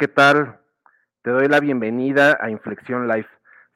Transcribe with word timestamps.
¿qué 0.00 0.08
tal? 0.08 0.58
Te 1.20 1.30
doy 1.30 1.46
la 1.46 1.60
bienvenida 1.60 2.38
a 2.40 2.48
Inflexión 2.48 3.06
Live. 3.06 3.28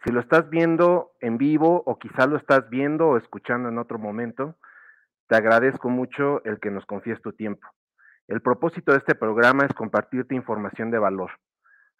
Si 0.02 0.10
lo 0.10 0.20
estás 0.20 0.48
viendo 0.48 1.12
en 1.20 1.36
vivo 1.36 1.82
o 1.84 1.98
quizá 1.98 2.26
lo 2.26 2.38
estás 2.38 2.70
viendo 2.70 3.08
o 3.08 3.18
escuchando 3.18 3.68
en 3.68 3.76
otro 3.76 3.98
momento, 3.98 4.56
te 5.28 5.36
agradezco 5.36 5.90
mucho 5.90 6.42
el 6.46 6.60
que 6.60 6.70
nos 6.70 6.86
confíes 6.86 7.20
tu 7.20 7.34
tiempo. 7.34 7.68
El 8.26 8.40
propósito 8.40 8.92
de 8.92 8.98
este 8.98 9.14
programa 9.14 9.66
es 9.66 9.74
compartirte 9.74 10.34
información 10.34 10.90
de 10.90 10.98
valor 10.98 11.30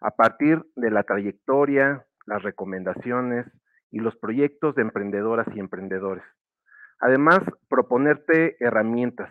a 0.01 0.09
partir 0.09 0.65
de 0.75 0.89
la 0.89 1.03
trayectoria, 1.03 2.07
las 2.25 2.41
recomendaciones 2.41 3.45
y 3.91 3.99
los 3.99 4.15
proyectos 4.15 4.73
de 4.73 4.81
emprendedoras 4.81 5.45
y 5.53 5.59
emprendedores. 5.59 6.23
Además, 6.99 7.41
proponerte 7.69 8.57
herramientas 8.59 9.29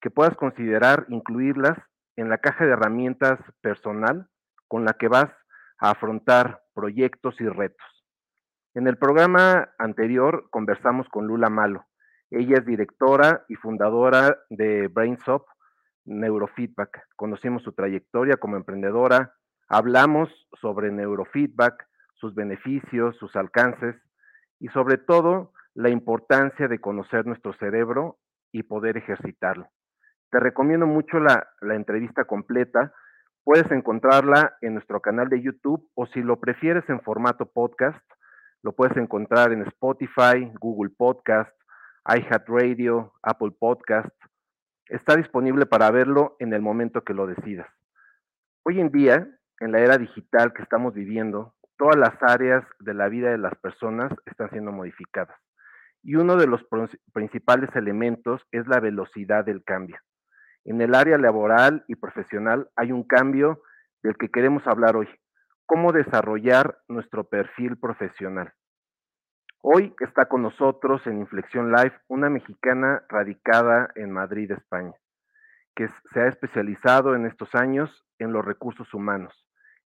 que 0.00 0.10
puedas 0.10 0.36
considerar 0.36 1.06
incluirlas 1.08 1.76
en 2.18 2.28
la 2.28 2.38
caja 2.38 2.66
de 2.66 2.72
herramientas 2.72 3.38
personal 3.60 4.26
con 4.66 4.84
la 4.84 4.94
que 4.94 5.06
vas 5.06 5.30
a 5.78 5.92
afrontar 5.92 6.62
proyectos 6.74 7.40
y 7.40 7.48
retos. 7.48 7.86
En 8.74 8.88
el 8.88 8.98
programa 8.98 9.68
anterior 9.78 10.48
conversamos 10.50 11.08
con 11.10 11.28
Lula 11.28 11.48
Malo. 11.48 11.86
Ella 12.30 12.56
es 12.58 12.66
directora 12.66 13.44
y 13.48 13.54
fundadora 13.54 14.36
de 14.50 14.88
BrainSop 14.88 15.46
Neurofeedback. 16.06 17.06
Conocimos 17.14 17.62
su 17.62 17.72
trayectoria 17.72 18.36
como 18.36 18.56
emprendedora, 18.56 19.34
hablamos 19.68 20.28
sobre 20.60 20.90
neurofeedback, 20.90 21.86
sus 22.14 22.34
beneficios, 22.34 23.16
sus 23.18 23.36
alcances 23.36 23.94
y 24.58 24.66
sobre 24.68 24.98
todo 24.98 25.52
la 25.74 25.90
importancia 25.90 26.66
de 26.66 26.80
conocer 26.80 27.26
nuestro 27.26 27.52
cerebro 27.52 28.18
y 28.50 28.64
poder 28.64 28.96
ejercitarlo. 28.96 29.68
Te 30.30 30.40
recomiendo 30.40 30.86
mucho 30.86 31.20
la, 31.20 31.48
entrevista 31.62 32.26
completa. 32.26 32.92
Puedes 33.44 33.70
encontrarla 33.70 34.58
en 34.60 34.74
nuestro 34.74 35.00
canal 35.00 35.30
de 35.30 35.40
YouTube 35.40 35.88
o 35.94 36.04
si 36.06 36.20
lo 36.20 36.38
prefieres 36.38 36.84
en 36.90 37.00
formato 37.00 37.46
podcast, 37.46 37.98
lo 38.62 38.72
puedes 38.72 38.94
encontrar 38.98 39.52
en 39.52 39.62
Spotify, 39.62 40.52
Google 40.60 40.92
Podcast, 40.94 41.50
iHeartRadio, 42.06 43.14
Apple 43.22 43.52
Podcast. 43.58 44.14
Está 44.88 45.16
disponible 45.16 45.64
para 45.64 45.90
verlo 45.90 46.36
en 46.40 46.52
el 46.52 46.60
momento 46.60 47.04
que 47.04 47.14
lo 47.14 47.26
decidas. 47.26 47.68
Hoy 48.64 48.80
en 48.80 48.90
día, 48.90 49.26
en 49.60 49.72
la 49.72 49.78
era 49.78 49.96
digital 49.96 50.52
que 50.52 50.62
estamos 50.62 50.92
viviendo, 50.92 51.54
todas 51.78 51.96
las 51.96 52.22
áreas 52.22 52.66
de 52.80 52.92
la 52.92 53.08
vida 53.08 53.30
de 53.30 53.38
las 53.38 53.54
personas 53.54 54.12
están 54.26 54.50
siendo 54.50 54.72
modificadas. 54.72 55.38
Y 56.02 56.16
uno 56.16 56.36
de 56.36 56.46
los 56.46 56.60
principales 57.14 57.74
elementos 57.74 58.42
es 58.52 58.66
la 58.66 58.80
velocidad 58.80 59.46
del 59.46 59.64
cambio. 59.64 59.98
En 60.68 60.82
el 60.82 60.94
área 60.94 61.16
laboral 61.16 61.82
y 61.88 61.94
profesional 61.94 62.68
hay 62.76 62.92
un 62.92 63.02
cambio 63.02 63.62
del 64.02 64.18
que 64.18 64.28
queremos 64.28 64.66
hablar 64.66 64.96
hoy, 64.96 65.08
cómo 65.64 65.92
desarrollar 65.92 66.78
nuestro 66.88 67.24
perfil 67.24 67.78
profesional. 67.78 68.52
Hoy 69.62 69.94
está 70.00 70.26
con 70.26 70.42
nosotros 70.42 71.06
en 71.06 71.20
Inflexión 71.20 71.72
Live 71.72 71.94
una 72.08 72.28
mexicana 72.28 73.02
radicada 73.08 73.88
en 73.94 74.12
Madrid, 74.12 74.50
España, 74.50 74.92
que 75.74 75.88
se 76.12 76.20
ha 76.20 76.26
especializado 76.26 77.14
en 77.14 77.24
estos 77.24 77.54
años 77.54 78.04
en 78.18 78.34
los 78.34 78.44
recursos 78.44 78.92
humanos. 78.92 79.32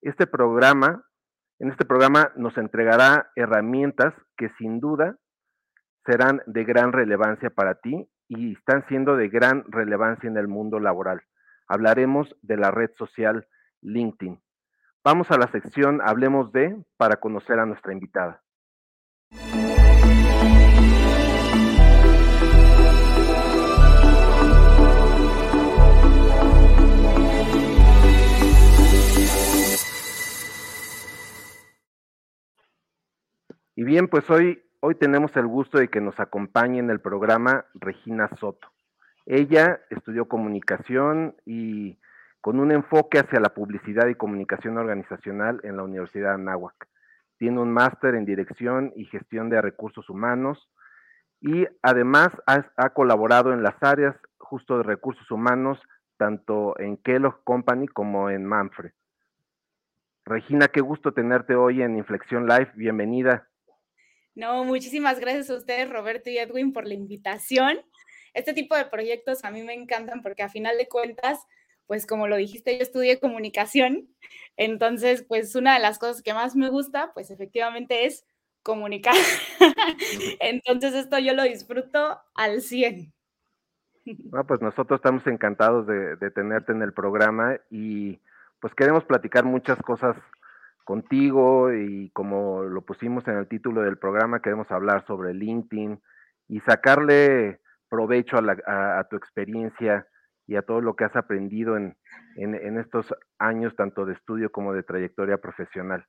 Este 0.00 0.26
programa, 0.26 1.04
en 1.60 1.70
este 1.70 1.84
programa 1.84 2.32
nos 2.34 2.58
entregará 2.58 3.30
herramientas 3.36 4.14
que 4.36 4.48
sin 4.58 4.80
duda 4.80 5.16
serán 6.04 6.42
de 6.46 6.64
gran 6.64 6.92
relevancia 6.92 7.50
para 7.50 7.76
ti 7.76 8.10
y 8.36 8.52
están 8.52 8.86
siendo 8.88 9.16
de 9.16 9.28
gran 9.28 9.64
relevancia 9.68 10.28
en 10.28 10.36
el 10.36 10.48
mundo 10.48 10.80
laboral. 10.80 11.22
Hablaremos 11.68 12.34
de 12.42 12.56
la 12.56 12.70
red 12.70 12.90
social 12.96 13.46
LinkedIn. 13.82 14.40
Vamos 15.04 15.30
a 15.30 15.36
la 15.36 15.48
sección 15.48 16.00
Hablemos 16.02 16.52
de 16.52 16.82
para 16.96 17.16
conocer 17.16 17.58
a 17.58 17.66
nuestra 17.66 17.92
invitada. 17.92 18.42
Y 33.74 33.84
bien, 33.84 34.06
pues 34.06 34.28
hoy, 34.30 34.62
hoy 34.84 34.96
tenemos 34.96 35.34
el 35.36 35.46
gusto 35.46 35.78
de 35.78 35.88
que 35.88 36.00
nos 36.00 36.18
acompañe 36.18 36.80
en 36.80 36.90
el 36.90 37.00
programa 37.00 37.66
Regina 37.74 38.28
Soto. 38.40 38.68
Ella 39.26 39.80
estudió 39.90 40.26
comunicación 40.26 41.36
y 41.46 42.00
con 42.40 42.58
un 42.58 42.72
enfoque 42.72 43.20
hacia 43.20 43.38
la 43.38 43.54
publicidad 43.54 44.08
y 44.08 44.16
comunicación 44.16 44.76
organizacional 44.78 45.60
en 45.62 45.76
la 45.76 45.84
Universidad 45.84 46.30
de 46.30 46.42
Anáhuac. 46.42 46.88
Tiene 47.38 47.60
un 47.60 47.72
máster 47.72 48.16
en 48.16 48.24
dirección 48.24 48.92
y 48.96 49.04
gestión 49.04 49.50
de 49.50 49.62
recursos 49.62 50.10
humanos 50.10 50.68
y 51.40 51.64
además 51.82 52.30
ha, 52.48 52.66
ha, 52.76 52.90
colaborado 52.90 53.52
en 53.52 53.62
las 53.62 53.80
áreas 53.82 54.16
justo 54.38 54.78
de 54.78 54.82
recursos 54.82 55.30
humanos, 55.30 55.78
tanto 56.16 56.76
en 56.80 56.96
Kellogg 56.96 57.44
Company 57.44 57.86
como 57.86 58.30
en 58.30 58.44
Manfred. 58.44 58.90
Regina, 60.24 60.66
qué 60.66 60.80
gusto 60.80 61.12
tenerte 61.12 61.54
hoy 61.54 61.82
en 61.82 61.96
Inflexión 61.96 62.48
Live. 62.48 62.72
Bienvenida. 62.74 63.48
No, 64.34 64.64
muchísimas 64.64 65.20
gracias 65.20 65.50
a 65.50 65.56
ustedes, 65.56 65.90
Roberto 65.90 66.30
y 66.30 66.38
Edwin, 66.38 66.72
por 66.72 66.86
la 66.86 66.94
invitación. 66.94 67.78
Este 68.34 68.54
tipo 68.54 68.74
de 68.76 68.86
proyectos 68.86 69.44
a 69.44 69.50
mí 69.50 69.62
me 69.62 69.74
encantan 69.74 70.22
porque 70.22 70.42
a 70.42 70.48
final 70.48 70.78
de 70.78 70.88
cuentas, 70.88 71.46
pues 71.86 72.06
como 72.06 72.26
lo 72.28 72.36
dijiste, 72.36 72.76
yo 72.76 72.82
estudié 72.82 73.20
comunicación, 73.20 74.08
entonces 74.56 75.22
pues 75.22 75.54
una 75.54 75.74
de 75.74 75.80
las 75.80 75.98
cosas 75.98 76.22
que 76.22 76.32
más 76.32 76.56
me 76.56 76.70
gusta, 76.70 77.12
pues 77.12 77.30
efectivamente 77.30 78.06
es 78.06 78.24
comunicar. 78.62 79.14
entonces 80.40 80.94
esto 80.94 81.18
yo 81.18 81.34
lo 81.34 81.42
disfruto 81.42 82.18
al 82.34 82.62
100. 82.62 83.12
No, 84.04 84.46
pues 84.46 84.62
nosotros 84.62 84.98
estamos 84.98 85.26
encantados 85.26 85.86
de, 85.86 86.16
de 86.16 86.30
tenerte 86.30 86.72
en 86.72 86.82
el 86.82 86.92
programa 86.92 87.60
y 87.70 88.18
pues 88.60 88.74
queremos 88.74 89.04
platicar 89.04 89.44
muchas 89.44 89.78
cosas 89.82 90.16
contigo 90.84 91.72
y 91.72 92.10
como 92.10 92.62
lo 92.64 92.82
pusimos 92.82 93.26
en 93.28 93.36
el 93.36 93.48
título 93.48 93.82
del 93.82 93.98
programa, 93.98 94.40
queremos 94.40 94.70
hablar 94.70 95.04
sobre 95.06 95.34
LinkedIn 95.34 96.00
y 96.48 96.60
sacarle 96.60 97.60
provecho 97.88 98.36
a, 98.38 98.42
la, 98.42 98.56
a, 98.98 99.04
tu 99.04 99.16
experiencia 99.16 100.06
y 100.46 100.56
a 100.56 100.62
todo 100.62 100.80
lo 100.80 100.96
que 100.96 101.04
has 101.04 101.14
aprendido 101.14 101.76
en, 101.76 101.96
en, 102.36 102.54
en, 102.54 102.78
estos 102.78 103.14
años, 103.38 103.74
tanto 103.76 104.04
de 104.06 104.14
estudio 104.14 104.50
como 104.50 104.72
de 104.72 104.82
trayectoria 104.82 105.38
profesional. 105.38 106.06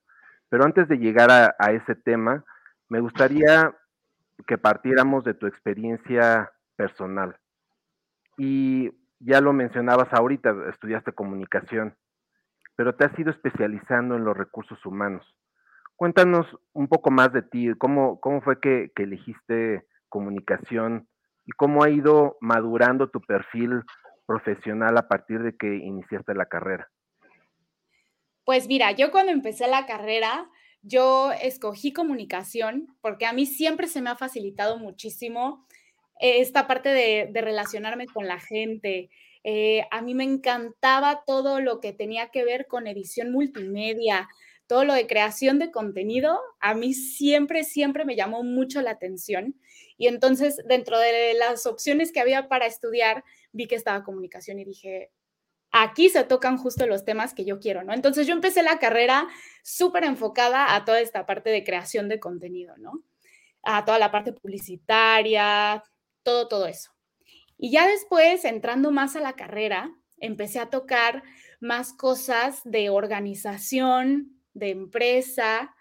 Pero 0.49 0.65
antes 0.65 0.87
de 0.87 0.97
llegar 0.97 1.29
a, 1.29 1.55
a 1.59 1.71
ese 1.71 1.95
tema, 1.95 2.43
me 2.89 2.99
gustaría 2.99 3.75
que 4.47 4.57
partiéramos 4.57 5.23
de 5.23 5.33
tu 5.33 5.47
experiencia 5.47 6.51
personal. 6.75 7.37
Y 8.37 8.91
ya 9.19 9.39
lo 9.41 9.53
mencionabas 9.53 10.11
ahorita, 10.11 10.55
estudiaste 10.69 11.11
comunicación 11.13 11.95
pero 12.75 12.95
te 12.95 13.05
has 13.05 13.17
ido 13.17 13.31
especializando 13.31 14.15
en 14.15 14.23
los 14.23 14.35
recursos 14.35 14.83
humanos. 14.85 15.25
Cuéntanos 15.95 16.47
un 16.73 16.87
poco 16.87 17.11
más 17.11 17.31
de 17.33 17.43
ti, 17.43 17.71
cómo, 17.77 18.19
cómo 18.19 18.41
fue 18.41 18.59
que, 18.59 18.91
que 18.95 19.03
elegiste 19.03 19.85
comunicación 20.09 21.07
y 21.45 21.51
cómo 21.51 21.83
ha 21.83 21.89
ido 21.89 22.37
madurando 22.41 23.09
tu 23.09 23.21
perfil 23.21 23.83
profesional 24.25 24.97
a 24.97 25.07
partir 25.07 25.41
de 25.43 25.55
que 25.55 25.75
iniciaste 25.75 26.33
la 26.33 26.45
carrera. 26.45 26.89
Pues 28.45 28.67
mira, 28.67 28.91
yo 28.91 29.11
cuando 29.11 29.31
empecé 29.31 29.67
la 29.67 29.85
carrera, 29.85 30.49
yo 30.81 31.31
escogí 31.31 31.93
comunicación 31.93 32.87
porque 33.01 33.25
a 33.25 33.33
mí 33.33 33.45
siempre 33.45 33.87
se 33.87 34.01
me 34.01 34.09
ha 34.09 34.15
facilitado 34.15 34.77
muchísimo 34.77 35.65
esta 36.19 36.67
parte 36.67 36.89
de 36.89 37.41
relacionarme 37.41 38.05
con 38.07 38.27
la 38.27 38.39
gente, 38.39 39.09
eh, 39.43 39.85
a 39.91 40.01
mí 40.01 40.13
me 40.15 40.23
encantaba 40.23 41.23
todo 41.25 41.59
lo 41.59 41.79
que 41.79 41.93
tenía 41.93 42.29
que 42.29 42.45
ver 42.45 42.67
con 42.67 42.87
edición 42.87 43.31
multimedia, 43.31 44.29
todo 44.67 44.85
lo 44.85 44.93
de 44.93 45.07
creación 45.07 45.59
de 45.59 45.71
contenido, 45.71 46.39
a 46.59 46.73
mí 46.73 46.93
siempre, 46.93 47.63
siempre 47.63 48.05
me 48.05 48.15
llamó 48.15 48.43
mucho 48.43 48.81
la 48.81 48.91
atención. 48.91 49.55
Y 49.97 50.07
entonces, 50.07 50.57
dentro 50.67 50.97
de 50.97 51.33
las 51.35 51.65
opciones 51.65 52.11
que 52.11 52.21
había 52.21 52.47
para 52.47 52.65
estudiar, 52.65 53.23
vi 53.51 53.67
que 53.67 53.75
estaba 53.75 54.03
comunicación 54.03 54.59
y 54.59 54.65
dije, 54.65 55.11
aquí 55.71 56.09
se 56.09 56.23
tocan 56.23 56.57
justo 56.57 56.87
los 56.87 57.03
temas 57.03 57.33
que 57.33 57.45
yo 57.45 57.59
quiero, 57.59 57.83
¿no? 57.83 57.93
Entonces 57.93 58.25
yo 58.27 58.33
empecé 58.33 58.63
la 58.63 58.79
carrera 58.79 59.27
súper 59.63 60.05
enfocada 60.05 60.75
a 60.75 60.85
toda 60.85 61.01
esta 61.01 61.25
parte 61.25 61.49
de 61.49 61.63
creación 61.63 62.07
de 62.07 62.19
contenido, 62.19 62.77
¿no? 62.77 63.03
A 63.63 63.83
toda 63.83 63.99
la 63.99 64.11
parte 64.11 64.33
publicitaria, 64.33 65.83
todo, 66.23 66.47
todo 66.47 66.67
eso. 66.67 66.92
Y 67.63 67.71
ya 67.71 67.87
después, 67.87 68.43
entrando 68.43 68.91
más 68.91 69.15
a 69.15 69.21
la 69.21 69.37
carrera, 69.37 69.95
empecé 70.19 70.59
a 70.59 70.69
tocar 70.69 71.23
más 71.61 71.93
cosas 71.93 72.59
de 72.65 72.89
organización, 72.89 74.37
de 74.53 74.71
empresa, 74.71 75.73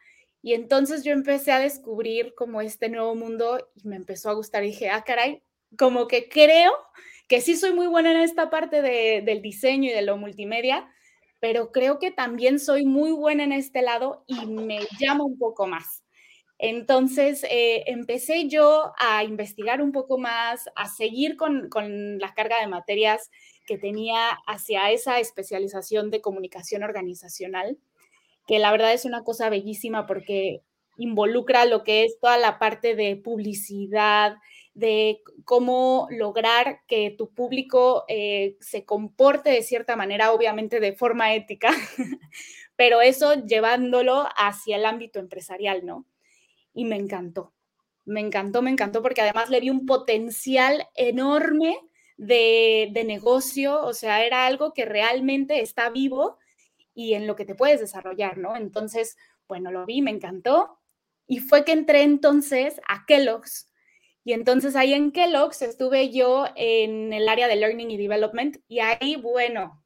y 0.43 0.55
entonces 0.55 1.03
yo 1.03 1.11
empecé 1.11 1.51
a 1.51 1.59
descubrir 1.59 2.37
como 2.37 2.61
este 2.61 2.89
nuevo 2.89 3.17
mundo 3.17 3.69
y 3.75 3.89
me 3.89 3.97
empezó 3.97 4.31
a 4.31 4.35
gustar. 4.35 4.63
Y 4.63 4.69
dije, 4.69 4.91
ah, 4.91 5.03
caray, 5.03 5.43
como 5.77 6.07
que 6.07 6.29
creo 6.29 6.71
que 7.27 7.41
sí 7.41 7.57
soy 7.57 7.73
muy 7.73 7.89
buena 7.89 8.13
en 8.13 8.19
esta 8.19 8.49
parte 8.49 8.81
de, 8.81 9.21
del 9.27 9.43
diseño 9.43 9.91
y 9.91 9.93
de 9.93 10.03
lo 10.03 10.17
multimedia, 10.17 10.89
pero 11.41 11.73
creo 11.73 11.99
que 11.99 12.13
también 12.13 12.61
soy 12.61 12.87
muy 12.87 13.11
buena 13.11 13.43
en 13.43 13.51
este 13.51 13.83
lado 13.83 14.23
y 14.29 14.47
me 14.47 14.79
llama 15.01 15.25
un 15.25 15.37
poco 15.37 15.67
más. 15.67 16.02
Entonces, 16.65 17.45
eh, 17.51 17.83
empecé 17.89 18.47
yo 18.49 18.93
a 18.97 19.25
investigar 19.25 19.83
un 19.83 19.91
poco 19.91 20.17
más, 20.17 20.71
a 20.77 20.89
seguir 20.89 21.37
con, 21.37 21.69
con 21.69 22.21
la 22.21 22.35
carga 22.35 22.61
de 22.61 22.69
materias 22.69 23.33
que 23.67 23.79
tenía 23.79 24.29
hacia 24.47 24.93
esa 24.93 25.19
especialización 25.19 26.13
de 26.13 26.21
comunicación 26.21 26.85
organizacional, 26.85 27.79
que 28.47 28.61
la 28.61 28.71
verdad 28.71 28.93
es 28.93 29.05
una 29.05 29.25
cosa 29.25 29.51
bellísima 29.51 30.07
porque 30.07 30.63
involucra 30.97 31.65
lo 31.65 31.83
que 31.83 32.05
es 32.05 32.21
toda 32.21 32.39
la 32.39 32.61
parte 32.61 32.95
de 32.95 33.17
publicidad, 33.17 34.37
de 34.73 35.21
cómo 35.45 36.07
lograr 36.13 36.83
que 36.87 37.11
tu 37.11 37.35
público 37.35 38.05
eh, 38.07 38.57
se 38.61 38.85
comporte 38.85 39.51
de 39.51 39.63
cierta 39.63 39.97
manera, 39.97 40.31
obviamente 40.31 40.79
de 40.79 40.93
forma 40.93 41.35
ética, 41.35 41.71
pero 42.77 43.01
eso 43.01 43.35
llevándolo 43.47 44.29
hacia 44.37 44.77
el 44.77 44.85
ámbito 44.85 45.19
empresarial, 45.19 45.85
¿no? 45.85 46.07
Y 46.75 46.85
me 46.85 46.97
encantó, 46.97 47.53
me 48.05 48.21
encantó, 48.21 48.63
me 48.63 48.71
encantó 48.71 49.03
porque 49.03 49.21
además 49.21 49.51
le 49.51 49.61
vi 49.61 49.71
un 49.71 49.87
potencial 49.87 50.87
enorme 50.95 51.79
de, 52.17 52.91
de 52.93 53.05
negocio, 53.05 53.83
o 53.83 53.93
sea, 53.93 54.25
era 54.25 54.47
algo 54.47 54.73
que 54.73 54.85
realmente 54.85 55.61
está 55.61 55.91
vivo 55.91 56.39
y 56.95 57.15
en 57.15 57.27
lo 57.27 57.37
que 57.37 57.45
te 57.45 57.55
puedes 57.55 57.81
desarrollar, 57.81 58.39
¿no? 58.39 58.57
Entonces, 58.57 59.17
bueno, 59.49 59.71
lo 59.71 59.87
vi, 59.87 60.03
me 60.03 60.11
encantó. 60.11 60.79
Y 61.27 61.39
fue 61.39 61.65
que 61.65 61.73
entré 61.73 62.03
entonces 62.03 62.81
a 62.89 63.05
Kellogg's 63.07 63.73
y 64.25 64.33
entonces 64.33 64.77
ahí 64.77 64.95
en 64.95 65.11
Kellogg's 65.11 65.63
estuve 65.63 66.11
yo 66.11 66.47
en 66.55 67.13
el 67.13 67.29
área 67.29 67.49
de 67.49 67.57
Learning 67.57 67.91
y 67.91 67.97
Development 67.97 68.57
y 68.69 68.79
ahí, 68.79 69.17
bueno, 69.17 69.85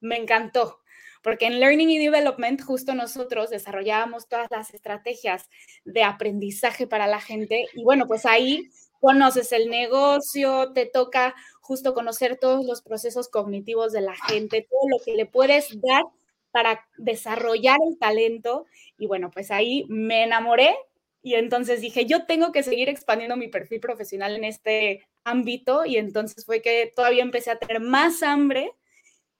me 0.00 0.16
encantó, 0.16 0.77
porque 1.22 1.46
en 1.46 1.60
Learning 1.60 1.90
y 1.90 1.98
Development 1.98 2.60
justo 2.62 2.94
nosotros 2.94 3.50
desarrollábamos 3.50 4.28
todas 4.28 4.48
las 4.50 4.74
estrategias 4.74 5.48
de 5.84 6.02
aprendizaje 6.02 6.86
para 6.86 7.06
la 7.06 7.20
gente 7.20 7.66
y 7.74 7.84
bueno, 7.84 8.06
pues 8.06 8.26
ahí 8.26 8.70
conoces 9.00 9.52
el 9.52 9.70
negocio, 9.70 10.72
te 10.72 10.86
toca 10.86 11.34
justo 11.60 11.94
conocer 11.94 12.38
todos 12.38 12.64
los 12.64 12.82
procesos 12.82 13.28
cognitivos 13.28 13.92
de 13.92 14.00
la 14.00 14.14
gente, 14.28 14.66
todo 14.68 14.88
lo 14.88 15.04
que 15.04 15.14
le 15.14 15.26
puedes 15.26 15.80
dar 15.80 16.04
para 16.50 16.86
desarrollar 16.96 17.78
el 17.88 17.98
talento 17.98 18.66
y 18.96 19.06
bueno, 19.06 19.30
pues 19.30 19.50
ahí 19.50 19.84
me 19.88 20.24
enamoré 20.24 20.76
y 21.22 21.34
entonces 21.34 21.80
dije, 21.80 22.06
yo 22.06 22.26
tengo 22.26 22.52
que 22.52 22.62
seguir 22.62 22.88
expandiendo 22.88 23.36
mi 23.36 23.48
perfil 23.48 23.80
profesional 23.80 24.34
en 24.34 24.44
este 24.44 25.06
ámbito 25.24 25.84
y 25.84 25.96
entonces 25.96 26.44
fue 26.46 26.62
que 26.62 26.92
todavía 26.94 27.22
empecé 27.22 27.50
a 27.50 27.58
tener 27.58 27.80
más 27.80 28.22
hambre 28.22 28.72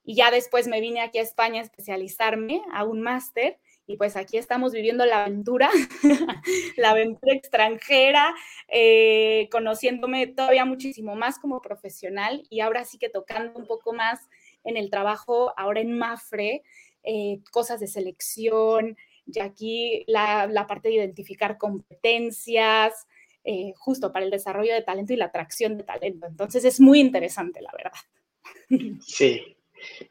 y 0.08 0.14
ya 0.14 0.30
después 0.30 0.68
me 0.68 0.80
vine 0.80 1.02
aquí 1.02 1.18
a 1.18 1.22
España 1.22 1.60
a 1.60 1.64
especializarme 1.64 2.62
a 2.72 2.82
un 2.84 3.02
máster 3.02 3.58
y 3.86 3.98
pues 3.98 4.16
aquí 4.16 4.38
estamos 4.38 4.72
viviendo 4.72 5.04
la 5.04 5.24
aventura, 5.24 5.68
la 6.78 6.92
aventura 6.92 7.34
extranjera, 7.34 8.34
eh, 8.68 9.50
conociéndome 9.52 10.26
todavía 10.28 10.64
muchísimo 10.64 11.14
más 11.14 11.38
como 11.38 11.60
profesional 11.60 12.42
y 12.48 12.60
ahora 12.60 12.86
sí 12.86 12.96
que 12.96 13.10
tocando 13.10 13.58
un 13.58 13.66
poco 13.66 13.92
más 13.92 14.30
en 14.64 14.78
el 14.78 14.88
trabajo, 14.88 15.52
ahora 15.58 15.82
en 15.82 15.98
Mafre, 15.98 16.62
eh, 17.02 17.40
cosas 17.50 17.78
de 17.78 17.86
selección, 17.86 18.96
y 19.26 19.40
aquí 19.40 20.04
la, 20.06 20.64
parte 20.66 20.88
de 20.88 20.94
identificar 20.94 21.58
competencias, 21.58 23.06
eh, 23.44 23.74
justo 23.76 24.10
para 24.10 24.24
el 24.24 24.30
desarrollo 24.30 24.72
de 24.72 24.80
talento 24.80 25.12
y 25.12 25.16
la 25.16 25.26
atracción 25.26 25.76
de 25.76 25.84
talento. 25.84 26.26
Entonces 26.26 26.64
es 26.64 26.80
muy 26.80 26.98
interesante, 26.98 27.60
la 27.60 27.72
verdad. 27.76 29.00
Sí, 29.06 29.57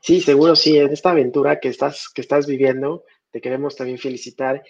sí, 0.02 0.22
seguro 0.22 0.56
sí, 0.56 0.78
en 0.78 0.92
esta 0.92 1.12
aventura 1.12 1.60
que 1.60 1.70
estás, 1.70 2.10
que 2.14 2.22
estás 2.22 2.48
viviendo, 2.48 3.04
te 3.32 3.42
queremos 3.42 3.76
también 3.76 3.98
felicitar. 3.98 4.64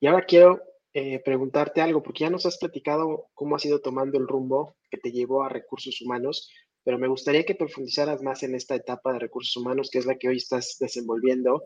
Y 0.00 0.06
ahora 0.06 0.24
quiero 0.24 0.62
eh, 0.92 1.20
preguntarte 1.24 1.80
algo, 1.80 2.02
porque 2.02 2.24
ya 2.24 2.30
nos 2.30 2.46
has 2.46 2.58
platicado 2.58 3.28
cómo 3.34 3.56
has 3.56 3.64
ido 3.64 3.80
tomando 3.80 4.18
el 4.18 4.28
rumbo 4.28 4.76
que 4.90 4.98
te 4.98 5.10
llevó 5.10 5.42
a 5.42 5.48
recursos 5.48 6.00
humanos, 6.00 6.50
pero 6.84 6.98
me 6.98 7.08
gustaría 7.08 7.44
que 7.44 7.54
profundizaras 7.54 8.22
más 8.22 8.42
en 8.42 8.54
esta 8.54 8.76
etapa 8.76 9.12
de 9.12 9.18
recursos 9.18 9.56
humanos, 9.56 9.90
que 9.90 9.98
es 9.98 10.06
la 10.06 10.16
que 10.16 10.28
hoy 10.28 10.36
estás 10.36 10.76
desenvolviendo, 10.78 11.64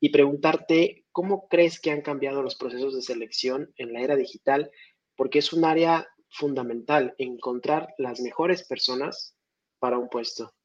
y 0.00 0.10
preguntarte 0.10 1.04
cómo 1.12 1.46
crees 1.48 1.80
que 1.80 1.90
han 1.90 2.02
cambiado 2.02 2.42
los 2.42 2.56
procesos 2.56 2.94
de 2.94 3.02
selección 3.02 3.72
en 3.76 3.92
la 3.92 4.00
era 4.00 4.16
digital, 4.16 4.70
porque 5.16 5.38
es 5.38 5.52
un 5.52 5.64
área 5.64 6.08
fundamental 6.28 7.14
encontrar 7.18 7.94
las 7.98 8.20
mejores 8.20 8.66
personas 8.66 9.36
para 9.78 9.98
un 9.98 10.08
puesto. 10.08 10.55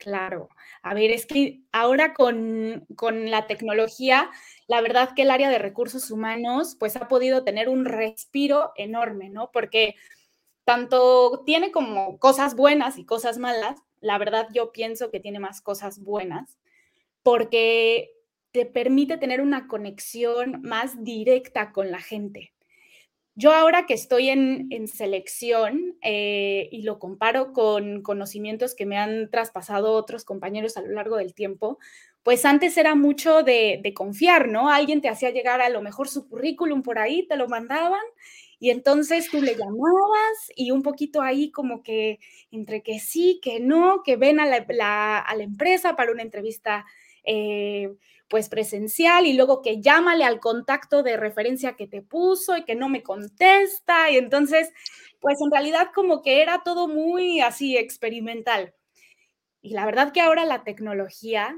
Claro, 0.00 0.48
a 0.82 0.94
ver, 0.94 1.10
es 1.10 1.26
que 1.26 1.60
ahora 1.72 2.14
con, 2.14 2.86
con, 2.96 3.30
la 3.30 3.46
tecnología, 3.46 4.30
la 4.66 4.80
verdad 4.80 5.10
que 5.14 5.22
el 5.22 5.30
área 5.30 5.50
de 5.50 5.58
recursos 5.58 6.10
humanos 6.10 6.74
pues 6.80 6.96
ha 6.96 7.06
podido 7.06 7.44
tener 7.44 7.68
un 7.68 7.84
respiro 7.84 8.72
enorme, 8.76 9.28
¿no? 9.28 9.50
Porque 9.52 9.96
tanto 10.64 11.42
tiene 11.44 11.70
como 11.70 12.18
cosas 12.18 12.56
buenas 12.56 12.96
y 12.96 13.04
cosas 13.04 13.36
malas, 13.36 13.78
la 14.00 14.16
verdad 14.16 14.48
yo 14.54 14.72
pienso 14.72 15.10
que 15.10 15.20
tiene 15.20 15.38
más 15.38 15.60
cosas 15.60 16.02
buenas, 16.02 16.56
porque 17.22 18.12
te 18.52 18.64
permite 18.64 19.18
tener 19.18 19.42
una 19.42 19.68
conexión 19.68 20.62
más 20.62 21.04
directa 21.04 21.72
con 21.72 21.90
la 21.90 22.00
gente. 22.00 22.54
Yo 23.34 23.52
ahora 23.52 23.86
que 23.86 23.94
estoy 23.94 24.28
en, 24.28 24.88
selección 24.88 25.96
eh, 26.02 26.68
y 26.72 26.82
lo 26.82 26.98
comparo 26.98 27.52
con 27.52 28.02
conocimientos 28.02 28.74
que 28.74 28.86
me 28.86 28.98
han 28.98 29.30
traspasado 29.30 29.92
otros 29.92 30.24
compañeros 30.24 30.76
a 30.76 30.82
lo 30.82 30.92
largo 30.92 31.16
del 31.16 31.32
tiempo, 31.32 31.78
pues 32.22 32.44
antes 32.44 32.76
era 32.76 32.94
mucho 32.94 33.42
de, 33.42 33.80
de, 33.82 33.94
confiar, 33.94 34.48
¿no? 34.48 34.68
Alguien 34.70 35.00
te 35.00 35.08
hacía 35.08 35.30
llegar 35.30 35.60
a 35.60 35.70
lo 35.70 35.80
mejor 35.80 36.08
su 36.08 36.28
currículum 36.28 36.82
por 36.82 36.98
ahí, 36.98 37.26
te 37.26 37.36
lo 37.36 37.48
mandaban 37.48 38.00
y 38.60 38.68
entonces 38.68 39.30
tú 39.30 39.40
le 39.40 39.56
llamabas 39.56 40.52
y 40.54 40.70
un 40.70 40.82
poquito 40.82 41.22
ahí 41.22 41.50
como 41.50 41.82
que 41.82 42.20
entre 42.50 42.82
que 42.82 43.00
sí, 43.00 43.40
que 43.42 43.58
no, 43.58 44.02
que 44.04 44.16
ven 44.16 44.38
a 44.38 44.44
la, 44.44 45.18
a 45.18 45.34
la 45.34 45.42
empresa 45.42 45.96
para 45.96 46.12
una 46.12 46.22
entrevista 46.22 46.84
eh, 47.24 47.90
pues 48.28 48.48
presencial 48.48 49.26
y 49.26 49.32
luego 49.32 49.60
que 49.60 49.82
llámale 49.82 50.24
al 50.24 50.38
contacto 50.38 51.02
de 51.02 51.16
referencia 51.16 51.74
que 51.74 51.88
te 51.88 52.00
puso 52.00 52.56
y 52.56 52.64
que 52.64 52.76
no 52.76 52.88
me 52.88 53.02
contesta 53.02 54.08
y 54.10 54.16
entonces 54.16 54.70
pues 55.18 55.38
en 55.44 55.50
realidad 55.50 55.88
como 55.94 56.22
que 56.22 56.40
era 56.40 56.62
todo 56.64 56.88
muy 56.88 57.40
así 57.40 57.76
experimental. 57.76 58.74
Y 59.60 59.74
la 59.74 59.84
verdad 59.84 60.12
que 60.12 60.20
ahora 60.20 60.44
la 60.44 60.64
tecnología 60.64 61.54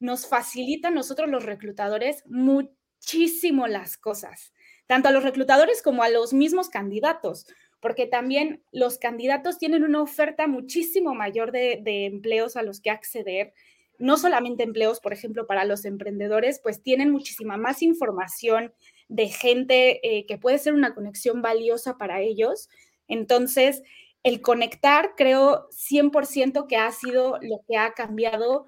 nos 0.00 0.26
facilita 0.26 0.88
a 0.88 0.90
nosotros 0.90 1.28
los 1.28 1.44
reclutadores 1.44 2.22
muchísimo 2.26 3.66
las 3.66 3.96
cosas, 3.96 4.52
tanto 4.86 5.08
a 5.08 5.12
los 5.12 5.22
reclutadores 5.22 5.82
como 5.82 6.02
a 6.02 6.08
los 6.08 6.32
mismos 6.32 6.68
candidatos, 6.68 7.46
porque 7.80 8.06
también 8.06 8.64
los 8.72 8.98
candidatos 8.98 9.58
tienen 9.58 9.84
una 9.84 10.02
oferta 10.02 10.46
muchísimo 10.46 11.14
mayor 11.14 11.52
de, 11.52 11.80
de 11.82 12.06
empleos 12.06 12.56
a 12.56 12.62
los 12.62 12.80
que 12.80 12.90
acceder 12.90 13.52
no 13.98 14.16
solamente 14.16 14.62
empleos, 14.62 15.00
por 15.00 15.12
ejemplo, 15.12 15.46
para 15.46 15.64
los 15.64 15.84
emprendedores, 15.84 16.60
pues 16.62 16.82
tienen 16.82 17.10
muchísima 17.10 17.56
más 17.56 17.82
información 17.82 18.72
de 19.08 19.28
gente 19.28 20.00
eh, 20.02 20.26
que 20.26 20.38
puede 20.38 20.58
ser 20.58 20.74
una 20.74 20.94
conexión 20.94 21.42
valiosa 21.42 21.96
para 21.96 22.20
ellos. 22.20 22.68
Entonces, 23.08 23.82
el 24.22 24.40
conectar, 24.40 25.14
creo 25.16 25.68
100% 25.70 26.66
que 26.66 26.76
ha 26.76 26.90
sido 26.90 27.38
lo 27.40 27.60
que 27.68 27.76
ha 27.76 27.92
cambiado 27.92 28.66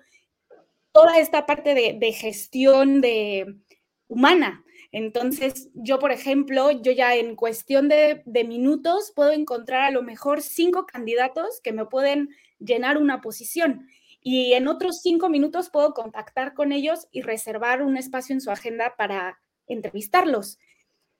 toda 0.92 1.18
esta 1.18 1.46
parte 1.46 1.74
de, 1.74 2.12
gestión 2.12 3.00
de 3.00 3.56
humana. 4.06 4.64
Entonces, 4.90 5.68
yo, 5.74 5.98
por 5.98 6.12
ejemplo, 6.12 6.70
yo 6.70 6.92
ya 6.92 7.14
en 7.14 7.36
cuestión 7.36 7.88
de, 7.88 8.22
de, 8.24 8.44
minutos 8.44 9.12
puedo 9.14 9.32
encontrar 9.32 9.82
a 9.82 9.90
lo 9.90 10.02
mejor 10.02 10.40
cinco 10.42 10.86
candidatos 10.86 11.60
que 11.62 11.72
me 11.72 11.84
pueden 11.84 12.30
llenar 12.58 12.96
una 12.96 13.20
posición 13.20 13.86
y 14.20 14.54
en 14.54 14.68
otros 14.68 15.00
cinco 15.00 15.28
minutos 15.28 15.70
puedo 15.70 15.94
contactar 15.94 16.54
con 16.54 16.72
ellos 16.72 17.08
y 17.12 17.22
reservar 17.22 17.82
un 17.82 17.96
espacio 17.96 18.34
en 18.34 18.40
su 18.40 18.50
agenda 18.50 18.94
para 18.96 19.40
entrevistarlos. 19.66 20.58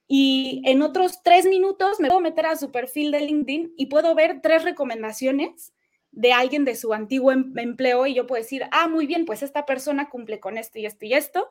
Y 0.07 0.63
en 0.65 0.83
otros 0.83 1.23
tres 1.23 1.47
minutos 1.47 2.01
me 2.01 2.09
puedo 2.09 2.21
meter 2.21 2.47
a 2.47 2.57
su 2.57 2.73
perfil 2.73 3.11
de 3.11 3.21
LinkedIn 3.21 3.75
y 3.77 3.87
puedo 3.87 4.15
ver 4.15 4.41
tres 4.43 4.65
recomendaciones 4.65 5.73
de 6.13 6.33
alguien 6.33 6.65
de 6.65 6.75
su 6.75 6.95
antiguo 6.95 7.31
em-, 7.33 7.53
empleo 7.57 8.07
y 8.07 8.15
yo 8.15 8.27
puedo 8.27 8.43
decir, 8.43 8.65
ah, 8.73 8.89
muy 8.89 9.07
bien, 9.07 9.27
pues 9.27 9.43
esta 9.43 9.67
persona 9.67 10.09
cumple 10.09 10.41
con 10.41 10.57
esto 10.57 10.79
y 10.79 10.87
esto 10.87 11.05
y 11.05 11.13
esto. 11.13 11.49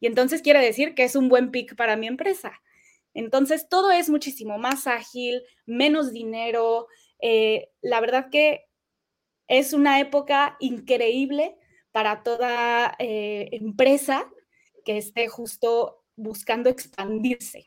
Y 0.00 0.06
entonces 0.06 0.42
quiere 0.42 0.60
decir 0.60 0.94
que 0.94 1.04
es 1.04 1.14
un 1.14 1.28
buen 1.28 1.50
pick 1.50 1.76
para 1.76 1.96
mi 1.96 2.08
empresa. 2.08 2.60
Entonces 3.14 3.68
todo 3.68 3.90
es 3.90 4.10
muchísimo 4.10 4.58
más 4.58 4.86
ágil, 4.86 5.42
menos 5.66 6.12
dinero. 6.12 6.88
Eh, 7.20 7.68
la 7.80 8.00
verdad 8.00 8.28
que 8.30 8.66
es 9.50 9.72
una 9.72 9.98
época 9.98 10.56
increíble 10.60 11.56
para 11.90 12.22
toda 12.22 12.94
eh, 13.00 13.48
empresa 13.50 14.24
que 14.84 14.96
esté 14.96 15.26
justo 15.26 16.04
buscando 16.16 16.70
expandirse. 16.70 17.66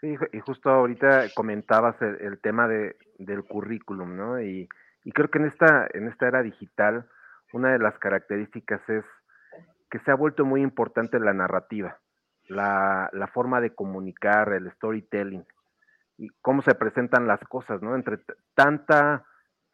Sí, 0.00 0.14
y 0.32 0.38
justo 0.40 0.70
ahorita 0.70 1.30
comentabas 1.34 2.00
el, 2.00 2.38
tema 2.40 2.68
de, 2.68 2.96
del 3.18 3.42
currículum, 3.42 4.16
¿no? 4.16 4.40
Y, 4.40 4.68
creo 5.12 5.30
que 5.30 5.38
en 5.38 5.46
esta, 5.46 5.88
en 5.92 6.08
esta 6.08 6.28
era 6.28 6.42
digital, 6.42 7.08
una 7.52 7.72
de 7.72 7.78
las 7.78 7.98
características 7.98 8.80
es 8.88 9.04
que 9.90 9.98
se 10.00 10.10
ha 10.12 10.14
vuelto 10.14 10.44
muy 10.44 10.62
importante 10.62 11.18
la 11.18 11.32
narrativa, 11.32 11.98
la, 12.48 13.10
la 13.12 13.26
forma 13.28 13.60
de 13.60 13.74
comunicar, 13.74 14.52
el 14.52 14.70
storytelling 14.72 15.44
y 16.18 16.28
cómo 16.40 16.62
se 16.62 16.74
presentan 16.74 17.26
las 17.26 17.40
cosas, 17.48 17.82
¿no? 17.82 17.96
Entre 17.96 18.18
tanta, 18.54 19.24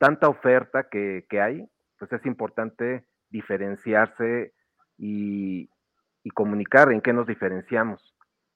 tanta 0.02 0.28
oferta 0.28 0.88
que, 0.90 1.26
que 1.30 1.40
hay, 1.40 1.64
pues 1.96 2.12
es 2.12 2.26
importante 2.26 3.04
diferenciarse 3.30 4.52
y, 4.98 5.70
y, 6.24 6.30
comunicar 6.30 6.90
en 6.90 7.00
qué 7.00 7.12
nos 7.12 7.28
diferenciamos, 7.28 8.12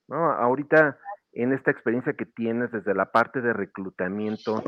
¿no? 0.08 0.32
Ahorita, 0.32 0.98
en 1.30 1.52
esta 1.52 1.70
experiencia 1.70 2.14
que 2.14 2.26
tienes 2.26 2.72
desde 2.72 2.94
la 2.94 3.12
parte 3.12 3.42
de 3.42 3.52
reclutamiento, 3.52 4.60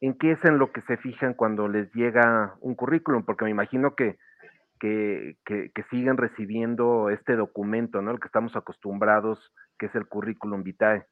¿en 0.00 0.18
qué 0.18 0.32
es 0.32 0.44
en 0.44 0.58
lo 0.58 0.72
que 0.72 0.82
se 0.88 0.96
fijan 0.96 1.34
cuando 1.34 1.68
les 1.68 1.88
llega 1.94 2.56
un 2.58 2.74
currículum? 2.74 3.24
Porque 3.24 3.44
me 3.44 3.52
imagino 3.52 3.94
que, 3.94 4.18
que, 4.80 5.36
que, 5.44 5.70
que 5.72 5.84
siguen 5.84 6.16
recibiendo 6.16 7.10
este 7.10 7.36
documento, 7.36 8.02
¿no? 8.02 8.10
El 8.10 8.18
que 8.18 8.26
estamos 8.26 8.56
acostumbrados, 8.56 9.54
que 9.78 9.86
es 9.86 9.94
el 9.94 10.08
currículum 10.08 10.64
vitae. 10.64 11.06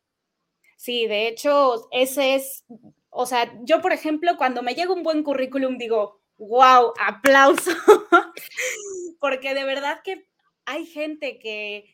Sí, 0.80 1.06
de 1.06 1.28
hecho, 1.28 1.88
ese 1.92 2.36
es, 2.36 2.64
o 3.10 3.26
sea, 3.26 3.52
yo, 3.64 3.82
por 3.82 3.92
ejemplo, 3.92 4.38
cuando 4.38 4.62
me 4.62 4.74
llega 4.74 4.94
un 4.94 5.02
buen 5.02 5.22
currículum, 5.22 5.76
digo, 5.76 6.22
wow, 6.38 6.94
aplauso, 6.98 7.70
porque 9.20 9.52
de 9.52 9.64
verdad 9.64 10.00
que 10.02 10.26
hay 10.64 10.86
gente 10.86 11.38
que 11.38 11.84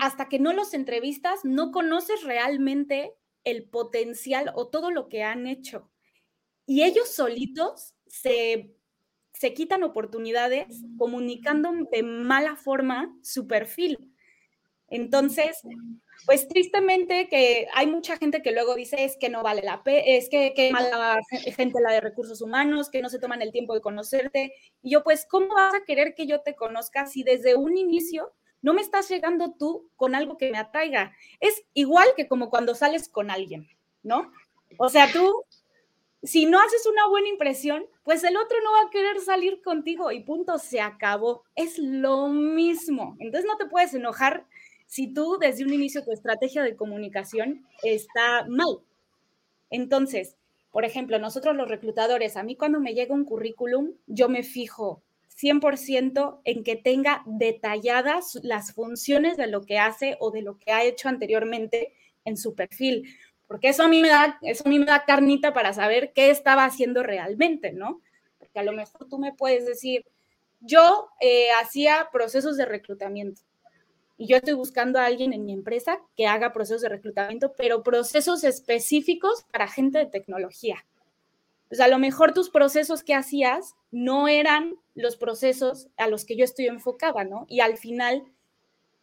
hasta 0.00 0.28
que 0.28 0.38
no 0.38 0.52
los 0.52 0.74
entrevistas, 0.74 1.40
no 1.44 1.72
conoces 1.72 2.22
realmente 2.24 3.14
el 3.44 3.68
potencial 3.68 4.52
o 4.54 4.68
todo 4.68 4.90
lo 4.90 5.08
que 5.08 5.22
han 5.22 5.46
hecho. 5.46 5.90
Y 6.66 6.84
ellos 6.84 7.08
solitos 7.08 7.94
se, 8.06 8.74
se 9.32 9.54
quitan 9.54 9.82
oportunidades 9.82 10.82
comunicando 10.98 11.72
de 11.92 12.02
mala 12.02 12.56
forma 12.56 13.16
su 13.22 13.46
perfil. 13.46 14.11
Entonces, 14.92 15.62
pues 16.26 16.46
tristemente 16.46 17.26
que 17.30 17.66
hay 17.72 17.86
mucha 17.86 18.18
gente 18.18 18.42
que 18.42 18.52
luego 18.52 18.74
dice 18.74 19.04
es 19.04 19.16
que 19.16 19.30
no 19.30 19.42
vale 19.42 19.62
la 19.62 19.82
pena, 19.82 20.02
es 20.04 20.28
que, 20.28 20.52
que 20.54 20.70
mala 20.70 21.18
gente 21.56 21.80
la 21.80 21.92
de 21.92 22.02
recursos 22.02 22.42
humanos, 22.42 22.90
que 22.90 23.00
no 23.00 23.08
se 23.08 23.18
toman 23.18 23.40
el 23.40 23.52
tiempo 23.52 23.72
de 23.72 23.80
conocerte. 23.80 24.52
Y 24.82 24.90
yo, 24.90 25.02
pues, 25.02 25.24
¿cómo 25.24 25.54
vas 25.54 25.74
a 25.74 25.84
querer 25.86 26.14
que 26.14 26.26
yo 26.26 26.42
te 26.42 26.54
conozca 26.54 27.06
si 27.06 27.22
desde 27.22 27.56
un 27.56 27.74
inicio 27.78 28.32
no 28.60 28.74
me 28.74 28.82
estás 28.82 29.08
llegando 29.08 29.54
tú 29.58 29.88
con 29.96 30.14
algo 30.14 30.36
que 30.36 30.50
me 30.50 30.58
atraiga? 30.58 31.16
Es 31.40 31.64
igual 31.72 32.08
que 32.14 32.28
como 32.28 32.50
cuando 32.50 32.74
sales 32.74 33.08
con 33.08 33.30
alguien, 33.30 33.66
¿no? 34.02 34.30
O 34.76 34.90
sea, 34.90 35.10
tú, 35.10 35.42
si 36.22 36.44
no 36.44 36.60
haces 36.60 36.84
una 36.84 37.08
buena 37.08 37.28
impresión, 37.28 37.86
pues 38.04 38.24
el 38.24 38.36
otro 38.36 38.58
no 38.62 38.72
va 38.72 38.88
a 38.88 38.90
querer 38.90 39.20
salir 39.20 39.62
contigo 39.62 40.12
y 40.12 40.20
punto, 40.20 40.58
se 40.58 40.82
acabó. 40.82 41.44
Es 41.56 41.78
lo 41.78 42.28
mismo. 42.28 43.16
Entonces 43.20 43.48
no 43.48 43.56
te 43.56 43.64
puedes 43.64 43.94
enojar 43.94 44.46
si 44.92 45.06
tú 45.06 45.38
desde 45.40 45.64
un 45.64 45.72
inicio 45.72 46.04
tu 46.04 46.12
estrategia 46.12 46.62
de 46.62 46.76
comunicación 46.76 47.66
está 47.82 48.44
mal. 48.46 48.80
Entonces, 49.70 50.36
por 50.70 50.84
ejemplo, 50.84 51.18
nosotros 51.18 51.56
los 51.56 51.66
reclutadores, 51.66 52.36
a 52.36 52.42
mí 52.42 52.56
cuando 52.56 52.78
me 52.78 52.92
llega 52.92 53.14
un 53.14 53.24
currículum, 53.24 53.94
yo 54.06 54.28
me 54.28 54.42
fijo 54.42 55.02
100% 55.34 56.40
en 56.44 56.62
que 56.62 56.76
tenga 56.76 57.22
detalladas 57.24 58.38
las 58.42 58.74
funciones 58.74 59.38
de 59.38 59.46
lo 59.46 59.62
que 59.64 59.78
hace 59.78 60.18
o 60.20 60.30
de 60.30 60.42
lo 60.42 60.58
que 60.58 60.72
ha 60.72 60.84
hecho 60.84 61.08
anteriormente 61.08 61.94
en 62.26 62.36
su 62.36 62.54
perfil, 62.54 63.08
porque 63.48 63.70
eso 63.70 63.84
a 63.84 63.88
mí 63.88 64.02
me 64.02 64.10
da, 64.10 64.38
eso 64.42 64.64
a 64.66 64.68
mí 64.68 64.78
me 64.78 64.84
da 64.84 65.06
carnita 65.06 65.54
para 65.54 65.72
saber 65.72 66.12
qué 66.12 66.28
estaba 66.28 66.66
haciendo 66.66 67.02
realmente, 67.02 67.72
¿no? 67.72 68.02
Porque 68.38 68.58
a 68.58 68.62
lo 68.62 68.72
mejor 68.72 69.08
tú 69.08 69.18
me 69.18 69.32
puedes 69.32 69.64
decir, 69.64 70.04
yo 70.60 71.08
eh, 71.18 71.48
hacía 71.62 72.10
procesos 72.12 72.58
de 72.58 72.66
reclutamiento, 72.66 73.40
y 74.16 74.26
yo 74.28 74.36
estoy 74.36 74.54
buscando 74.54 74.98
a 74.98 75.06
alguien 75.06 75.32
en 75.32 75.44
mi 75.44 75.52
empresa 75.52 75.98
que 76.16 76.26
haga 76.26 76.52
procesos 76.52 76.82
de 76.82 76.88
reclutamiento, 76.88 77.54
pero 77.56 77.82
procesos 77.82 78.44
específicos 78.44 79.44
para 79.50 79.68
gente 79.68 79.98
de 79.98 80.06
tecnología. 80.06 80.84
Pues 81.68 81.80
a 81.80 81.88
lo 81.88 81.98
mejor 81.98 82.34
tus 82.34 82.50
procesos 82.50 83.02
que 83.02 83.14
hacías 83.14 83.74
no 83.90 84.28
eran 84.28 84.74
los 84.94 85.16
procesos 85.16 85.88
a 85.96 86.06
los 86.06 86.24
que 86.24 86.36
yo 86.36 86.44
estoy 86.44 86.66
enfocada, 86.66 87.24
¿no? 87.24 87.46
Y 87.48 87.60
al 87.60 87.78
final 87.78 88.24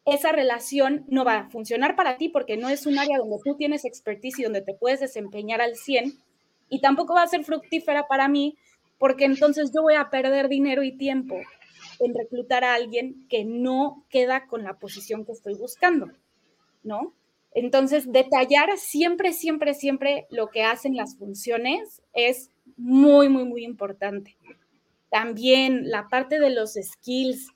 esa 0.05 0.31
relación 0.31 1.05
no 1.07 1.25
va 1.25 1.37
a 1.37 1.49
funcionar 1.49 1.95
para 1.95 2.17
ti 2.17 2.29
porque 2.29 2.57
no 2.57 2.69
es 2.69 2.85
un 2.85 2.97
área 2.97 3.17
donde 3.17 3.37
tú 3.43 3.55
tienes 3.55 3.85
expertise 3.85 4.39
y 4.39 4.43
donde 4.43 4.61
te 4.61 4.73
puedes 4.73 4.99
desempeñar 4.99 5.61
al 5.61 5.75
100 5.75 6.13
y 6.69 6.81
tampoco 6.81 7.15
va 7.15 7.23
a 7.23 7.27
ser 7.27 7.43
fructífera 7.43 8.07
para 8.07 8.27
mí 8.27 8.57
porque 8.97 9.25
entonces 9.25 9.71
yo 9.73 9.81
voy 9.81 9.95
a 9.95 10.09
perder 10.09 10.49
dinero 10.49 10.83
y 10.83 10.95
tiempo 10.97 11.37
en 11.99 12.13
reclutar 12.13 12.63
a 12.63 12.73
alguien 12.73 13.27
que 13.29 13.45
no 13.45 14.05
queda 14.09 14.47
con 14.47 14.63
la 14.63 14.79
posición 14.79 15.25
que 15.25 15.31
estoy 15.31 15.55
buscando, 15.55 16.07
¿no? 16.83 17.13
Entonces, 17.51 18.11
detallar 18.11 18.77
siempre, 18.77 19.33
siempre, 19.33 19.73
siempre 19.73 20.27
lo 20.29 20.47
que 20.47 20.63
hacen 20.63 20.95
las 20.95 21.17
funciones 21.17 22.01
es 22.13 22.51
muy, 22.77 23.27
muy, 23.27 23.43
muy 23.45 23.63
importante. 23.63 24.37
También 25.09 25.89
la 25.89 26.07
parte 26.07 26.39
de 26.39 26.51
los 26.51 26.73
skills, 26.73 27.47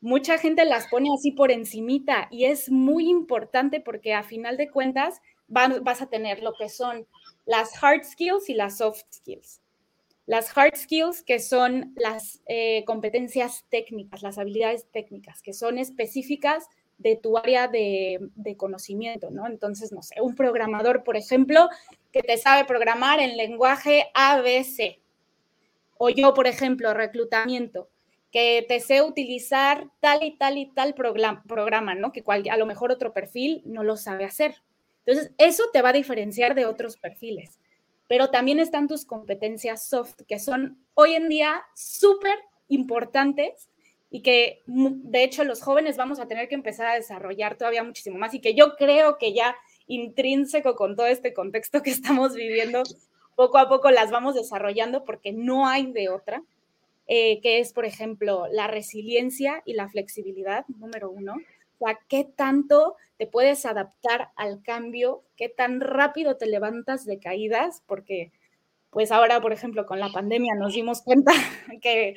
mucha 0.00 0.38
gente 0.38 0.64
las 0.64 0.86
pone 0.86 1.10
así 1.12 1.32
por 1.32 1.50
encimita 1.50 2.28
y 2.30 2.44
es 2.44 2.70
muy 2.70 3.08
importante 3.08 3.80
porque 3.80 4.14
a 4.14 4.22
final 4.22 4.56
de 4.56 4.70
cuentas 4.70 5.20
vas 5.48 6.02
a 6.02 6.06
tener 6.06 6.42
lo 6.42 6.54
que 6.54 6.68
son 6.68 7.06
las 7.44 7.82
hard 7.82 8.04
skills 8.04 8.48
y 8.48 8.54
las 8.54 8.78
soft 8.78 9.02
skills. 9.12 9.60
Las 10.26 10.56
hard 10.56 10.76
skills, 10.76 11.22
que 11.22 11.38
son 11.38 11.94
las 11.96 12.42
eh, 12.46 12.84
competencias 12.84 13.64
técnicas, 13.70 14.22
las 14.22 14.38
habilidades 14.38 14.86
técnicas, 14.90 15.40
que 15.40 15.52
son 15.52 15.78
específicas 15.78 16.66
de 16.98 17.14
tu 17.16 17.38
área 17.38 17.68
de, 17.68 18.18
de, 18.34 18.56
conocimiento, 18.56 19.30
¿no? 19.30 19.46
Entonces, 19.46 19.92
no 19.92 20.02
sé, 20.02 20.20
un 20.20 20.34
programador, 20.34 21.04
por 21.04 21.16
ejemplo, 21.16 21.68
que 22.10 22.22
te 22.22 22.38
sabe 22.38 22.64
programar 22.64 23.20
en 23.20 23.36
lenguaje 23.36 24.10
ABC. 24.14 24.98
O 25.98 26.08
yo, 26.08 26.34
por 26.34 26.48
ejemplo, 26.48 26.92
reclutamiento, 26.92 27.88
que 28.32 28.64
te 28.66 28.80
sé 28.80 29.02
utilizar 29.02 29.88
tal 30.00 30.24
y 30.24 30.36
tal 30.36 30.58
y 30.58 30.66
tal 30.66 30.94
programa, 30.94 31.94
¿no? 31.94 32.12
Que 32.12 32.22
cual, 32.22 32.42
a 32.50 32.56
lo 32.56 32.66
mejor 32.66 32.90
otro 32.90 33.12
perfil 33.12 33.62
no 33.64 33.84
lo 33.84 33.96
sabe 33.96 34.24
hacer. 34.24 34.56
Entonces, 35.04 35.32
eso 35.38 35.64
te 35.72 35.82
va 35.82 35.90
a 35.90 35.94
diferenciar 35.94 36.54
de 36.56 36.66
otros 36.66 36.96
perfiles 36.96 37.60
pero 38.08 38.30
también 38.30 38.60
están 38.60 38.88
tus 38.88 39.04
competencias 39.04 39.88
soft, 39.88 40.22
que 40.26 40.38
son 40.38 40.78
hoy 40.94 41.14
en 41.14 41.28
día 41.28 41.62
súper 41.74 42.38
importantes 42.68 43.68
y 44.10 44.22
que 44.22 44.62
de 44.66 45.24
hecho 45.24 45.44
los 45.44 45.62
jóvenes 45.62 45.96
vamos 45.96 46.20
a 46.20 46.28
tener 46.28 46.48
que 46.48 46.54
empezar 46.54 46.86
a 46.86 46.94
desarrollar 46.94 47.56
todavía 47.56 47.82
muchísimo 47.82 48.18
más 48.18 48.34
y 48.34 48.40
que 48.40 48.54
yo 48.54 48.76
creo 48.76 49.18
que 49.18 49.32
ya 49.34 49.56
intrínseco 49.86 50.74
con 50.76 50.96
todo 50.96 51.06
este 51.06 51.32
contexto 51.34 51.82
que 51.82 51.90
estamos 51.90 52.34
viviendo, 52.34 52.82
poco 53.34 53.58
a 53.58 53.68
poco 53.68 53.90
las 53.90 54.10
vamos 54.10 54.34
desarrollando 54.34 55.04
porque 55.04 55.32
no 55.32 55.66
hay 55.66 55.92
de 55.92 56.08
otra, 56.08 56.42
eh, 57.08 57.40
que 57.40 57.60
es, 57.60 57.72
por 57.72 57.84
ejemplo, 57.84 58.46
la 58.50 58.66
resiliencia 58.66 59.62
y 59.64 59.74
la 59.74 59.88
flexibilidad, 59.88 60.64
número 60.66 61.10
uno. 61.10 61.36
O 61.78 61.86
sea, 61.86 61.98
qué 62.08 62.24
tanto 62.24 62.96
te 63.18 63.26
puedes 63.26 63.66
adaptar 63.66 64.30
al 64.36 64.62
cambio, 64.62 65.24
qué 65.36 65.48
tan 65.48 65.80
rápido 65.80 66.36
te 66.36 66.46
levantas 66.46 67.04
de 67.04 67.18
caídas, 67.18 67.82
porque 67.86 68.32
pues 68.90 69.12
ahora, 69.12 69.40
por 69.40 69.52
ejemplo, 69.52 69.84
con 69.84 70.00
la 70.00 70.10
pandemia 70.10 70.54
nos 70.54 70.72
dimos 70.72 71.02
cuenta 71.02 71.32
que 71.82 72.14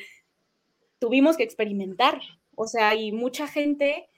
tuvimos 0.99 1.37
que 1.37 1.43
experimentar, 1.43 2.21
o 2.55 2.67
sea, 2.67 2.95
y 2.95 3.11
mucha 3.11 3.47
gente, 3.47 4.09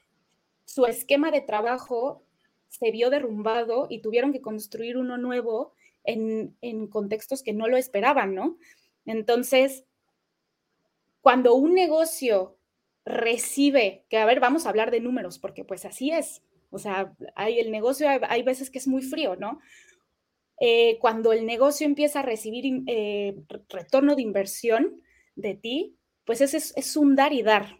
su 0.65 0.85
esquema 0.85 1.31
de 1.31 1.41
trabajo 1.41 2.23
se 2.69 2.91
vio 2.91 3.09
derrumbado 3.09 3.87
y 3.89 4.01
tuvieron 4.01 4.31
que 4.31 4.41
construir 4.41 4.97
uno 4.97 5.17
nuevo 5.17 5.73
en, 6.03 6.55
en 6.61 6.87
contextos 6.87 7.43
que 7.43 7.53
no 7.53 7.67
lo 7.67 7.77
esperaban, 7.77 8.33
¿no? 8.33 8.57
Entonces, 9.05 9.83
cuando 11.21 11.53
un 11.53 11.73
negocio 11.73 12.55
recibe, 13.05 14.05
que 14.09 14.17
a 14.17 14.25
ver, 14.25 14.39
vamos 14.39 14.65
a 14.65 14.69
hablar 14.69 14.91
de 14.91 14.99
números, 14.99 15.39
porque 15.39 15.63
pues 15.63 15.85
así 15.85 16.11
es. 16.11 16.41
O 16.69 16.79
sea, 16.79 17.13
hay 17.35 17.59
el 17.59 17.71
negocio, 17.71 18.07
hay, 18.09 18.43
veces 18.43 18.69
que 18.69 18.79
es 18.79 18.87
muy 18.87 19.01
frío, 19.01 19.35
¿no? 19.35 19.59
Eh, 20.59 20.97
cuando 20.99 21.33
el 21.33 21.45
negocio 21.45 21.85
empieza 21.85 22.19
a 22.19 22.23
recibir 22.23 22.83
eh, 22.87 23.35
retorno 23.67 24.15
de 24.15 24.21
inversión 24.21 25.01
de 25.35 25.55
ti, 25.55 25.97
pues 26.23 26.39
ese 26.39 26.57
es, 26.57 26.95
un 26.95 27.15
dar 27.15 27.33
y 27.33 27.41
dar, 27.41 27.79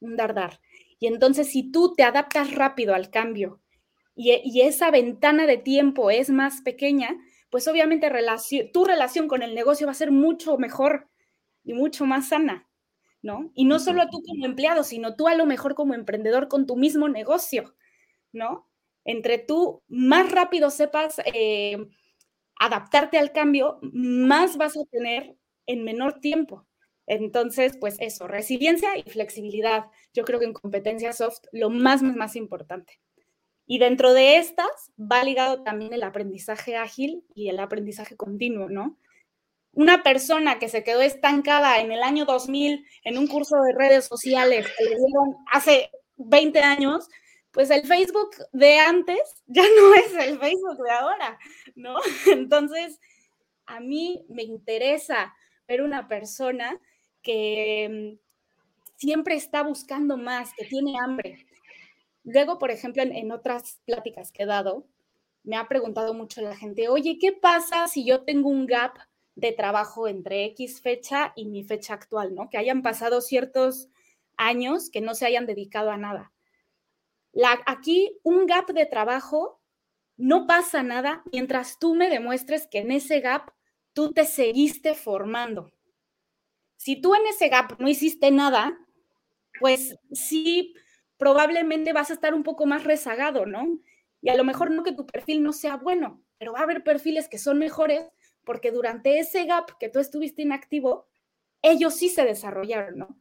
un 0.00 0.16
dar, 0.16 0.34
dar. 0.34 0.60
Y 0.98 1.06
entonces 1.06 1.50
si 1.50 1.70
tú 1.70 1.94
te 1.94 2.02
adaptas 2.02 2.54
rápido 2.54 2.94
al 2.94 3.10
cambio 3.10 3.60
y, 4.16 4.32
y 4.44 4.62
esa 4.62 4.90
ventana 4.90 5.46
de 5.46 5.58
tiempo 5.58 6.10
es 6.10 6.30
más 6.30 6.62
pequeña, 6.62 7.16
pues 7.50 7.68
obviamente 7.68 8.10
tu 8.72 8.84
relación 8.84 9.28
con 9.28 9.42
el 9.42 9.54
negocio 9.54 9.86
va 9.86 9.92
a 9.92 9.94
ser 9.94 10.10
mucho 10.10 10.58
mejor 10.58 11.08
y 11.62 11.74
mucho 11.74 12.06
más 12.06 12.30
sana. 12.30 12.68
¿No? 13.24 13.50
Y 13.54 13.64
no 13.64 13.78
solo 13.80 14.02
tú 14.10 14.22
como 14.22 14.44
empleado, 14.44 14.84
sino 14.84 15.16
tú 15.16 15.28
a 15.28 15.34
lo 15.34 15.46
mejor 15.46 15.74
como 15.74 15.94
emprendedor 15.94 16.46
con 16.46 16.66
tu 16.66 16.76
mismo 16.76 17.08
negocio, 17.08 17.74
¿no? 18.32 18.68
Entre 19.06 19.38
tú 19.38 19.82
más 19.88 20.30
rápido 20.30 20.68
sepas 20.68 21.22
eh, 21.32 21.78
adaptarte 22.60 23.16
al 23.16 23.32
cambio, 23.32 23.78
más 23.80 24.58
vas 24.58 24.76
a 24.76 24.84
tener 24.90 25.36
en 25.66 25.84
menor 25.84 26.20
tiempo. 26.20 26.66
Entonces, 27.06 27.78
pues 27.80 27.96
eso, 27.98 28.28
resiliencia 28.28 28.90
y 28.98 29.02
flexibilidad. 29.04 29.86
Yo 30.12 30.24
creo 30.24 30.38
que 30.38 30.46
en 30.46 30.52
competencia 30.52 31.14
soft 31.14 31.44
lo 31.50 31.70
más, 31.70 32.02
más, 32.02 32.16
más 32.16 32.36
importante. 32.36 33.00
Y 33.66 33.78
dentro 33.78 34.12
de 34.12 34.36
estas 34.36 34.92
va 34.98 35.24
ligado 35.24 35.62
también 35.62 35.94
el 35.94 36.02
aprendizaje 36.02 36.76
ágil 36.76 37.24
y 37.34 37.48
el 37.48 37.58
aprendizaje 37.58 38.16
continuo, 38.16 38.68
¿no? 38.68 38.98
Una 39.74 40.02
persona 40.02 40.58
que 40.58 40.68
se 40.68 40.84
quedó 40.84 41.00
estancada 41.00 41.80
en 41.80 41.92
el 41.92 42.02
año 42.02 42.24
2000 42.24 42.86
en 43.04 43.18
un 43.18 43.26
curso 43.26 43.56
de 43.62 43.74
redes 43.76 44.06
sociales 44.06 44.66
que 44.78 44.84
le 44.84 44.96
dieron 44.96 45.36
hace 45.50 45.90
20 46.16 46.60
años, 46.60 47.08
pues 47.50 47.70
el 47.70 47.86
Facebook 47.86 48.30
de 48.52 48.78
antes 48.78 49.42
ya 49.46 49.62
no 49.62 49.94
es 50.06 50.14
el 50.14 50.38
Facebook 50.38 50.82
de 50.82 50.90
ahora, 50.90 51.38
¿no? 51.74 51.96
Entonces, 52.26 53.00
a 53.66 53.80
mí 53.80 54.24
me 54.28 54.42
interesa 54.42 55.34
ver 55.66 55.82
una 55.82 56.08
persona 56.08 56.80
que 57.22 58.16
mm, 58.18 58.24
siempre 58.96 59.34
está 59.34 59.62
buscando 59.62 60.16
más, 60.16 60.52
que 60.56 60.66
tiene 60.66 60.94
hambre. 61.02 61.46
Luego, 62.24 62.58
por 62.58 62.70
ejemplo, 62.70 63.02
en, 63.02 63.32
otras 63.32 63.80
pláticas 63.84 64.32
que 64.32 64.44
he 64.44 64.46
dado, 64.46 64.86
me 65.42 65.56
ha 65.56 65.68
preguntado 65.68 66.14
mucho 66.14 66.40
la 66.40 66.56
gente, 66.56 66.88
oye, 66.88 67.18
¿qué 67.20 67.32
pasa 67.32 67.86
si 67.86 68.04
yo 68.06 68.22
tengo 68.22 68.48
un 68.48 68.66
gap 68.66 68.96
de 69.36 69.52
trabajo 69.52 70.08
entre 70.08 70.44
X 70.46 70.80
fecha 70.80 71.32
y 71.36 71.46
mi 71.46 71.64
fecha 71.64 71.94
actual, 71.94 72.34
¿no? 72.34 72.48
Que 72.50 72.58
hayan 72.58 72.82
pasado 72.82 73.20
ciertos 73.20 73.88
años 74.36 74.90
que 74.90 75.00
no 75.00 75.14
se 75.14 75.26
hayan 75.26 75.46
dedicado 75.46 75.90
a 75.90 75.96
nada. 75.96 76.32
Aquí 77.66 78.18
un 78.22 78.46
gap 78.46 78.68
de 78.68 78.86
trabajo 78.86 79.60
no 80.16 80.46
pasa 80.46 80.82
nada 80.82 81.24
mientras 81.32 81.78
tú 81.78 81.94
me 81.94 82.08
demuestres 82.08 82.68
que 82.68 82.78
en 82.78 82.92
ese 82.92 83.20
gap 83.20 83.50
tú 83.92 84.12
te 84.12 84.24
seguiste 84.24 84.94
formando. 84.94 85.72
Si 86.76 87.00
tú 87.00 87.14
en 87.14 87.26
ese 87.26 87.48
gap 87.48 87.80
no 87.80 87.88
hiciste 87.88 88.30
nada, 88.30 88.78
pues 89.58 89.96
sí, 90.12 90.74
probablemente 91.16 91.92
vas 91.92 92.10
a 92.10 92.14
estar 92.14 92.34
un 92.34 92.42
poco 92.42 92.66
más 92.66 92.84
rezagado, 92.84 93.46
¿no? 93.46 93.80
Y 94.20 94.28
a 94.28 94.36
lo 94.36 94.44
mejor 94.44 94.70
no 94.70 94.82
que 94.82 94.92
tu 94.92 95.06
perfil 95.06 95.42
no 95.42 95.52
sea 95.52 95.76
bueno, 95.76 96.22
pero 96.38 96.52
va 96.52 96.60
a 96.60 96.64
haber 96.64 96.84
perfiles 96.84 97.28
que 97.28 97.38
son 97.38 97.58
mejores 97.58 98.04
porque 98.44 98.70
durante 98.70 99.18
ese 99.18 99.44
gap 99.44 99.78
que 99.78 99.88
tú 99.88 99.98
estuviste 99.98 100.42
inactivo, 100.42 101.06
ellos 101.62 101.94
sí 101.94 102.08
se 102.08 102.24
desarrollaron, 102.24 102.98
¿no? 102.98 103.18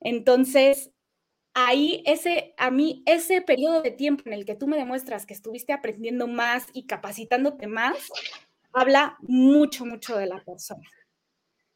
Entonces, 0.00 0.92
ahí 1.54 2.02
ese, 2.06 2.54
a 2.56 2.70
mí, 2.70 3.02
ese 3.06 3.40
periodo 3.42 3.82
de 3.82 3.90
tiempo 3.90 4.24
en 4.26 4.32
el 4.32 4.44
que 4.44 4.54
tú 4.54 4.66
me 4.66 4.76
demuestras 4.76 5.26
que 5.26 5.34
estuviste 5.34 5.72
aprendiendo 5.72 6.26
más 6.26 6.66
y 6.72 6.86
capacitándote 6.86 7.66
más, 7.66 7.96
habla 8.72 9.16
mucho, 9.20 9.84
mucho 9.84 10.16
de 10.16 10.26
la 10.26 10.44
persona. 10.44 10.88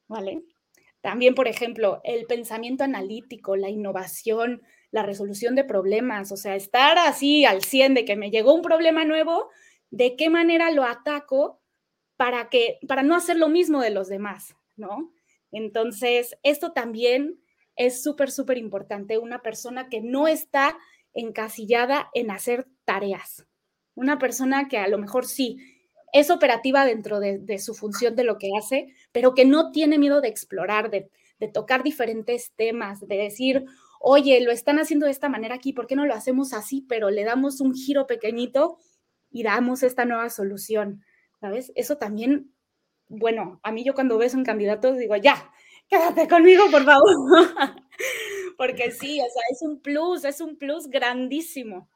¿Vale? 0.08 0.42
También, 1.00 1.34
por 1.34 1.48
ejemplo, 1.48 2.00
el 2.04 2.26
pensamiento 2.26 2.84
analítico, 2.84 3.56
la 3.56 3.70
innovación, 3.70 4.62
la 4.92 5.02
resolución 5.02 5.54
de 5.54 5.64
problemas, 5.64 6.30
o 6.30 6.36
sea, 6.36 6.54
estar 6.54 6.98
así 6.98 7.44
al 7.44 7.62
100 7.62 7.94
de 7.94 8.04
que 8.04 8.14
me 8.14 8.30
llegó 8.30 8.54
un 8.54 8.62
problema 8.62 9.04
nuevo, 9.04 9.48
¿de 9.90 10.16
qué 10.16 10.30
manera 10.30 10.70
lo 10.70 10.84
ataco 10.84 11.61
para 12.16 12.48
que 12.48 12.78
para 12.86 13.02
no 13.02 13.14
hacer 13.14 13.36
lo 13.36 13.48
mismo 13.48 13.80
de 13.80 13.90
los 13.90 14.08
demás, 14.08 14.54
¿no? 14.76 15.12
Entonces, 15.50 16.36
esto 16.42 16.72
también 16.72 17.40
es 17.76 18.02
súper, 18.02 18.30
súper 18.30 18.58
importante. 18.58 19.18
Una 19.18 19.42
persona 19.42 19.88
que 19.88 20.00
no 20.00 20.28
está 20.28 20.78
encasillada 21.14 22.10
en 22.14 22.30
hacer 22.30 22.66
tareas. 22.84 23.46
Una 23.94 24.18
persona 24.18 24.68
que 24.68 24.78
a 24.78 24.88
lo 24.88 24.98
mejor 24.98 25.26
sí 25.26 25.58
es 26.12 26.30
operativa 26.30 26.84
dentro 26.84 27.20
de, 27.20 27.58
su 27.58 27.74
función 27.74 28.14
de 28.16 28.24
lo 28.24 28.38
que 28.38 28.50
hace, 28.58 28.94
pero 29.12 29.34
que 29.34 29.44
no 29.44 29.72
tiene 29.72 29.98
miedo 29.98 30.20
de 30.20 30.28
explorar, 30.28 30.90
de, 30.90 31.10
de 31.40 31.48
tocar 31.48 31.82
diferentes 31.82 32.52
temas, 32.54 33.00
de 33.00 33.16
decir, 33.16 33.64
oye, 33.98 34.40
lo 34.42 34.52
están 34.52 34.78
haciendo 34.78 35.06
de 35.06 35.12
esta 35.12 35.30
manera 35.30 35.54
aquí, 35.54 35.72
¿por 35.72 35.86
qué 35.86 35.96
no 35.96 36.04
lo 36.04 36.14
hacemos 36.14 36.52
así? 36.52 36.84
Pero 36.86 37.10
le 37.10 37.24
damos 37.24 37.60
un 37.60 37.74
giro 37.74 38.06
pequeñito 38.06 38.76
y 39.30 39.42
damos 39.42 39.82
esta 39.82 40.04
nueva 40.04 40.28
solución, 40.28 41.02
¿sabes? 41.42 41.72
Eso 41.74 41.98
también, 41.98 42.54
bueno, 43.08 43.60
a 43.64 43.72
mí 43.72 43.82
yo 43.84 43.94
cuando 43.94 44.16
ves 44.16 44.32
un 44.34 44.44
candidato 44.44 44.94
digo, 44.94 45.16
ya, 45.16 45.52
quédate 45.88 46.28
conmigo, 46.28 46.70
por 46.70 46.84
favor. 46.84 47.04
Porque 48.56 48.92
sí, 48.92 49.20
o 49.20 49.24
sea, 49.24 49.42
es 49.50 49.60
un 49.62 49.82
plus, 49.82 50.24
es 50.24 50.40
un 50.40 50.56
plus 50.56 50.88
grandísimo. 50.88 51.90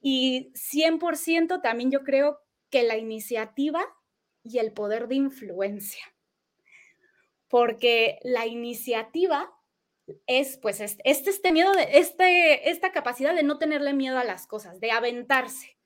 Y 0.00 0.52
100% 0.54 1.60
también 1.62 1.90
yo 1.90 2.04
creo 2.04 2.38
que 2.70 2.84
la 2.84 2.96
iniciativa 2.96 3.84
y 4.44 4.58
el 4.58 4.72
poder 4.72 5.08
de 5.08 5.16
influencia. 5.16 6.04
Porque 7.48 8.20
la 8.22 8.46
iniciativa 8.46 9.52
es, 10.28 10.58
pues, 10.58 10.80
este, 10.80 11.02
este 11.10 11.50
miedo, 11.50 11.72
de, 11.72 11.88
este, 11.98 12.70
esta 12.70 12.92
capacidad 12.92 13.34
de 13.34 13.42
no 13.42 13.58
tenerle 13.58 13.94
miedo 13.94 14.16
a 14.16 14.24
las 14.24 14.46
cosas, 14.46 14.78
de 14.78 14.92
aventarse. 14.92 15.76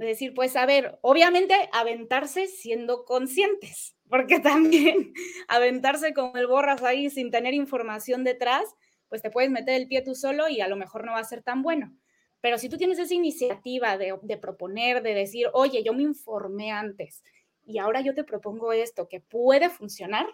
De 0.00 0.06
decir, 0.06 0.32
pues, 0.32 0.56
a 0.56 0.64
ver, 0.64 0.98
obviamente 1.02 1.54
aventarse 1.74 2.46
siendo 2.46 3.04
conscientes, 3.04 3.98
porque 4.08 4.40
también 4.40 5.12
aventarse 5.48 6.14
como 6.14 6.38
el 6.38 6.46
borras 6.46 6.82
ahí 6.82 7.10
sin 7.10 7.30
tener 7.30 7.52
información 7.52 8.24
detrás, 8.24 8.64
pues 9.10 9.20
te 9.20 9.30
puedes 9.30 9.50
meter 9.50 9.78
el 9.78 9.88
pie 9.88 10.00
tú 10.00 10.14
solo 10.14 10.48
y 10.48 10.62
a 10.62 10.68
lo 10.68 10.76
mejor 10.76 11.04
no 11.04 11.12
va 11.12 11.18
a 11.18 11.24
ser 11.24 11.42
tan 11.42 11.62
bueno. 11.62 11.94
Pero 12.40 12.56
si 12.56 12.70
tú 12.70 12.78
tienes 12.78 12.98
esa 12.98 13.12
iniciativa 13.12 13.98
de, 13.98 14.18
de 14.22 14.38
proponer, 14.38 15.02
de 15.02 15.12
decir, 15.12 15.48
oye, 15.52 15.82
yo 15.84 15.92
me 15.92 16.02
informé 16.02 16.70
antes 16.72 17.22
y 17.66 17.76
ahora 17.76 18.00
yo 18.00 18.14
te 18.14 18.24
propongo 18.24 18.72
esto 18.72 19.06
que 19.06 19.20
puede 19.20 19.68
funcionar, 19.68 20.26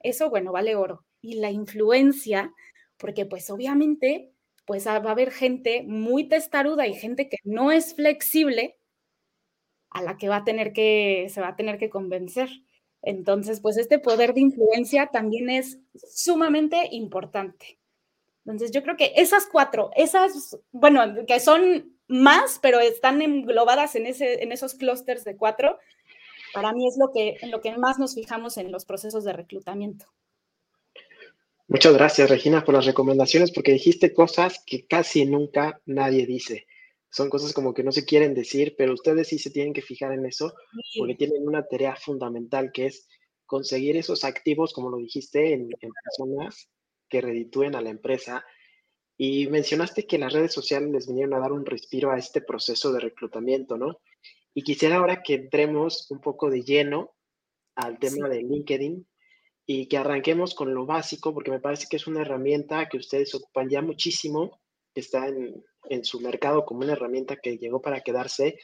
eso, 0.00 0.28
bueno, 0.28 0.52
vale 0.52 0.76
oro. 0.76 1.06
Y 1.22 1.36
la 1.36 1.50
influencia, 1.50 2.52
porque 2.98 3.24
pues 3.24 3.48
obviamente, 3.48 4.34
pues 4.66 4.86
va 4.86 4.92
a 4.92 5.10
haber 5.10 5.30
gente 5.30 5.84
muy 5.84 6.28
testaruda 6.28 6.86
y 6.86 6.92
gente 6.92 7.30
que 7.30 7.38
no 7.44 7.72
es 7.72 7.94
flexible 7.94 8.76
a 9.90 10.02
la 10.02 10.16
que 10.16 10.28
va 10.28 10.36
a 10.36 10.44
tener 10.44 10.72
que, 10.72 11.28
se 11.30 11.40
va 11.40 11.48
a 11.48 11.56
tener 11.56 11.78
que 11.78 11.90
convencer. 11.90 12.48
Entonces, 13.02 13.60
pues 13.60 13.76
este 13.76 13.98
poder 13.98 14.34
de 14.34 14.40
influencia 14.40 15.08
también 15.08 15.50
es 15.50 15.78
sumamente 15.94 16.88
importante. 16.92 17.78
Entonces, 18.44 18.70
yo 18.70 18.82
creo 18.82 18.96
que 18.96 19.12
esas 19.16 19.46
cuatro, 19.46 19.90
esas, 19.96 20.58
bueno, 20.72 21.02
que 21.26 21.40
son 21.40 21.96
más, 22.08 22.58
pero 22.60 22.80
están 22.80 23.22
englobadas 23.22 23.94
en, 23.94 24.06
ese, 24.06 24.42
en 24.42 24.52
esos 24.52 24.74
clústeres 24.74 25.24
de 25.24 25.36
cuatro, 25.36 25.78
para 26.52 26.72
mí 26.72 26.86
es 26.86 26.96
lo 26.98 27.12
que, 27.12 27.36
en 27.40 27.50
lo 27.50 27.60
que 27.60 27.76
más 27.76 27.98
nos 27.98 28.14
fijamos 28.14 28.56
en 28.56 28.72
los 28.72 28.84
procesos 28.84 29.24
de 29.24 29.32
reclutamiento. 29.32 30.06
Muchas 31.68 31.94
gracias, 31.94 32.28
Regina, 32.28 32.64
por 32.64 32.74
las 32.74 32.86
recomendaciones, 32.86 33.52
porque 33.52 33.72
dijiste 33.72 34.12
cosas 34.12 34.62
que 34.66 34.86
casi 34.86 35.24
nunca 35.24 35.80
nadie 35.86 36.26
dice 36.26 36.66
son 37.10 37.28
cosas 37.28 37.52
como 37.52 37.74
que 37.74 37.82
no 37.82 37.92
se 37.92 38.04
quieren 38.04 38.34
decir, 38.34 38.74
pero 38.78 38.94
ustedes 38.94 39.28
sí 39.28 39.38
se 39.38 39.50
tienen 39.50 39.72
que 39.72 39.82
fijar 39.82 40.12
en 40.12 40.26
eso, 40.26 40.54
porque 40.96 41.16
tienen 41.16 41.46
una 41.46 41.66
tarea 41.66 41.96
fundamental 41.96 42.70
que 42.72 42.86
es 42.86 43.08
conseguir 43.46 43.96
esos 43.96 44.24
activos, 44.24 44.72
como 44.72 44.90
lo 44.90 44.98
dijiste, 44.98 45.52
en, 45.52 45.68
personas 45.68 46.70
que 47.08 47.20
reditúen 47.20 47.74
a 47.74 47.80
la 47.80 47.90
empresa. 47.90 48.44
Y 49.16 49.48
mencionaste 49.48 50.06
que 50.06 50.18
las 50.18 50.32
redes 50.32 50.52
sociales 50.52 50.90
les 50.90 51.08
vinieron 51.08 51.34
a 51.34 51.40
dar 51.40 51.52
un 51.52 51.66
respiro 51.66 52.12
a 52.12 52.18
este 52.18 52.40
proceso 52.40 52.92
de 52.92 53.00
reclutamiento, 53.00 53.76
¿no? 53.76 54.00
Y 54.54 54.62
quisiera 54.62 54.96
ahora 54.96 55.22
que 55.22 55.34
entremos 55.34 56.06
un 56.10 56.20
poco 56.20 56.48
de 56.48 56.62
lleno 56.62 57.12
al 57.74 57.98
tema 57.98 58.28
de 58.28 58.42
LinkedIn 58.42 59.06
y 59.66 59.88
que 59.88 59.96
arranquemos 59.98 60.54
con 60.54 60.72
lo 60.72 60.86
básico, 60.86 61.34
porque 61.34 61.50
me 61.50 61.60
parece 61.60 61.86
que 61.90 61.96
es 61.96 62.06
una 62.06 62.22
herramienta 62.22 62.88
que 62.88 62.98
ustedes 62.98 63.34
ocupan 63.34 63.68
ya 63.68 63.82
muchísimo, 63.82 64.60
que 64.94 65.00
está 65.00 65.28
en, 65.28 65.62
en 65.88 66.04
su 66.04 66.20
mercado 66.20 66.64
como 66.64 66.80
una 66.80 66.92
herramienta 66.92 67.36
que 67.36 67.58
llegó 67.58 67.80
para 67.80 68.02
quedarse, 68.02 68.58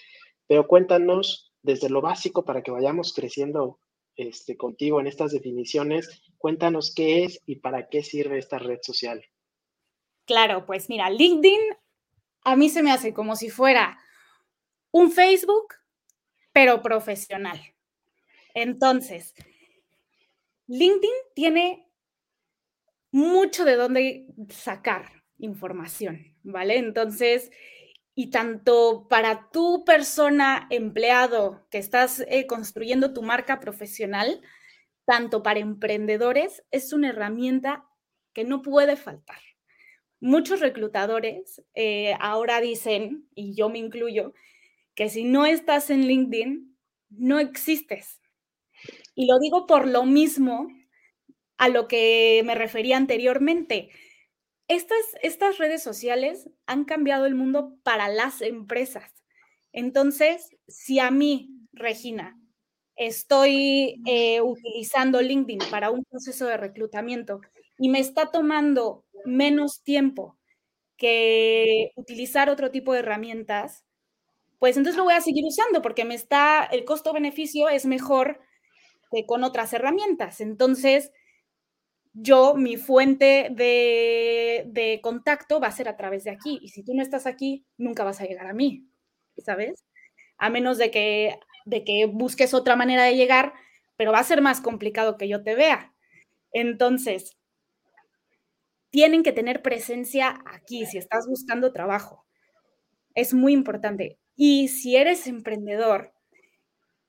pero 0.47 0.67
cuéntanos 0.67 1.53
desde 1.63 1.89
lo 1.89 2.01
básico 2.01 2.45
para 2.45 2.63
que 2.63 2.71
vayamos 2.71 3.13
creciendo 3.13 3.81
este, 4.17 4.57
contigo 4.57 5.01
en 5.01 5.07
estas 5.07 5.33
definiciones, 5.33 6.23
cuéntanos 6.39 6.95
qué 6.95 7.25
es 7.25 7.41
y 7.47 7.57
para 7.57 7.89
qué 7.89 8.03
sirve 8.03 8.39
esta 8.39 8.59
red 8.59 8.79
social. 8.83 9.25
Claro, 10.27 10.67
pues 10.67 10.89
mira, 10.89 11.11
LinkedIn 11.11 11.61
a 12.45 12.55
mí 12.55 12.69
se 12.69 12.83
me 12.83 12.93
hace 12.93 13.13
como 13.13 13.35
si 13.35 13.51
fuera 13.51 13.99
un 14.93 15.11
Facebook, 15.11 15.75
pero 16.53 16.81
profesional. 16.81 17.61
Entonces, 18.55 19.35
LinkedIn 20.69 21.13
tiene 21.35 21.91
mucho 23.11 23.65
de 23.65 23.77
dónde 23.77 24.27
sacar 24.49 25.25
información, 25.39 26.36
¿vale? 26.47 26.79
Entonces, 26.79 27.51
y 28.15 28.31
tanto 28.31 29.07
para 29.09 29.51
tu 29.51 29.85
persona 29.85 30.67
empleado 30.71 31.67
que 31.71 31.79
estás 31.79 32.25
eh, 32.29 32.47
construyendo 32.47 33.13
tu 33.13 33.23
marca 33.23 33.61
profesional, 33.61 34.41
tanto 35.05 35.43
para 35.43 35.61
emprendedores, 35.61 36.65
es 36.71 36.93
una 36.93 37.11
herramienta 37.11 37.85
que 38.33 38.45
no 38.45 38.63
puede 38.63 38.97
faltar. 38.97 39.41
Muchos 40.21 40.61
reclutadores 40.61 41.63
eh, 41.75 42.15
ahora 42.21 42.61
dicen, 42.61 43.29
y 43.35 43.55
yo 43.55 43.69
me 43.69 43.79
incluyo, 43.79 44.33
que 44.95 45.11
si 45.11 45.25
no 45.25 45.45
estás 45.45 45.91
en 45.91 46.07
LinkedIn, 46.07 46.77
no 47.11 47.39
existes. 47.39 48.21
Y 49.15 49.27
lo 49.27 49.39
digo 49.39 49.67
por 49.67 49.87
lo 49.87 50.05
mismo 50.05 50.69
a 51.59 51.69
lo 51.69 51.87
que 51.89 52.43
me 52.45 52.55
refería 52.55 52.97
anteriormente. 52.97 53.91
Estas, 54.69 54.99
estas 55.23 55.59
redes 55.59 55.83
sociales 55.83 56.51
han 56.67 56.85
cambiado 56.85 57.27
el 57.27 57.35
mundo 57.35 57.77
para 57.83 58.09
las 58.09 58.43
empresas. 58.43 59.13
Entonces, 59.73 60.51
si 60.67 60.99
a 60.99 61.11
mí, 61.11 61.51
Regina, 61.73 62.37
estoy 62.97 64.03
eh, 64.07 64.41
utilizando 64.41 65.21
LinkedIn 65.21 65.61
para 65.71 65.91
un 65.91 66.05
proceso 66.05 66.47
de 66.47 66.57
reclutamiento 66.57 67.41
y 67.79 67.91
me 67.91 68.01
está 68.01 68.31
tomando 68.31 69.05
menos 69.25 69.83
tiempo 69.83 70.39
que 70.97 71.93
utilizar 71.95 72.49
otro 72.49 72.71
tipo 72.71 72.93
de 72.93 73.01
herramientas, 73.01 73.85
pues 74.59 74.77
entonces 74.77 74.97
lo 74.97 75.05
voy 75.05 75.15
a 75.15 75.21
seguir 75.21 75.45
usando 75.45 75.83
porque 75.83 76.05
me 76.05 76.15
está, 76.15 76.65
el 76.65 76.85
costo-beneficio 76.85 77.69
es 77.69 77.85
mejor 77.85 78.41
que 79.13 79.27
con 79.27 79.45
otras 79.45 79.73
herramientas. 79.75 80.41
Entonces, 80.41 81.13
yo, 82.19 82.55
mi 82.55 82.79
fuente 82.79 83.49
de, 83.51 84.65
de, 84.69 85.01
contacto 85.03 85.61
va 85.61 85.67
a 85.69 85.73
ser 85.73 85.89
a 85.89 85.97
través 85.97 86.25
de 86.25 86.31
aquí. 86.31 86.59
Y 86.63 86.69
si 86.69 86.83
tú 86.83 86.95
no 86.95 87.03
estás 87.03 87.27
aquí, 87.27 87.67
nunca 87.77 88.05
vas 88.05 88.21
a 88.21 88.25
llegar 88.25 88.47
a 88.47 88.55
mí, 88.55 88.89
¿sabes? 89.39 89.85
A 90.39 90.49
menos 90.49 90.79
de 90.79 90.91
que, 90.91 91.39
de 91.67 91.85
que 91.85 92.07
busques 92.07 92.55
otra 92.55 92.75
manera 92.75 93.05
de 93.05 93.17
llegar, 93.17 93.53
pero 93.97 94.13
va 94.13 94.21
a 94.21 94.25
ser 94.25 94.41
más 94.41 94.63
complicado 94.63 95.19
que 95.19 95.29
yo 95.29 95.43
te 95.43 95.55
vea. 95.55 95.93
Entonces, 96.53 97.37
tienen 98.89 99.23
que 99.23 99.33
tener 99.33 99.61
presencia 99.61 100.43
aquí 100.47 100.87
si 100.87 100.97
estás 100.97 101.27
buscando 101.29 101.73
trabajo. 101.73 102.25
Es 103.15 103.35
muy 103.35 103.53
importante. 103.53 104.19
Y 104.37 104.69
si 104.69 104.97
eres 104.97 105.27
emprendedor, 105.27 106.15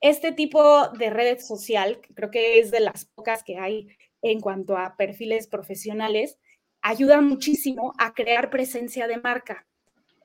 este 0.01 0.33
tipo 0.33 0.89
de 0.89 1.09
red 1.09 1.39
social, 1.39 2.01
creo 2.13 2.29
que 2.29 2.59
es 2.59 2.71
de 2.71 2.81
las 2.81 3.05
pocas 3.05 3.43
que 3.43 3.57
hay 3.57 3.87
en 4.31 4.39
cuanto 4.39 4.77
a 4.77 4.95
perfiles 4.97 5.47
profesionales, 5.47 6.37
ayuda 6.81 7.21
muchísimo 7.21 7.93
a 7.97 8.13
crear 8.13 8.49
presencia 8.49 9.07
de 9.07 9.17
marca. 9.17 9.65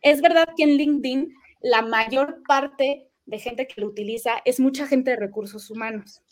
Es 0.01 0.21
verdad 0.21 0.49
que 0.57 0.65
en 0.65 0.77
LinkedIn 0.77 1.35
la 1.61 1.83
mayor 1.83 2.43
parte 2.47 3.09
de 3.27 3.38
gente 3.38 3.67
que 3.67 3.81
lo 3.81 3.87
utiliza 3.87 4.43
es 4.45 4.59
mucha 4.59 4.87
gente 4.87 5.12
de 5.12 5.17
recursos 5.17 5.71
humanos, 5.71 6.23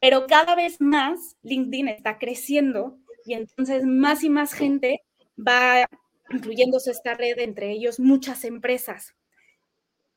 pero 0.00 0.26
cada 0.26 0.54
vez 0.54 0.80
más 0.80 1.36
LinkedIn 1.42 1.88
está 1.88 2.18
creciendo 2.18 2.98
y 3.24 3.34
entonces 3.34 3.84
más 3.84 4.22
y 4.22 4.30
más 4.30 4.52
gente 4.52 5.02
va 5.36 5.86
incluyéndose 6.30 6.90
esta 6.90 7.14
red, 7.14 7.38
entre 7.38 7.72
ellos 7.72 7.98
muchas 7.98 8.44
empresas. 8.44 9.14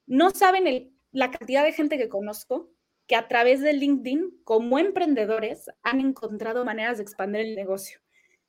No 0.06 0.30
saben 0.32 0.94
la 1.12 1.32
cantidad 1.32 1.64
de 1.64 1.74
gente 1.74 1.98
que 1.98 2.10
conozco 2.10 2.70
que 3.08 3.16
a 3.16 3.28
través 3.28 3.62
de 3.62 3.74
LinkedIn, 3.74 4.42
como 4.44 4.80
emprendedores, 4.80 5.70
han 5.84 6.00
encontrado 6.00 6.66
maneras 6.66 6.98
de 6.98 7.04
expandir 7.04 7.42
el 7.42 7.56
negocio. 7.56 8.00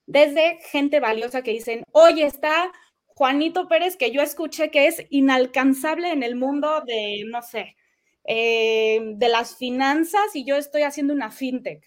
Desde 0.06 0.58
gente 0.70 1.00
valiosa 1.00 1.42
que 1.42 1.52
dicen, 1.52 1.82
oye, 1.92 2.24
está 2.24 2.70
Juanito 3.06 3.68
Pérez, 3.68 3.96
que 3.96 4.10
yo 4.10 4.22
escuché 4.22 4.70
que 4.70 4.86
es 4.86 5.04
inalcanzable 5.10 6.10
en 6.10 6.22
el 6.22 6.36
mundo 6.36 6.82
de, 6.86 7.24
no 7.26 7.42
sé, 7.42 7.76
eh, 8.24 9.00
de 9.16 9.28
las 9.28 9.56
finanzas 9.56 10.34
y 10.34 10.44
yo 10.44 10.56
estoy 10.56 10.82
haciendo 10.82 11.14
una 11.14 11.30
fintech. 11.30 11.82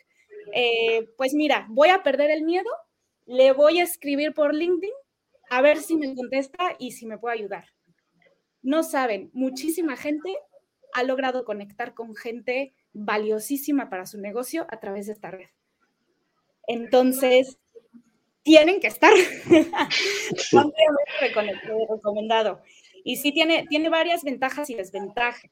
Eh, 0.53 1.07
pues 1.17 1.33
mira, 1.33 1.67
voy 1.69 1.89
a 1.89 2.03
perder 2.03 2.31
el 2.31 2.43
miedo, 2.43 2.69
le 3.25 3.51
voy 3.51 3.79
a 3.79 3.83
escribir 3.83 4.33
por 4.33 4.55
LinkedIn 4.55 4.93
a 5.49 5.61
ver 5.61 5.77
si 5.77 5.95
me 5.95 6.13
contesta 6.15 6.75
y 6.79 6.91
si 6.91 7.05
me 7.05 7.17
puede 7.17 7.35
ayudar. 7.35 7.65
No 8.61 8.83
saben, 8.83 9.29
muchísima 9.33 9.95
gente 9.95 10.33
ha 10.93 11.03
logrado 11.03 11.45
conectar 11.45 11.93
con 11.93 12.15
gente 12.15 12.73
valiosísima 12.93 13.89
para 13.89 14.05
su 14.05 14.19
negocio 14.19 14.65
a 14.69 14.79
través 14.79 15.07
de 15.07 15.13
esta 15.13 15.31
red. 15.31 15.49
Entonces, 16.67 17.57
tienen 18.43 18.79
que 18.79 18.87
estar 18.87 19.13
recomendado. 21.89 22.61
Y 23.03 23.17
sí 23.17 23.31
tiene, 23.31 23.65
tiene 23.69 23.89
varias 23.89 24.23
ventajas 24.23 24.69
y 24.69 24.75
desventajas. 24.75 25.51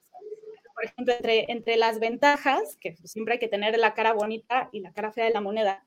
Por 0.74 0.86
ejemplo, 0.86 1.13
entre, 1.13 1.52
entre 1.52 1.78
las 1.78 2.00
ventajas, 2.00 2.78
que 2.82 2.98
siempre 3.06 3.36
hay 3.36 3.39
que 3.39 3.48
tener 3.48 3.78
la 3.78 3.93
cara 3.93 4.13
bonita 4.13 4.69
y 4.74 4.82
la 4.82 4.91
cara 4.91 5.13
fea 5.13 5.26
de 5.26 5.32
la 5.32 5.41
moneda, 5.41 5.86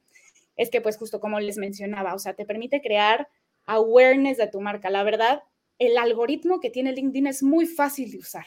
es 0.56 0.70
que 0.70 0.80
pues 0.80 0.96
justo 0.96 1.20
como 1.20 1.40
les 1.40 1.58
mencionaba, 1.58 2.14
o 2.14 2.18
sea, 2.18 2.34
te 2.34 2.46
permite 2.46 2.80
crear 2.80 3.28
awareness 3.66 4.38
de 4.38 4.48
tu 4.48 4.60
marca. 4.60 4.88
La 4.88 5.02
verdad, 5.02 5.42
el 5.78 5.98
algoritmo 5.98 6.60
que 6.60 6.70
tiene 6.70 6.92
LinkedIn 6.92 7.26
es 7.26 7.42
muy 7.42 7.66
fácil 7.66 8.10
de 8.10 8.18
usar 8.18 8.46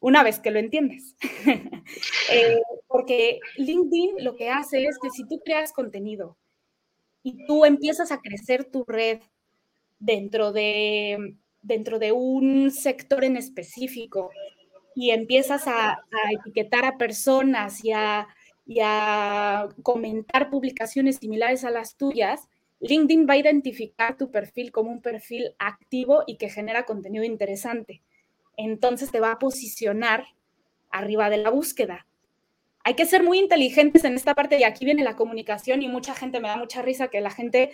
una 0.00 0.22
vez 0.22 0.38
que 0.40 0.50
lo 0.50 0.58
entiendes. 0.58 1.16
Eh, 2.30 2.60
porque 2.86 3.40
LinkedIn 3.56 4.22
lo 4.22 4.36
que 4.36 4.50
hace 4.50 4.84
es 4.84 4.98
que 4.98 5.08
si 5.08 5.26
tú 5.26 5.40
creas 5.42 5.72
contenido 5.72 6.36
y 7.22 7.46
tú 7.46 7.64
empiezas 7.64 8.12
a 8.12 8.20
crecer 8.20 8.66
tu 8.66 8.84
red 8.84 9.20
dentro 9.98 10.52
de, 10.52 11.36
dentro 11.62 11.98
de 11.98 12.12
un 12.12 12.70
sector 12.70 13.24
en 13.24 13.38
específico 13.38 14.30
y 14.94 15.12
empiezas 15.12 15.66
a, 15.66 16.04
etiquetar 16.30 16.84
a 16.84 16.98
personas 16.98 17.82
y 17.82 17.92
a, 17.92 18.28
y 18.66 18.80
a 18.82 19.70
comentar 19.82 20.50
publicaciones 20.50 21.16
similares 21.16 21.64
a 21.64 21.70
las 21.70 21.96
tuyas, 21.96 22.48
LinkedIn 22.80 23.26
va 23.26 23.32
a 23.32 23.38
identificar 23.38 24.18
tu 24.18 24.30
perfil 24.30 24.72
como 24.72 24.90
un 24.90 25.00
perfil 25.00 25.54
activo 25.58 26.24
y 26.26 26.36
que 26.36 26.50
genera 26.50 26.84
contenido 26.84 27.24
interesante 27.24 28.02
entonces 28.58 29.10
te 29.10 29.20
va 29.20 29.32
a 29.32 29.38
posicionar 29.38 30.26
arriba 30.90 31.30
de 31.30 31.38
la 31.38 31.50
búsqueda. 31.50 32.06
Hay 32.84 32.94
que 32.94 33.06
ser 33.06 33.22
muy 33.22 33.38
inteligentes 33.38 34.04
en 34.04 34.14
esta 34.14 34.34
parte 34.34 34.58
y 34.58 34.64
aquí 34.64 34.84
viene 34.84 35.04
la 35.04 35.16
comunicación 35.16 35.82
y 35.82 35.88
mucha 35.88 36.14
gente 36.14 36.40
me 36.40 36.48
da 36.48 36.56
mucha 36.56 36.82
risa 36.82 37.08
que 37.08 37.20
la 37.20 37.30
gente 37.30 37.70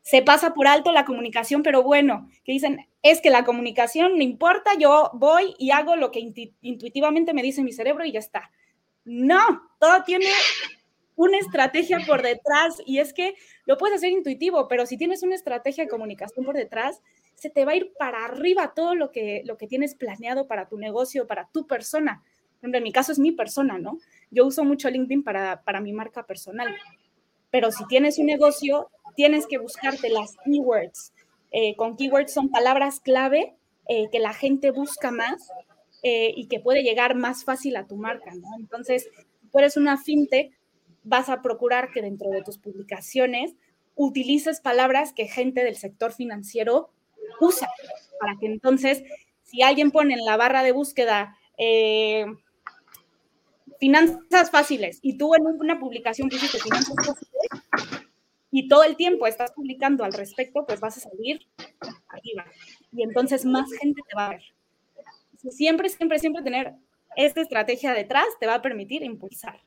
se 0.00 0.22
pasa 0.22 0.54
por 0.54 0.66
alto 0.66 0.92
la 0.92 1.04
comunicación, 1.04 1.62
pero 1.62 1.82
bueno, 1.82 2.28
que 2.44 2.52
dicen, 2.52 2.86
es 3.02 3.20
que 3.20 3.30
la 3.30 3.44
comunicación 3.44 4.16
no 4.16 4.22
importa, 4.22 4.72
yo 4.78 5.10
voy 5.14 5.54
y 5.58 5.70
hago 5.70 5.96
lo 5.96 6.10
que 6.10 6.20
intuitivamente 6.60 7.32
me 7.32 7.42
dice 7.42 7.62
mi 7.62 7.72
cerebro 7.72 8.04
y 8.04 8.12
ya 8.12 8.18
está. 8.18 8.50
No, 9.04 9.62
todo 9.78 10.04
tiene 10.04 10.26
una 11.16 11.38
estrategia 11.38 11.98
por 12.06 12.22
detrás 12.22 12.82
y 12.86 12.98
es 12.98 13.12
que 13.12 13.34
lo 13.66 13.76
puedes 13.76 13.96
hacer 13.96 14.10
intuitivo, 14.10 14.68
pero 14.68 14.86
si 14.86 14.96
tienes 14.96 15.22
una 15.22 15.34
estrategia 15.34 15.84
de 15.84 15.90
comunicación 15.90 16.44
por 16.44 16.56
detrás, 16.56 17.00
se 17.34 17.50
te 17.50 17.64
va 17.64 17.72
a 17.72 17.76
ir 17.76 17.92
para 17.98 18.24
arriba 18.24 18.72
todo 18.74 18.94
lo 18.94 19.10
que, 19.10 19.42
lo 19.44 19.56
que 19.56 19.66
tienes 19.66 19.94
planeado 19.94 20.46
para 20.46 20.68
tu 20.68 20.78
negocio, 20.78 21.26
para 21.26 21.48
tu 21.52 21.66
persona. 21.66 22.22
En 22.62 22.82
mi 22.82 22.92
caso 22.92 23.12
es 23.12 23.18
mi 23.18 23.32
persona, 23.32 23.78
¿no? 23.78 23.98
Yo 24.30 24.46
uso 24.46 24.64
mucho 24.64 24.88
LinkedIn 24.88 25.22
para, 25.22 25.62
para 25.62 25.80
mi 25.80 25.92
marca 25.92 26.26
personal. 26.26 26.74
Pero 27.50 27.70
si 27.70 27.86
tienes 27.86 28.18
un 28.18 28.26
negocio, 28.26 28.90
tienes 29.16 29.46
que 29.46 29.58
buscarte 29.58 30.08
las 30.08 30.36
keywords. 30.44 31.12
Eh, 31.52 31.76
con 31.76 31.96
keywords 31.96 32.32
son 32.32 32.50
palabras 32.50 33.00
clave 33.00 33.54
eh, 33.86 34.08
que 34.10 34.18
la 34.18 34.32
gente 34.32 34.70
busca 34.70 35.10
más 35.10 35.48
eh, 36.02 36.32
y 36.34 36.48
que 36.48 36.58
puede 36.58 36.82
llegar 36.82 37.14
más 37.14 37.44
fácil 37.44 37.76
a 37.76 37.86
tu 37.86 37.96
marca, 37.96 38.34
¿no? 38.34 38.48
Entonces, 38.58 39.08
si 39.40 39.48
tú 39.48 39.58
eres 39.58 39.76
una 39.76 39.98
fintech, 39.98 40.58
vas 41.02 41.28
a 41.28 41.42
procurar 41.42 41.90
que 41.92 42.02
dentro 42.02 42.30
de 42.30 42.42
tus 42.42 42.58
publicaciones 42.58 43.54
utilices 43.94 44.60
palabras 44.60 45.12
que 45.12 45.28
gente 45.28 45.62
del 45.62 45.76
sector 45.76 46.12
financiero 46.12 46.90
usa, 47.40 47.68
para 48.20 48.36
que 48.38 48.46
entonces, 48.46 49.02
si 49.42 49.62
alguien 49.62 49.90
pone 49.90 50.14
en 50.14 50.24
la 50.24 50.36
barra 50.36 50.62
de 50.62 50.72
búsqueda 50.72 51.36
eh, 51.58 52.26
finanzas 53.78 54.50
fáciles 54.50 54.98
y 55.02 55.18
tú 55.18 55.34
en 55.34 55.46
una 55.46 55.78
publicación 55.78 56.28
pusiste 56.28 56.58
finanzas 56.58 56.94
fáciles 56.96 58.08
y 58.50 58.68
todo 58.68 58.84
el 58.84 58.96
tiempo 58.96 59.26
estás 59.26 59.52
publicando 59.52 60.04
al 60.04 60.12
respecto, 60.12 60.64
pues 60.64 60.80
vas 60.80 60.96
a 60.96 61.00
salir 61.00 61.46
arriba 62.08 62.46
y 62.92 63.02
entonces 63.02 63.44
más 63.44 63.70
gente 63.80 64.00
te 64.08 64.16
va 64.16 64.26
a 64.26 64.30
ver. 64.30 64.42
Siempre, 65.50 65.88
siempre, 65.88 66.18
siempre 66.18 66.42
tener 66.42 66.74
esta 67.16 67.40
estrategia 67.40 67.92
detrás 67.92 68.26
te 68.40 68.46
va 68.46 68.54
a 68.54 68.62
permitir 68.62 69.02
impulsar. 69.02 69.60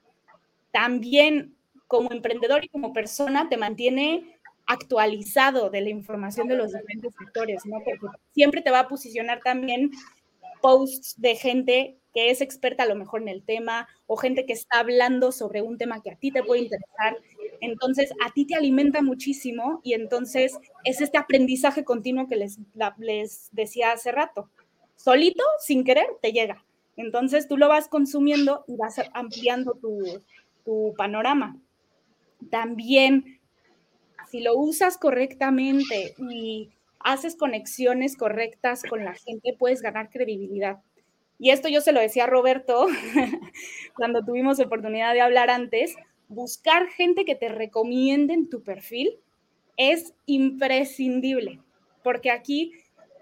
También 0.72 1.56
como 1.88 2.12
emprendedor 2.12 2.64
y 2.64 2.70
como 2.70 2.94
persona 2.94 3.50
te 3.50 3.58
mantiene 3.58 4.37
actualizado 4.68 5.70
de 5.70 5.82
la 5.82 5.90
información 5.90 6.48
de 6.48 6.58
los 6.58 6.74
diferentes 6.74 7.14
sectores, 7.18 7.66
¿no? 7.66 7.78
Porque 7.84 8.18
siempre 8.34 8.62
te 8.62 8.72
va 8.72 8.82
a 8.82 8.88
posicionar 8.88 9.42
también 9.44 9.92
posts 10.62 11.20
de 11.20 11.36
gente 11.36 11.98
que 12.14 12.32
es 12.32 12.42
experta 12.42 12.84
a 12.84 12.88
lo 12.88 12.96
mejor 12.96 13.22
en 13.22 13.28
el 13.28 13.44
tema 13.44 13.88
o 14.08 14.18
gente 14.18 14.46
que 14.46 14.54
está 14.54 14.80
hablando 14.80 15.32
sobre 15.32 15.62
un 15.62 15.78
tema 15.78 16.02
que 16.02 16.12
a 16.12 16.16
ti 16.16 16.32
te 16.32 16.44
puede 16.44 16.62
interesar. 16.62 17.18
Entonces, 17.62 18.12
a 18.26 18.32
ti 18.32 18.46
te 18.46 18.56
alimenta 18.56 19.02
muchísimo 19.02 19.82
y 19.84 19.94
entonces 19.94 20.58
es 20.84 21.02
este 21.02 21.18
aprendizaje 21.18 21.84
continuo 21.84 22.28
que 22.28 22.36
les, 22.36 22.60
les 22.98 23.50
decía 23.52 23.92
hace 23.92 24.12
rato. 24.12 24.50
Solito, 24.96 25.44
sin 25.60 25.84
querer, 25.84 26.08
te 26.22 26.32
llega. 26.32 26.66
Entonces, 26.96 27.48
tú 27.48 27.56
lo 27.56 27.68
vas 27.68 27.88
consumiendo 27.88 28.66
y 28.68 28.76
vas 28.76 29.00
ampliando 29.14 29.74
tu, 29.74 30.04
tu 30.66 30.96
panorama. 30.98 31.56
También 32.50 33.37
si 34.30 34.42
lo 34.42 34.58
usas 34.58 34.98
correctamente 34.98 36.16
y 36.18 36.70
haces 37.00 37.36
conexiones 37.36 38.18
correctas 38.18 38.84
con 38.84 39.04
la 39.04 39.14
gente, 39.14 39.56
puedes 39.58 39.82
ganar 39.82 40.10
credibilidad. 40.10 40.80
Y 41.40 41.52
esto 41.52 41.70
yo 41.70 41.82
se 41.82 41.92
lo 41.92 42.00
decía 42.00 42.24
a 42.24 42.28
Roberto 42.28 42.88
cuando 43.96 44.24
tuvimos 44.26 44.60
oportunidad 44.60 45.14
de 45.14 45.22
hablar 45.22 45.50
antes, 45.50 45.96
buscar 46.28 46.88
gente 46.88 47.26
que 47.26 47.36
te 47.36 47.50
recomiende 47.50 48.34
en 48.34 48.50
tu 48.50 48.64
perfil 48.64 49.20
es 49.78 50.14
imprescindible, 50.26 51.62
porque 52.04 52.32
aquí 52.32 52.74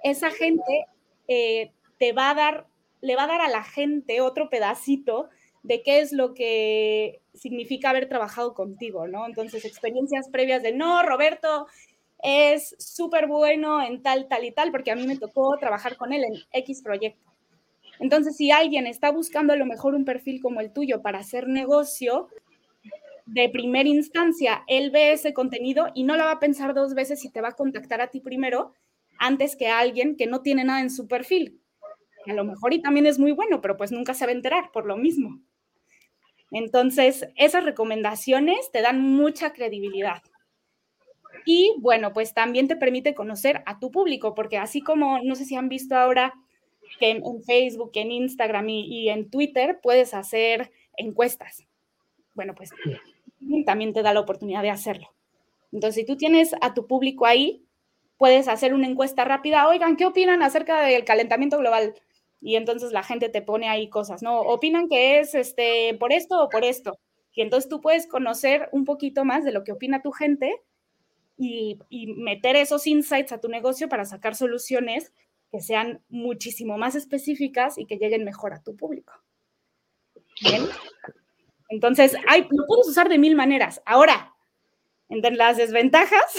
esa 0.03 0.31
gente 0.31 0.85
eh, 1.27 1.71
te 1.99 2.13
va 2.13 2.33
dar, 2.33 2.67
le 3.01 3.15
va 3.15 3.23
a 3.23 3.27
dar 3.27 3.41
a 3.41 3.49
la 3.49 3.63
gente 3.63 4.21
otro 4.21 4.49
pedacito 4.49 5.29
de 5.65 5.81
qué 5.81 5.99
es 5.99 6.11
lo 6.11 6.33
que 6.33 7.21
significa 7.33 7.89
haber 7.89 8.07
trabajado 8.07 8.53
contigo, 8.53 9.07
¿no? 9.07 9.25
Entonces, 9.25 9.65
experiencias 9.65 10.29
previas 10.29 10.61
de, 10.61 10.73
no, 10.73 11.01
Roberto 11.03 11.67
es 12.23 12.75
súper 12.79 13.27
bueno 13.27 13.83
en 13.83 14.01
tal, 14.01 14.27
tal 14.27 14.45
y 14.45 14.51
tal, 14.51 14.71
porque 14.71 14.91
a 14.91 14.95
mí 14.95 15.05
me 15.05 15.17
tocó 15.17 15.57
trabajar 15.59 15.97
con 15.97 16.13
él 16.13 16.23
en 16.23 16.33
X 16.51 16.81
proyecto. 16.81 17.31
Entonces, 17.99 18.35
si 18.35 18.51
alguien 18.51 18.87
está 18.87 19.11
buscando 19.11 19.53
a 19.53 19.55
lo 19.55 19.65
mejor 19.65 19.95
un 19.95 20.05
perfil 20.05 20.41
como 20.41 20.61
el 20.61 20.71
tuyo 20.71 21.01
para 21.01 21.19
hacer 21.19 21.47
negocio, 21.47 22.29
de 23.25 23.49
primera 23.49 23.89
instancia, 23.89 24.63
él 24.67 24.91
ve 24.91 25.11
ese 25.11 25.33
contenido 25.33 25.87
y 25.95 26.03
no 26.03 26.15
la 26.15 26.25
va 26.25 26.31
a 26.33 26.39
pensar 26.39 26.75
dos 26.75 26.93
veces 26.93 27.19
si 27.19 27.31
te 27.31 27.41
va 27.41 27.49
a 27.49 27.55
contactar 27.55 27.99
a 28.01 28.09
ti 28.09 28.19
primero 28.19 28.73
antes 29.17 29.55
que 29.55 29.67
a 29.67 29.79
alguien 29.79 30.15
que 30.15 30.27
no 30.27 30.41
tiene 30.41 30.63
nada 30.63 30.81
en 30.81 30.91
su 30.91 31.07
perfil. 31.07 31.59
A 32.27 32.33
lo 32.33 32.43
mejor 32.43 32.73
y 32.73 32.81
también 32.81 33.05
es 33.05 33.19
muy 33.19 33.31
bueno, 33.31 33.61
pero 33.61 33.77
pues 33.77 33.91
nunca 33.91 34.13
se 34.13 34.25
va 34.25 34.31
a 34.31 34.35
enterar 34.35 34.71
por 34.71 34.85
lo 34.85 34.97
mismo. 34.97 35.41
Entonces, 36.57 37.27
esas 37.35 37.65
recomendaciones 37.65 38.71
te 38.71 38.81
dan 38.81 39.01
mucha 39.01 39.51
credibilidad. 39.51 40.23
Y 41.45 41.75
bueno, 41.79 42.13
pues 42.13 42.33
también 42.33 42.69
te 42.69 42.77
permite 42.77 43.13
conocer 43.13 43.61
a 43.65 43.77
tu 43.77 43.91
público, 43.91 44.33
porque 44.35 44.57
así 44.57 44.79
como, 44.79 45.19
no 45.21 45.35
sé 45.35 45.43
si 45.43 45.57
han 45.57 45.67
visto 45.67 45.97
ahora 45.97 46.33
que 46.97 47.09
en, 47.09 47.43
Facebook, 47.43 47.91
en 47.95 48.09
Instagram 48.13 48.69
y, 48.69 49.09
en 49.09 49.29
Twitter 49.29 49.81
puedes 49.83 50.13
hacer 50.13 50.71
encuestas. 50.95 51.65
Bueno, 52.35 52.55
pues 52.55 52.69
también 53.65 53.91
te 53.91 54.01
da 54.01 54.13
la 54.13 54.21
oportunidad 54.21 54.61
de 54.61 54.69
hacerlo. 54.69 55.13
Entonces, 55.73 55.95
si 55.95 56.05
tú 56.05 56.15
tienes 56.15 56.55
a 56.61 56.73
tu 56.73 56.87
público 56.87 57.25
ahí, 57.25 57.65
puedes 58.15 58.47
hacer 58.47 58.73
una 58.73 58.87
encuesta 58.87 59.25
rápida. 59.25 59.67
Oigan, 59.67 59.97
¿qué 59.97 60.05
opinan 60.05 60.41
acerca 60.41 60.85
del 60.85 61.03
calentamiento 61.03 61.57
global? 61.57 61.95
Y 62.45 62.57
entonces 62.57 62.91
la 62.91 63.01
gente 63.01 63.27
te 63.27 63.41
pone 63.41 63.67
ahí 63.69 63.89
cosas, 63.89 64.21
¿no? 64.21 64.39
Opinan 64.39 64.87
que 64.87 65.17
es 65.19 65.33
este, 65.33 65.95
por 65.99 66.13
esto 66.13 66.43
o 66.43 66.47
por 66.47 66.63
esto. 66.63 66.99
Y 67.33 67.41
entonces 67.41 67.67
tú 67.67 67.81
puedes 67.81 68.05
conocer 68.05 68.69
un 68.71 68.85
poquito 68.85 69.25
más 69.25 69.43
de 69.43 69.51
lo 69.51 69.63
que 69.63 69.71
opina 69.71 70.03
tu 70.03 70.11
gente 70.11 70.61
y, 71.39 71.79
meter 72.17 72.55
esos 72.55 72.85
insights 72.85 73.31
a 73.31 73.39
tu 73.41 73.49
negocio 73.49 73.89
para 73.89 74.05
sacar 74.05 74.35
soluciones 74.35 75.11
que 75.51 75.59
sean 75.59 76.03
muchísimo 76.07 76.77
más 76.77 76.93
específicas 76.93 77.79
y 77.79 77.87
que 77.87 77.97
lleguen 77.97 78.23
mejor 78.23 78.53
a 78.53 78.61
tu 78.61 78.75
público. 78.75 79.13
Bien. 80.39 80.67
Entonces, 81.69 82.15
hay, 82.27 82.43
lo 82.43 82.67
puedes 82.67 82.87
usar 82.87 83.09
de 83.09 83.17
mil 83.17 83.35
maneras. 83.35 83.81
Ahora, 83.87 84.35
entre 85.09 85.31
las 85.31 85.57
desventajas 85.57 86.35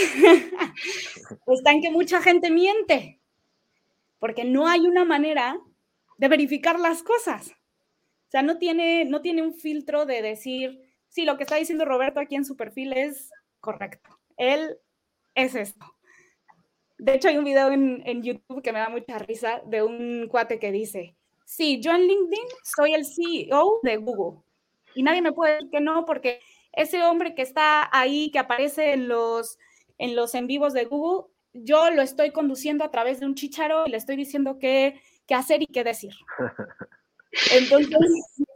están 1.49 1.81
que 1.81 1.91
mucha 1.91 2.23
gente 2.23 2.53
miente, 2.53 3.19
porque 4.21 4.45
no 4.45 4.69
hay 4.69 4.87
una 4.87 5.05
manera 5.05 5.61
de 6.19 6.29
verificar 6.29 6.79
las 6.79 7.03
cosas. 7.03 7.51
O 7.51 8.31
sea, 8.31 8.43
no 8.43 8.59
tiene, 8.59 9.05
no 9.05 9.21
tiene 9.21 9.43
un 9.43 9.55
filtro 9.55 10.07
de 10.07 10.23
decir, 10.23 10.83
sí, 11.09 11.25
lo 11.25 11.37
que 11.37 11.45
está 11.45 11.57
diciendo 11.57 11.85
Roberto 11.85 12.21
aquí 12.21 12.35
en 12.35 12.45
su 12.45 12.57
perfil 12.57 12.93
es 12.93 13.31
correcto. 13.61 14.19
Él 14.37 14.79
es 15.35 15.55
esto. 15.55 15.87
De 16.99 17.15
hecho, 17.15 17.29
hay 17.29 17.37
un 17.37 17.45
video 17.45 17.71
en, 17.71 18.03
en, 18.07 18.23
YouTube 18.23 18.63
que 18.63 18.73
me 18.73 18.79
da 18.79 18.89
mucha 18.89 19.19
risa 19.19 19.61
de 19.67 19.83
un 19.83 20.29
cuate 20.29 20.59
que 20.59 20.73
dice, 20.73 21.15
sí, 21.45 21.81
yo 21.81 21.93
en 21.93 22.07
LinkedIn 22.07 22.49
soy 22.65 22.95
el 22.95 23.05
CEO 23.05 23.81
de 23.83 23.97
Google. 23.99 24.41
Y 24.95 25.03
nadie 25.03 25.21
me 25.21 25.33
puede 25.33 25.55
decir 25.55 25.71
que 25.71 25.81
no, 25.81 26.07
porque 26.07 26.41
ese 26.73 27.03
hombre 27.03 27.35
que 27.35 27.43
está 27.43 27.89
ahí, 27.93 28.31
que 28.31 28.39
aparece 28.39 28.93
en 28.93 29.09
los 29.09 29.59
en 29.99 30.15
los 30.15 30.35
en 30.35 30.47
vivos 30.47 30.73
de 30.73 30.85
Google, 30.85 31.31
yo 31.53 31.91
lo 31.91 32.03
estoy 32.03 32.33
conduciendo 32.33 32.85
a 32.85 32.91
través 32.91 33.21
de 33.21 33.27
un 33.27 33.35
chicharo 33.35 33.87
y 33.87 33.91
le 33.91 33.97
estoy 33.97 34.17
diciendo 34.17 34.59
que 34.59 35.01
qué 35.27 35.35
hacer 35.35 35.63
y 35.63 35.67
qué 35.67 35.85
decir. 35.85 36.15
Entonces, 37.53 37.99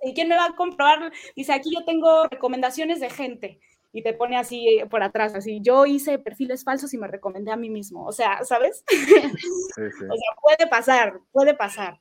¿y 0.02 0.14
quién 0.14 0.28
me 0.28 0.36
va 0.36 0.46
a 0.46 0.56
comprobar? 0.56 1.12
Dice, 1.36 1.52
aquí 1.52 1.70
yo 1.74 1.84
tengo 1.84 2.26
recomendaciones 2.28 3.00
de 3.00 3.10
gente 3.10 3.60
y 3.92 4.02
te 4.02 4.14
pone 4.14 4.36
así 4.36 4.80
por 4.88 5.02
atrás, 5.02 5.34
así, 5.34 5.60
yo 5.62 5.84
hice 5.84 6.18
perfiles 6.18 6.64
falsos 6.64 6.94
y 6.94 6.98
me 6.98 7.08
recomendé 7.08 7.50
a 7.50 7.56
mí 7.56 7.70
mismo, 7.70 8.06
o 8.06 8.12
sea, 8.12 8.44
¿sabes? 8.44 8.84
O 9.76 10.16
sea, 10.16 10.36
puede 10.42 10.66
pasar, 10.68 11.20
puede 11.32 11.54
pasar. 11.54 11.98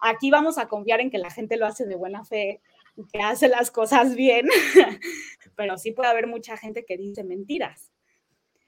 Aquí 0.00 0.30
vamos 0.30 0.58
a 0.58 0.68
confiar 0.68 1.00
en 1.00 1.10
que 1.10 1.18
la 1.18 1.30
gente 1.30 1.56
lo 1.56 1.66
hace 1.66 1.86
de 1.86 1.96
buena 1.96 2.24
fe, 2.24 2.60
que 3.12 3.20
hace 3.20 3.48
las 3.48 3.70
cosas 3.70 4.14
bien, 4.14 4.46
pero 5.56 5.76
sí 5.78 5.92
puede 5.92 6.08
haber 6.08 6.26
mucha 6.26 6.56
gente 6.56 6.84
que 6.84 6.96
dice 6.96 7.24
mentiras. 7.24 7.90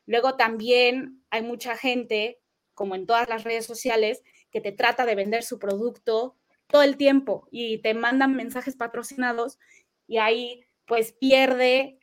Luego 0.06 0.36
también 0.36 1.22
hay 1.30 1.42
mucha 1.42 1.76
gente, 1.76 2.40
como 2.74 2.94
en 2.94 3.06
todas 3.06 3.28
las 3.28 3.44
redes 3.44 3.66
sociales, 3.66 4.22
que 4.50 4.60
te 4.60 4.72
trata 4.72 5.06
de 5.06 5.14
vender 5.14 5.42
su 5.42 5.58
producto 5.58 6.36
todo 6.66 6.82
el 6.82 6.96
tiempo 6.96 7.48
y 7.50 7.78
te 7.78 7.94
mandan 7.94 8.34
mensajes 8.34 8.76
patrocinados 8.76 9.58
y 10.06 10.18
ahí 10.18 10.64
pues 10.86 11.12
pierde 11.12 11.98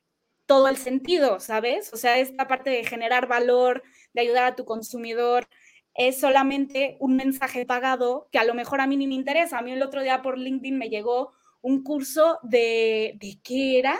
todo 0.45 0.69
el 0.69 0.77
sentido, 0.77 1.39
¿sabes? 1.39 1.93
O 1.93 1.97
sea, 1.97 2.17
esta 2.19 2.47
parte 2.47 2.69
de 2.69 2.85
generar 2.85 3.27
valor, 3.27 3.83
de 4.13 4.21
ayudar 4.21 4.45
a 4.45 4.55
tu 4.55 4.65
consumidor, 4.65 5.47
es 5.93 6.19
solamente 6.19 6.95
un 6.99 7.15
mensaje 7.15 7.65
pagado 7.65 8.29
que 8.31 8.39
a 8.39 8.43
lo 8.43 8.53
mejor 8.53 8.81
a 8.81 8.87
mí 8.87 8.95
ni 8.97 9.07
me 9.07 9.15
interesa. 9.15 9.57
A 9.57 9.61
mí 9.61 9.71
el 9.71 9.83
otro 9.83 10.03
día 10.03 10.21
por 10.21 10.37
LinkedIn 10.37 10.77
me 10.77 10.89
llegó 10.89 11.33
un 11.61 11.83
curso 11.83 12.39
de, 12.43 13.17
¿de 13.19 13.39
qué 13.43 13.79
era? 13.79 13.99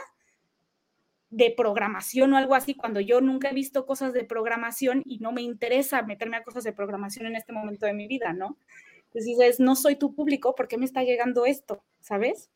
De 1.37 1.53
programación 1.55 2.33
o 2.33 2.37
algo 2.37 2.55
así, 2.55 2.73
cuando 2.73 2.99
yo 2.99 3.21
nunca 3.21 3.49
he 3.49 3.53
visto 3.53 3.85
cosas 3.85 4.11
de 4.11 4.23
programación 4.23 5.03
y 5.05 5.19
no 5.19 5.31
me 5.31 5.43
interesa 5.43 6.01
meterme 6.01 6.37
a 6.37 6.43
cosas 6.43 6.63
de 6.63 6.73
programación 6.73 7.27
en 7.27 7.35
este 7.35 7.53
momento 7.53 7.85
de 7.85 7.93
mi 7.93 8.07
vida, 8.07 8.33
¿no? 8.33 8.57
Entonces 9.05 9.25
dices, 9.25 9.59
no 9.59 9.75
soy 9.75 9.97
tu 9.97 10.15
público, 10.15 10.55
¿por 10.55 10.67
qué 10.67 10.79
me 10.79 10.85
está 10.85 11.03
llegando 11.03 11.45
esto? 11.45 11.83
¿Sabes? 11.99 12.49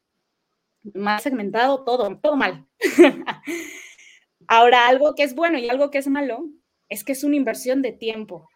Más 0.96 1.22
segmentado, 1.22 1.84
todo, 1.84 2.18
todo 2.18 2.36
mal. 2.36 2.66
Ahora, 4.48 4.88
algo 4.88 5.14
que 5.14 5.24
es 5.24 5.36
bueno 5.36 5.60
y 5.60 5.70
algo 5.70 5.92
que 5.92 6.00
es 6.00 6.08
malo 6.08 6.46
es 6.90 7.04
que 7.04 7.12
es 7.12 7.24
una 7.24 7.36
inversión 7.36 7.84
de 7.84 7.92
tiempo. 7.92 8.50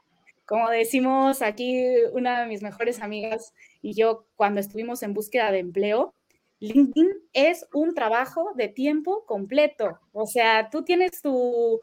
Como 0.45 0.71
decimos 0.71 1.43
aquí, 1.43 1.85
una 2.13 2.41
de 2.41 2.47
mis 2.47 2.63
mejores 2.63 2.99
amigas 2.99 3.53
y 3.83 3.93
yo 3.93 4.25
cuando 4.35 4.59
estuvimos 4.59 5.03
en 5.03 5.13
búsqueda 5.13 5.51
de 5.51 5.59
empleo, 5.59 6.15
LinkedIn 6.59 7.09
es 7.33 7.67
un 7.73 7.93
trabajo 7.93 8.51
de 8.55 8.67
tiempo 8.67 9.25
completo. 9.25 9.99
O 10.13 10.25
sea, 10.25 10.69
tú 10.69 10.83
tienes 10.83 11.21
tu, 11.21 11.81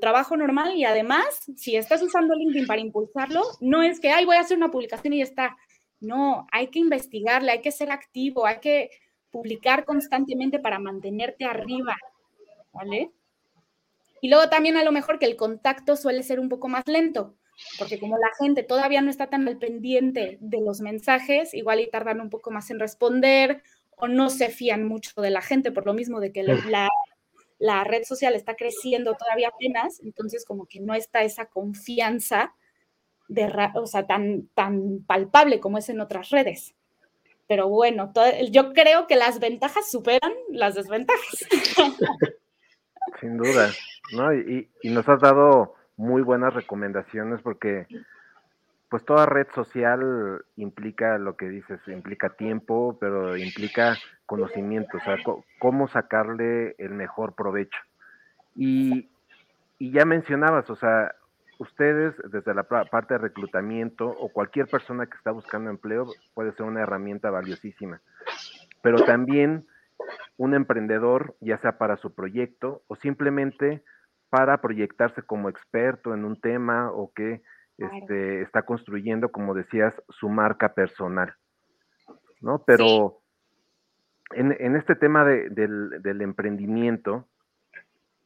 trabajo 0.00 0.36
normal 0.36 0.76
y 0.76 0.84
además, 0.84 1.24
si 1.56 1.74
estás 1.74 2.00
usando 2.00 2.34
LinkedIn 2.34 2.66
para 2.66 2.80
impulsarlo, 2.80 3.42
no 3.60 3.82
es 3.82 3.98
que, 3.98 4.10
ay, 4.10 4.24
voy 4.24 4.36
a 4.36 4.40
hacer 4.40 4.56
una 4.56 4.70
publicación 4.70 5.14
y 5.14 5.18
ya 5.18 5.24
está. 5.24 5.56
No, 5.98 6.46
hay 6.52 6.68
que 6.68 6.78
investigarle, 6.78 7.50
hay 7.50 7.60
que 7.60 7.72
ser 7.72 7.90
activo, 7.90 8.46
hay 8.46 8.60
que 8.60 8.90
publicar 9.32 9.84
constantemente 9.84 10.60
para 10.60 10.78
mantenerte 10.78 11.44
arriba, 11.44 11.96
¿vale? 12.72 13.10
Y 14.20 14.28
luego 14.28 14.48
también 14.48 14.76
a 14.76 14.84
lo 14.84 14.92
mejor 14.92 15.18
que 15.18 15.26
el 15.26 15.34
contacto 15.34 15.96
suele 15.96 16.22
ser 16.22 16.38
un 16.38 16.48
poco 16.48 16.68
más 16.68 16.86
lento, 16.86 17.34
porque 17.78 17.98
como 17.98 18.16
la 18.16 18.30
gente 18.38 18.62
todavía 18.62 19.00
no 19.00 19.10
está 19.10 19.28
tan 19.28 19.48
al 19.48 19.58
pendiente 19.58 20.38
de 20.40 20.60
los 20.60 20.80
mensajes, 20.80 21.52
igual 21.52 21.80
y 21.80 21.90
tardan 21.90 22.20
un 22.20 22.30
poco 22.30 22.52
más 22.52 22.70
en 22.70 22.78
responder 22.78 23.62
o 23.96 24.08
no 24.08 24.30
se 24.30 24.48
fían 24.48 24.84
mucho 24.84 25.20
de 25.20 25.30
la 25.30 25.42
gente 25.42 25.72
por 25.72 25.86
lo 25.86 25.94
mismo 25.94 26.20
de 26.20 26.32
que 26.32 26.42
la, 26.42 26.88
la, 27.58 27.84
red 27.84 28.04
social 28.04 28.34
está 28.34 28.54
creciendo 28.56 29.14
todavía 29.14 29.48
apenas, 29.48 30.00
entonces 30.00 30.44
como 30.44 30.66
que 30.66 30.80
no 30.80 30.94
está 30.94 31.22
esa 31.22 31.46
confianza 31.46 32.54
de, 33.28 33.52
o 33.74 33.86
sea, 33.86 34.06
tan, 34.06 34.48
tan 34.54 35.04
palpable 35.06 35.60
como 35.60 35.78
es 35.78 35.88
en 35.88 36.00
otras 36.00 36.30
redes. 36.30 36.74
Pero 37.46 37.68
bueno, 37.68 38.12
yo 38.50 38.72
creo 38.72 39.06
que 39.06 39.16
las 39.16 39.38
ventajas 39.38 39.90
superan 39.90 40.32
las 40.50 40.74
desventajas. 40.74 41.44
Sin 43.20 43.36
duda, 43.36 43.70
¿no? 44.12 44.34
Y, 44.34 44.70
y 44.82 44.90
nos 44.90 45.06
has 45.08 45.20
dado 45.20 45.74
muy 45.96 46.22
buenas 46.22 46.54
recomendaciones 46.54 47.42
porque 47.42 47.86
pues 48.94 49.04
toda 49.06 49.26
red 49.26 49.48
social 49.56 50.44
implica 50.54 51.18
lo 51.18 51.36
que 51.36 51.48
dices, 51.48 51.80
implica 51.88 52.28
tiempo, 52.28 52.96
pero 53.00 53.36
implica 53.36 53.96
conocimiento, 54.24 54.98
o 54.98 55.00
sea, 55.00 55.16
cómo 55.58 55.88
sacarle 55.88 56.76
el 56.78 56.90
mejor 56.90 57.34
provecho. 57.34 57.76
Y, 58.54 59.10
ya 59.80 60.04
mencionabas, 60.04 60.70
o 60.70 60.76
sea, 60.76 61.12
ustedes 61.58 62.14
desde 62.30 62.54
la 62.54 62.62
parte 62.62 63.14
de 63.14 63.18
reclutamiento 63.18 64.06
o 64.06 64.28
cualquier 64.28 64.68
persona 64.68 65.06
que 65.06 65.16
está 65.16 65.32
buscando 65.32 65.70
empleo 65.70 66.06
puede 66.32 66.52
ser 66.52 66.64
una 66.64 66.82
herramienta 66.82 67.30
valiosísima, 67.30 68.00
pero 68.80 69.04
también 69.04 69.66
un 70.36 70.54
emprendedor, 70.54 71.34
ya 71.40 71.58
sea 71.58 71.78
para 71.78 71.96
su 71.96 72.14
proyecto 72.14 72.84
o 72.86 72.94
simplemente 72.94 73.82
para 74.30 74.58
proyectarse 74.58 75.22
como 75.22 75.48
experto 75.48 76.14
en 76.14 76.24
un 76.24 76.40
tema 76.40 76.92
o 76.92 77.12
que 77.12 77.42
este, 77.78 78.42
está 78.42 78.62
construyendo, 78.62 79.30
como 79.30 79.54
decías, 79.54 79.94
su 80.08 80.28
marca 80.28 80.74
personal, 80.74 81.34
¿no? 82.40 82.64
Pero 82.64 83.20
en, 84.32 84.76
este 84.76 84.94
tema 84.94 85.24
del, 85.24 86.20
emprendimiento, 86.20 87.28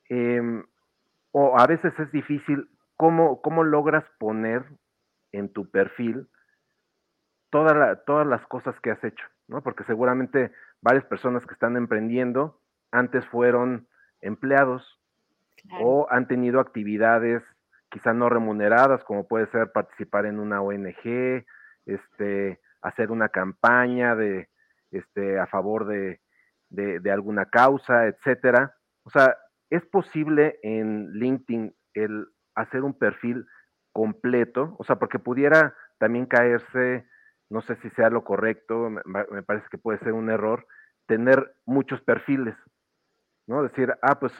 em, 0.09 0.65
o 1.33 1.59
a 1.59 1.67
veces 1.67 1.93
es 1.99 2.11
difícil, 2.13 2.71
¿cómo, 2.97 3.41
¿cómo, 3.43 3.65
logras 3.65 4.05
poner 4.19 4.65
en 5.33 5.53
tu 5.53 5.71
perfil 5.71 6.29
todas 7.51 8.27
las 8.27 8.47
cosas 8.47 8.79
que 8.81 8.91
has 8.91 9.03
hecho? 9.05 9.25
¿no? 9.49 9.63
Porque 9.63 9.85
seguramente 9.85 10.53
varias 10.81 11.05
personas 11.05 11.45
que 11.47 11.55
están 11.55 11.77
emprendiendo 11.77 12.61
antes 12.93 13.27
fueron 13.27 13.89
empleados 14.21 15.01
o 15.81 16.07
han 16.11 16.29
tenido 16.29 16.61
actividades 16.61 17.43
quizá 17.91 18.13
no 18.13 18.29
remuneradas, 18.29 19.05
como 19.05 19.27
puede 19.27 19.47
ser 19.51 19.73
participar 19.73 20.27
en 20.27 20.39
una 20.39 20.61
ONG, 20.61 21.45
este, 21.87 22.61
hacer 22.83 23.11
una 23.11 23.29
campaña 23.29 24.15
de, 24.15 24.49
este, 24.91 25.39
a 25.39 25.47
favor 25.47 25.87
de, 25.87 26.21
de, 26.71 27.11
alguna 27.11 27.47
causa, 27.47 28.07
etcétera. 28.07 28.75
O 29.05 29.11
sea, 29.11 29.37
es 29.71 29.85
posible 29.87 30.59
en 30.63 31.13
LinkedIn 31.13 31.75
el 31.95 32.27
hacer 32.55 32.83
un 32.83 32.97
perfil 32.99 33.47
completo, 33.93 34.77
o 34.79 34.85
sea, 34.85 34.97
porque 34.97 35.19
pudiera 35.19 35.75
también 35.99 36.27
caerse, 36.27 37.07
no 37.51 37.63
sé 37.63 37.77
si 37.77 37.91
sea 37.91 38.11
lo 38.11 38.25
correcto, 38.25 38.91
me, 38.91 39.43
parece 39.43 39.67
que 39.71 39.79
puede 39.79 39.99
ser 40.01 40.13
un 40.13 40.31
error, 40.31 40.67
tener 41.07 41.55
muchos 41.65 42.01
perfiles, 42.03 42.55
¿no? 43.47 43.63
Decir, 43.63 43.95
ah, 44.03 44.21
pues 44.21 44.33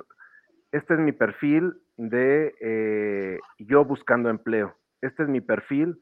este 0.71 0.95
es 0.95 1.01
mi 1.01 1.13
perfil 1.13 1.81
de 1.99 2.55
eh, 2.61 3.39
yo 3.59 3.85
buscando 3.85 4.31
empleo, 4.31 4.75
este 5.03 5.25
es 5.25 5.29
mi 5.29 5.43
perfil 5.43 6.01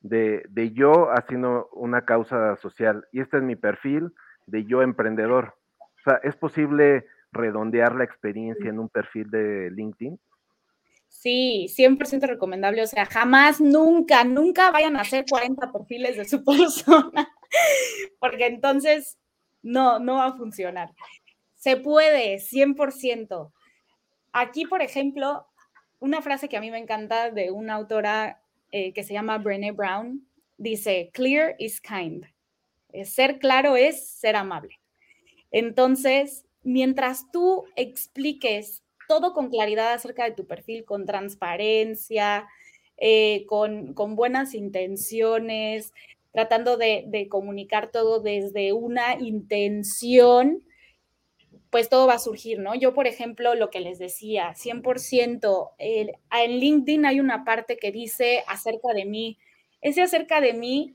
de, 0.00 0.42
de, 0.48 0.72
yo 0.72 1.10
haciendo 1.12 1.68
una 1.72 2.04
causa 2.04 2.56
social 2.56 3.06
y 3.12 3.20
este 3.20 3.36
es 3.36 3.42
mi 3.42 3.54
perfil 3.54 4.12
de 4.46 4.64
yo 4.64 4.82
emprendedor. 4.82 5.54
O 5.78 6.10
sea, 6.10 6.20
¿es 6.22 6.34
posible 6.36 7.06
redondear 7.32 7.94
la 7.94 8.04
experiencia 8.04 8.68
en 8.68 8.78
un 8.78 8.88
perfil 8.88 9.30
de 9.30 9.70
LinkedIn? 9.70 10.18
Sí, 11.08 11.68
100% 11.68 12.26
recomendable. 12.26 12.82
O 12.82 12.86
sea, 12.86 13.06
jamás, 13.06 13.60
nunca, 13.60 14.24
nunca 14.24 14.70
vayan 14.70 14.96
a 14.96 15.02
hacer 15.02 15.24
40 15.28 15.72
perfiles 15.72 16.16
de 16.16 16.24
su 16.24 16.44
persona, 16.44 17.28
porque 18.18 18.46
entonces 18.46 19.18
no, 19.62 19.98
no 20.00 20.16
va 20.16 20.26
a 20.26 20.36
funcionar. 20.36 20.90
Se 21.54 21.76
puede, 21.76 22.36
100%. 22.36 23.53
Aquí, 24.36 24.66
por 24.66 24.82
ejemplo, 24.82 25.46
una 26.00 26.20
frase 26.20 26.48
que 26.48 26.56
a 26.56 26.60
mí 26.60 26.68
me 26.68 26.78
encanta 26.78 27.30
de 27.30 27.52
una 27.52 27.74
autora 27.74 28.42
eh, 28.72 28.92
que 28.92 29.04
se 29.04 29.14
llama 29.14 29.38
Brené 29.38 29.70
Brown, 29.70 30.26
dice, 30.58 31.10
clear 31.14 31.54
is 31.60 31.80
kind. 31.80 32.24
Eh, 32.92 33.04
ser 33.04 33.38
claro 33.38 33.76
es 33.76 34.08
ser 34.08 34.34
amable. 34.34 34.80
Entonces, 35.52 36.46
mientras 36.64 37.30
tú 37.30 37.66
expliques 37.76 38.82
todo 39.06 39.34
con 39.34 39.50
claridad 39.50 39.92
acerca 39.92 40.24
de 40.24 40.32
tu 40.32 40.48
perfil, 40.48 40.84
con 40.84 41.06
transparencia, 41.06 42.48
eh, 42.96 43.46
con, 43.46 43.94
buenas 44.16 44.54
intenciones, 44.54 45.92
tratando 46.32 46.76
de, 46.76 47.04
de, 47.06 47.28
comunicar 47.28 47.92
todo 47.92 48.18
desde 48.18 48.72
una 48.72 49.14
intención, 49.14 50.64
pues 51.74 51.88
todo 51.88 52.06
va 52.06 52.14
a 52.14 52.18
surgir, 52.20 52.60
¿no? 52.60 52.76
Yo, 52.76 52.94
por 52.94 53.08
ejemplo, 53.08 53.56
lo 53.56 53.68
que 53.68 53.80
les 53.80 53.98
decía, 53.98 54.54
100%, 54.54 55.72
en 55.78 56.60
LinkedIn 56.60 57.04
hay 57.04 57.18
una 57.18 57.44
parte 57.44 57.78
que 57.78 57.90
dice 57.90 58.44
acerca 58.46 58.94
de 58.94 59.04
mí. 59.04 59.38
Ese 59.80 60.00
acerca 60.00 60.40
de 60.40 60.52
mí 60.52 60.94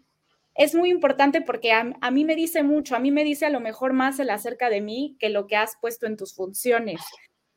es 0.56 0.76
muy 0.76 0.90
importante 0.90 1.42
porque 1.42 1.74
a, 1.74 2.12
mí 2.12 2.24
me 2.24 2.34
dice 2.34 2.64
mucho, 2.64 2.96
a 2.96 3.00
mí 3.00 3.12
me 3.12 3.26
dice 3.26 3.46
a 3.46 3.50
lo 3.50 3.60
mejor 3.60 3.92
más 3.92 4.20
el 4.20 4.30
acerca 4.30 4.70
de 4.70 4.80
mí 4.80 5.18
que 5.20 5.28
lo 5.28 5.48
que 5.48 5.58
has 5.58 5.76
puesto 5.82 6.08
en 6.08 6.16
tus 6.16 6.34
funciones. 6.34 7.02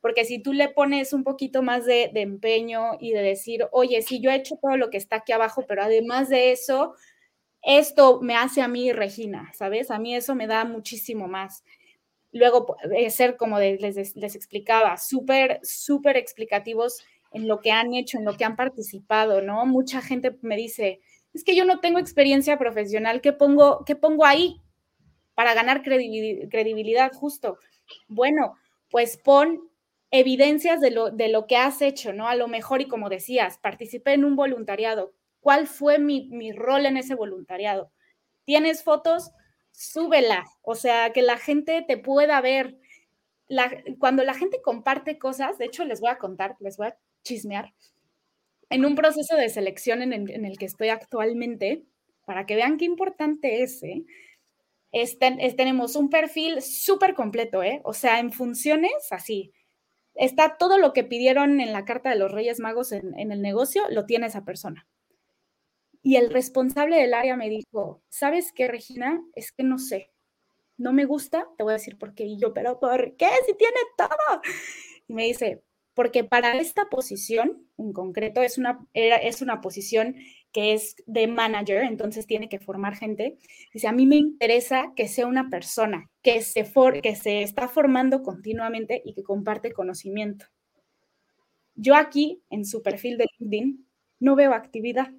Porque 0.01 0.25
si 0.25 0.39
tú 0.39 0.51
le 0.51 0.67
pones 0.67 1.13
un 1.13 1.23
poquito 1.23 1.61
más 1.61 1.85
de, 1.85 2.11
de 2.13 2.23
empeño 2.23 2.97
y 2.99 3.13
de 3.13 3.21
decir, 3.21 3.69
oye, 3.71 4.01
sí, 4.01 4.19
yo 4.19 4.31
he 4.31 4.35
hecho 4.35 4.57
todo 4.61 4.75
lo 4.75 4.89
que 4.89 4.97
está 4.97 5.15
aquí 5.15 5.31
abajo, 5.31 5.63
pero 5.65 5.83
además 5.83 6.27
de 6.27 6.51
eso, 6.51 6.93
esto 7.61 8.19
me 8.21 8.35
hace 8.35 8.61
a 8.61 8.67
mí 8.67 8.91
Regina, 8.91 9.49
¿sabes? 9.53 9.91
A 9.91 9.97
mí 9.97 10.13
eso 10.13 10.35
me 10.35 10.45
da 10.45 10.65
muchísimo 10.65 11.29
más. 11.29 11.63
Luego, 12.33 12.75
ser 13.09 13.37
como 13.37 13.59
les, 13.59 14.15
les 14.15 14.35
explicaba, 14.35 14.97
súper, 14.97 15.59
súper 15.63 16.17
explicativos 16.17 17.03
en 17.31 17.47
lo 17.47 17.59
que 17.61 17.71
han 17.71 17.93
hecho, 17.93 18.17
en 18.17 18.25
lo 18.25 18.35
que 18.35 18.45
han 18.45 18.55
participado, 18.55 19.41
¿no? 19.41 19.65
Mucha 19.65 20.01
gente 20.01 20.37
me 20.41 20.55
dice, 20.55 20.99
es 21.33 21.43
que 21.43 21.55
yo 21.55 21.65
no 21.65 21.79
tengo 21.79 21.99
experiencia 21.99 22.57
profesional, 22.57 23.21
¿qué 23.21 23.33
pongo, 23.33 23.83
qué 23.85 23.95
pongo 23.95 24.25
ahí 24.25 24.61
para 25.35 25.53
ganar 25.53 25.81
credibilidad 25.83 27.11
justo? 27.11 27.57
Bueno, 28.07 28.55
pues 28.89 29.17
pon 29.17 29.69
evidencias 30.11 30.79
de 30.79 30.91
lo, 30.91 31.09
de 31.09 31.29
lo 31.29 31.47
que 31.47 31.57
has 31.57 31.81
hecho, 31.81 32.13
¿no? 32.13 32.27
A 32.27 32.35
lo 32.35 32.47
mejor, 32.47 32.81
y 32.81 32.87
como 32.87 33.09
decías, 33.09 33.57
participé 33.57 34.13
en 34.13 34.25
un 34.25 34.35
voluntariado. 34.35 35.13
¿Cuál 35.39 35.65
fue 35.65 35.97
mi, 35.97 36.29
mi 36.29 36.51
rol 36.51 36.85
en 36.85 36.97
ese 36.97 37.15
voluntariado? 37.15 37.91
¿Tienes 38.45 38.83
fotos? 38.83 39.31
Súbela, 39.73 40.45
o 40.61 40.75
sea, 40.75 41.11
que 41.11 41.21
la 41.21 41.37
gente 41.37 41.83
te 41.85 41.97
pueda 41.97 42.39
ver. 42.39 42.77
cuando 43.99 44.23
la 44.23 44.33
gente 44.33 44.61
comparte 44.61 45.19
cosas, 45.19 45.57
de 45.57 45.65
hecho 45.65 45.83
les 45.83 45.99
voy 45.99 46.09
a 46.09 46.17
contar, 46.17 46.55
les 46.59 46.77
voy 46.77 46.87
a 46.87 46.97
chismear, 47.23 47.73
en 48.69 48.85
un 48.85 48.95
proceso 48.95 49.35
de 49.35 49.49
selección 49.49 50.01
en 50.01 50.45
el, 50.45 50.57
que 50.57 50.65
estoy 50.65 50.89
actualmente, 50.89 51.83
para 52.25 52.45
que 52.45 52.55
vean 52.55 52.77
qué 52.77 52.85
importante 52.85 53.61
es, 53.63 53.83
¿eh? 53.83 54.05
tenemos 55.55 55.95
un 55.95 56.09
perfil 56.09 56.61
súper 56.61 57.13
completo, 57.13 57.61
¿eh? 57.63 57.81
o 57.83 57.93
sea, 57.93 58.19
en 58.19 58.31
funciones 58.31 58.93
así. 59.11 59.51
Está 60.15 60.57
todo 60.57 60.77
lo 60.77 60.93
que 60.93 61.03
pidieron 61.03 61.59
en 61.59 61.73
la 61.73 61.85
carta 61.85 62.09
de 62.09 62.15
los 62.15 62.31
Reyes 62.31 62.59
Magos 62.59 62.91
en 62.91 63.31
el 63.31 63.41
negocio, 63.41 63.83
lo 63.89 64.05
tiene 64.05 64.27
esa 64.27 64.45
persona. 64.45 64.87
Y 66.03 66.17
el 66.17 66.29
responsable 66.29 66.97
del 66.97 67.13
área 67.13 67.37
me 67.37 67.49
dijo, 67.49 68.03
¿sabes 68.09 68.51
qué, 68.51 68.67
Regina? 68.67 69.23
Es 69.35 69.53
que 69.53 69.63
no 69.63 69.79
sé, 69.79 70.11
no 70.77 70.91
me 70.93 71.05
gusta, 71.05 71.47
te 71.57 71.63
voy 71.63 71.71
a 71.71 71.77
decir 71.77 71.97
por 71.97 72.13
qué. 72.13 72.25
Y 72.25 72.37
yo, 72.37 72.53
pero 72.53 72.79
¿por 72.79 73.15
qué? 73.15 73.29
Si 73.45 73.55
tiene 73.55 73.79
todo. 73.97 74.41
Y 75.07 75.13
me 75.13 75.23
dice, 75.23 75.63
porque 75.93 76.23
para 76.23 76.57
esta 76.57 76.89
posición 76.89 77.67
en 77.77 77.93
concreto 77.93 78.41
es 78.41 78.57
una, 78.57 78.85
es 78.93 79.41
una 79.41 79.61
posición 79.61 80.15
que 80.51 80.73
es 80.73 80.95
de 81.07 81.27
manager, 81.27 81.83
entonces 81.83 82.27
tiene 82.27 82.49
que 82.49 82.59
formar 82.59 82.95
gente. 82.95 83.37
Dice, 83.73 83.87
a 83.87 83.91
mí 83.91 84.05
me 84.05 84.17
interesa 84.17 84.93
que 84.95 85.07
sea 85.07 85.27
una 85.27 85.49
persona 85.49 86.09
que 86.21 86.41
se, 86.41 86.65
for, 86.65 87.01
que 87.01 87.15
se 87.15 87.41
está 87.41 87.67
formando 87.67 88.23
continuamente 88.23 89.01
y 89.03 89.13
que 89.13 89.23
comparte 89.23 89.71
conocimiento. 89.71 90.45
Yo 91.75 91.95
aquí, 91.95 92.43
en 92.49 92.65
su 92.65 92.83
perfil 92.83 93.17
de 93.17 93.27
LinkedIn, 93.39 93.87
no 94.19 94.35
veo 94.35 94.53
actividad 94.53 95.11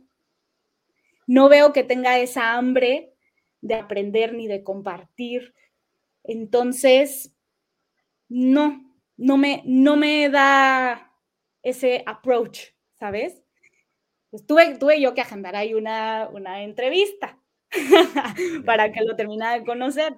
no 1.26 1.48
veo 1.48 1.72
que 1.72 1.84
tenga 1.84 2.18
esa 2.18 2.54
hambre 2.54 3.14
de 3.60 3.74
aprender 3.74 4.34
ni 4.34 4.46
de 4.46 4.62
compartir. 4.62 5.54
Entonces, 6.22 7.34
no, 8.28 8.94
no 9.16 9.36
me, 9.36 9.62
no 9.64 9.96
me 9.96 10.28
da 10.28 11.12
ese 11.62 12.02
approach, 12.06 12.70
¿sabes? 12.94 13.42
Pues 14.30 14.46
tuve, 14.46 15.00
yo 15.00 15.14
que 15.14 15.20
agendar 15.20 15.56
ahí 15.56 15.74
una, 15.74 16.28
una 16.32 16.62
entrevista 16.62 17.38
para 18.66 18.92
que 18.92 19.02
lo 19.02 19.16
terminara 19.16 19.58
de 19.58 19.64
conocer. 19.64 20.14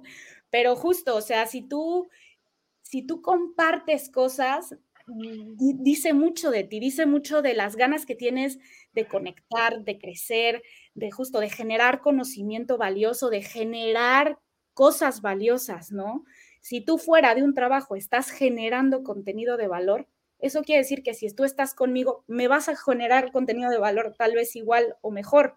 Pero 0.50 0.74
justo, 0.74 1.16
o 1.16 1.20
sea, 1.20 1.46
si 1.46 1.62
tú, 1.62 2.08
si 2.82 3.02
tú 3.06 3.20
compartes 3.20 4.10
cosas, 4.10 4.74
dice 5.06 6.12
mucho 6.12 6.50
de 6.50 6.64
ti, 6.64 6.80
dice 6.80 7.06
mucho 7.06 7.42
de 7.42 7.54
las 7.54 7.76
ganas 7.76 8.06
que 8.06 8.14
tienes 8.14 8.58
de 8.92 9.06
conectar, 9.06 9.82
de 9.84 9.98
crecer, 9.98 10.62
de 10.94 11.10
justo, 11.10 11.40
de 11.40 11.50
generar 11.50 12.00
conocimiento 12.00 12.76
valioso, 12.76 13.30
de 13.30 13.42
generar 13.42 14.38
cosas 14.74 15.22
valiosas, 15.22 15.92
¿no? 15.92 16.24
Si 16.60 16.80
tú 16.80 16.98
fuera 16.98 17.34
de 17.34 17.44
un 17.44 17.54
trabajo 17.54 17.94
estás 17.96 18.30
generando 18.30 19.04
contenido 19.04 19.56
de 19.56 19.68
valor, 19.68 20.08
eso 20.38 20.62
quiere 20.62 20.82
decir 20.82 21.02
que 21.02 21.14
si 21.14 21.30
tú 21.30 21.44
estás 21.44 21.72
conmigo, 21.74 22.24
me 22.26 22.48
vas 22.48 22.68
a 22.68 22.76
generar 22.76 23.32
contenido 23.32 23.70
de 23.70 23.78
valor 23.78 24.14
tal 24.18 24.34
vez 24.34 24.54
igual 24.56 24.96
o 25.00 25.10
mejor. 25.10 25.56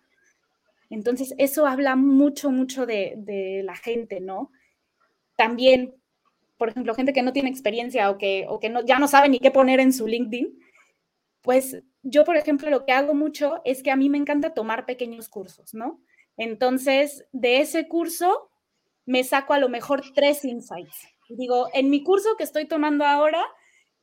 Entonces, 0.89 1.35
eso 1.37 1.67
habla 1.67 1.95
mucho, 1.95 2.51
mucho 2.51 2.85
de, 2.85 3.13
de 3.17 3.61
la 3.63 3.75
gente, 3.75 4.19
¿no? 4.21 4.51
También 5.35 5.95
por 6.60 6.68
ejemplo, 6.68 6.93
gente 6.93 7.14
que 7.14 7.24
no 7.24 7.32
tiene 7.32 7.49
experiencia 7.49 8.12
o 8.12 8.18
que, 8.18 8.45
o 8.49 8.60
que 8.60 8.70
no, 8.70 8.86
ya 8.86 8.99
no 8.99 9.07
sabe 9.07 9.30
ni 9.30 9.39
qué 9.39 9.49
poner 9.49 9.80
en 9.80 9.93
su 9.93 10.05
LinkedIn, 10.05 10.60
pues 11.41 11.82
yo, 12.03 12.26
por 12.26 12.36
ejemplo, 12.36 12.70
lo 12.70 12.86
que 12.86 12.91
hago 12.91 13.14
mucho 13.14 13.62
es 13.64 13.82
que 13.82 13.91
a 13.91 13.95
mí 13.95 14.10
me 14.10 14.18
encanta 14.18 14.53
tomar 14.53 14.86
pequeños 14.86 15.30
cursos, 15.30 15.74
¿no? 15.74 16.01
Entonces, 16.36 17.26
de 17.32 17.62
ese 17.62 17.88
curso 17.88 18.51
me 19.05 19.24
saco 19.24 19.53
a 19.53 19.60
lo 19.60 19.70
mejor 19.70 20.03
tres 20.14 20.43
insights. 20.43 21.07
Digo, 21.30 21.68
en 21.74 21.89
mi 21.89 22.03
curso 22.03 22.36
que 22.38 22.43
estoy 22.43 22.66
tomando 22.66 23.05
ahora, 23.05 23.43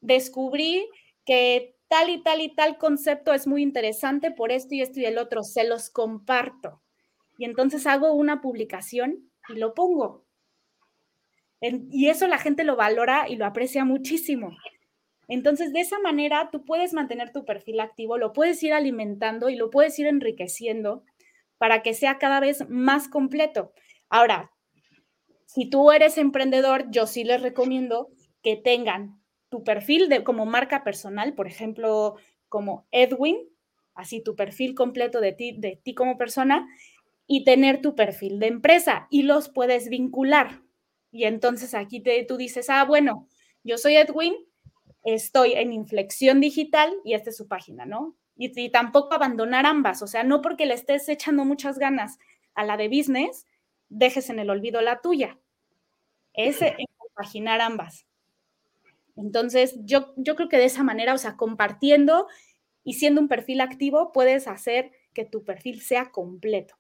descubrí 0.01 0.89
que 1.27 1.77
tal 1.89 2.09
y 2.09 2.23
tal 2.23 2.41
y 2.41 2.55
tal 2.55 2.79
concepto 2.79 3.35
es 3.35 3.47
muy 3.47 3.63
interesante 3.63 4.31
por 4.31 4.51
esto 4.51 4.75
y 4.75 4.81
esto 4.81 4.99
y 5.01 5.05
el 5.05 5.19
otro, 5.19 5.43
se 5.43 5.65
los 5.65 5.91
comparto. 5.91 6.81
Y 7.37 7.45
entonces 7.45 7.87
hago 7.87 8.15
una 8.15 8.41
publicación 8.41 9.31
y 9.51 9.59
lo 9.59 9.75
pongo. 9.75 10.26
Y 11.91 12.09
eso 12.09 12.29
la 12.29 12.39
gente 12.39 12.65
lo 12.65 12.77
valora 12.77 13.29
y 13.29 13.37
lo 13.37 13.47
aprecia 13.47 13.85
muchísimo. 13.85 14.57
Entonces, 15.29 15.73
de 15.73 15.81
esa 15.81 15.99
manera, 15.99 16.51
tú 16.53 16.65
puedes 16.65 16.93
mantener 16.93 17.33
tu 17.33 17.45
perfil 17.45 17.81
activo, 17.81 18.17
lo 18.19 18.33
puedes 18.33 18.63
ir 18.63 18.73
alimentando 18.73 19.49
y 19.49 19.57
lo 19.57 19.71
puedes 19.71 19.99
ir 19.99 20.07
enriqueciendo 20.07 21.05
para 21.59 21.83
que 21.83 21.95
sea 21.95 22.19
cada 22.19 22.41
vez 22.41 22.69
más 22.69 23.09
completo. 23.09 23.73
Ahora, 24.09 24.53
si 25.47 25.69
tú 25.69 25.91
eres 25.91 26.19
emprendedor, 26.19 26.91
yo 26.91 27.07
sí 27.07 27.25
les 27.25 27.43
recomiendo 27.43 28.09
que 28.43 28.57
tengan 28.57 29.21
tu 29.49 29.65
perfil 29.65 30.09
de, 30.09 30.23
como 30.23 30.47
marca 30.47 30.85
personal, 30.85 31.35
por 31.35 31.47
ejemplo, 31.47 32.17
como 32.49 32.87
Edwin, 32.93 33.37
así 33.95 34.23
tu 34.23 34.37
perfil 34.37 34.75
completo 34.75 35.21
de 35.21 35.33
ti, 35.33 35.57
de 35.59 35.81
ti 35.83 35.95
como 35.95 36.19
persona, 36.19 36.69
y 37.27 37.43
tener 37.45 37.81
tu 37.81 37.97
perfil 37.97 38.39
de 38.39 38.47
empresa 38.47 39.09
y 39.11 39.23
los 39.23 39.49
puedes 39.49 39.89
vincular. 39.89 40.63
Y 41.17 41.25
entonces 41.25 41.73
aquí 41.73 42.01
te, 42.01 42.23
tú 42.25 42.37
dices, 42.37 42.69
ah, 42.69 42.85
bueno, 42.85 43.27
yo 43.65 43.79
soy 43.79 43.97
Edwin, 43.97 44.35
estoy 45.03 45.55
en 45.55 45.73
inflexión 45.73 46.43
digital 46.43 46.93
y 47.05 47.15
esta 47.15 47.31
es 47.31 47.39
su 47.39 47.49
página, 47.49 47.87
¿no? 47.87 48.15
Y, 48.37 48.69
tampoco 48.69 49.15
abandonar 49.15 49.65
ambas, 49.65 50.03
o 50.03 50.07
sea, 50.07 50.23
no 50.23 50.43
porque 50.43 50.67
le 50.67 50.75
estés 50.75 51.09
echando 51.09 51.47
muchas 51.47 51.79
ganas 51.79 52.19
a 52.55 52.65
la 52.65 52.77
de 52.77 52.89
business, 52.89 53.47
dejes 53.89 54.29
en 54.29 54.39
el 54.39 54.51
olvido 54.51 54.83
la 54.83 55.01
tuya. 55.01 55.39
Es 56.35 56.59
compaginar 56.99 57.63
ambas. 57.63 58.05
Entonces, 59.17 59.75
yo, 59.85 60.13
yo 60.17 60.37
creo 60.37 60.51
que 60.51 60.59
de 60.59 60.67
esa 60.67 60.83
manera, 60.83 61.15
o 61.15 61.19
sea, 61.19 61.39
compartiendo 61.39 62.27
y 62.85 62.95
siendo 62.95 63.23
un 63.23 63.29
perfil 63.29 63.63
activo, 63.63 64.13
puedes 64.13 64.47
hacer 64.49 64.93
que 65.15 65.25
tu 65.25 65.45
perfil 65.45 65.81
sea 65.81 66.11
completo. 66.11 66.77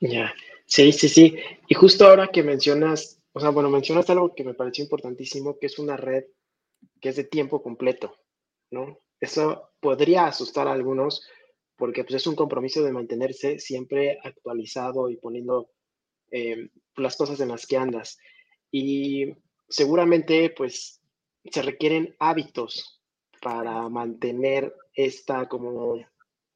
Ya, 0.00 0.32
sí, 0.66 0.92
sí, 0.92 1.08
sí. 1.08 1.36
Y 1.68 1.74
justo 1.74 2.06
ahora 2.06 2.28
que 2.28 2.42
mencionas, 2.42 3.20
o 3.32 3.40
sea, 3.40 3.50
bueno, 3.50 3.68
mencionas 3.70 4.08
algo 4.10 4.34
que 4.34 4.44
me 4.44 4.54
pareció 4.54 4.82
importantísimo, 4.84 5.58
que 5.58 5.66
es 5.66 5.78
una 5.78 5.96
red 5.96 6.24
que 7.00 7.10
es 7.10 7.16
de 7.16 7.24
tiempo 7.24 7.62
completo, 7.62 8.16
¿no? 8.70 8.98
Eso 9.20 9.70
podría 9.80 10.26
asustar 10.26 10.68
a 10.68 10.72
algunos 10.72 11.22
porque 11.76 12.04
pues, 12.04 12.16
es 12.16 12.26
un 12.26 12.36
compromiso 12.36 12.82
de 12.82 12.92
mantenerse 12.92 13.58
siempre 13.58 14.18
actualizado 14.24 15.10
y 15.10 15.16
poniendo 15.16 15.70
eh, 16.30 16.70
las 16.96 17.16
cosas 17.16 17.40
en 17.40 17.48
las 17.48 17.66
que 17.66 17.76
andas. 17.76 18.18
Y 18.70 19.32
seguramente 19.68 20.50
pues 20.56 21.00
se 21.50 21.62
requieren 21.62 22.16
hábitos 22.18 23.02
para 23.42 23.88
mantener 23.88 24.74
esta 24.94 25.48
como, 25.48 25.96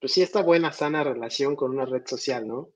pues 0.01 0.13
sí, 0.13 0.23
esta 0.23 0.43
buena, 0.43 0.73
sana 0.73 1.05
relación 1.05 1.57
con 1.57 1.73
una 1.73 1.87
red 1.87 2.07
social, 2.07 2.47
¿no? 2.49 2.71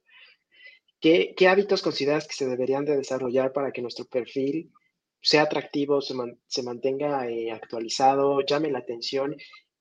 ¿Qué, 1.00 1.34
qué 1.36 1.48
hábitos 1.48 1.82
consideras 1.82 2.26
que 2.26 2.34
se 2.34 2.46
deberían 2.46 2.84
de 2.84 2.96
desarrollar 2.96 3.52
para 3.52 3.72
que 3.72 3.82
nuestro 3.82 4.04
perfil 4.04 4.72
sea 5.20 5.42
atractivo, 5.42 6.00
se, 6.00 6.62
mantenga 6.62 7.28
eh, 7.28 7.50
actualizado, 7.50 8.40
llame 8.42 8.70
la 8.70 8.78
atención 8.78 9.36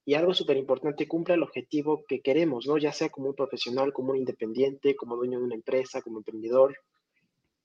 y 0.06 0.14
algo 0.14 0.34
súper 0.34 0.58
importante, 0.58 1.08
cumpla 1.08 1.36
el 1.36 1.44
objetivo 1.44 2.06
que 2.08 2.22
queremos, 2.22 2.66
¿no? 2.66 2.78
Ya 2.78 2.94
sea 2.94 3.10
como 3.10 3.30
un 3.30 3.36
profesional, 3.36 3.92
como 3.92 4.12
un 4.12 4.18
independiente, 4.18 4.96
como 4.96 5.18
dueño 5.18 5.40
de 5.40 5.46
una 5.46 5.56
empresa, 5.56 6.02
como 6.02 6.20
emprendedor. 6.20 6.78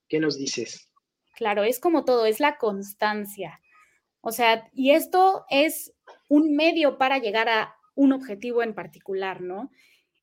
¿Qué 0.08 0.18
nos 0.18 0.36
dices? 0.36 0.90
Claro, 1.36 1.62
es 1.62 1.78
como 1.78 2.04
todo, 2.04 2.26
es 2.26 2.40
la 2.40 2.58
constancia. 2.58 3.60
O 4.20 4.32
sea, 4.32 4.68
y 4.72 4.90
esto 4.90 5.44
es 5.50 5.94
un 6.28 6.54
medio 6.56 6.98
para 6.98 7.18
llegar 7.18 7.48
a 7.48 7.76
un 7.94 8.12
objetivo 8.12 8.62
en 8.62 8.74
particular, 8.74 9.40
¿no? 9.40 9.70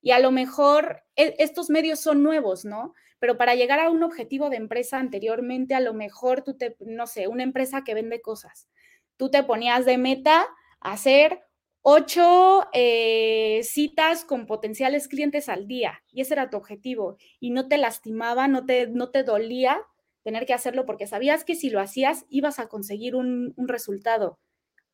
Y 0.02 0.12
a 0.12 0.20
lo 0.20 0.32
mejor 0.32 1.04
e, 1.16 1.36
estos 1.40 1.70
medios 1.70 2.00
son 2.00 2.22
nuevos, 2.22 2.66
¿no? 2.66 2.94
Pero 3.20 3.38
para 3.38 3.56
llegar 3.56 3.80
a 3.80 3.90
un 3.90 4.04
objetivo 4.04 4.50
de 4.50 4.58
empresa 4.58 4.98
anteriormente, 4.98 5.76
a 5.76 5.80
lo 5.80 5.94
mejor 5.94 6.44
tú 6.44 6.56
te, 6.56 6.76
no 6.80 7.06
sé, 7.08 7.28
una 7.28 7.44
empresa 7.44 7.84
que 7.84 7.94
vende 7.94 8.22
cosas, 8.22 8.70
tú 9.18 9.30
te 9.30 9.44
ponías 9.44 9.86
de 9.86 9.98
meta 9.98 10.48
hacer 10.80 11.42
ocho 11.82 12.68
eh, 12.74 13.62
citas 13.64 14.26
con 14.26 14.46
potenciales 14.46 15.08
clientes 15.08 15.50
al 15.50 15.68
día 15.68 16.04
y 16.12 16.22
ese 16.22 16.34
era 16.34 16.50
tu 16.50 16.58
objetivo 16.58 17.18
y 17.40 17.52
no 17.52 17.68
te 17.68 17.78
lastimaba, 17.78 18.48
no 18.48 18.66
te, 18.66 18.88
no 18.88 19.12
te 19.12 19.24
dolía 19.24 19.82
tener 20.24 20.46
que 20.46 20.54
hacerlo 20.54 20.86
porque 20.86 21.08
sabías 21.08 21.44
que 21.44 21.56
si 21.56 21.70
lo 21.70 21.80
hacías 21.80 22.26
ibas 22.30 22.60
a 22.60 22.68
conseguir 22.68 23.16
un, 23.16 23.54
un 23.56 23.68
resultado. 23.68 24.40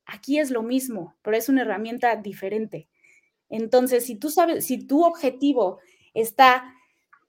Aquí 0.06 0.38
es 0.38 0.52
lo 0.52 0.62
mismo, 0.62 1.16
pero 1.24 1.36
es 1.36 1.50
una 1.50 1.64
herramienta 1.64 2.16
diferente. 2.16 2.88
Entonces, 3.50 4.06
si 4.06 4.16
tú 4.16 4.30
sabes, 4.30 4.66
si 4.66 4.86
tu 4.86 5.04
objetivo 5.04 5.80
está 6.14 6.75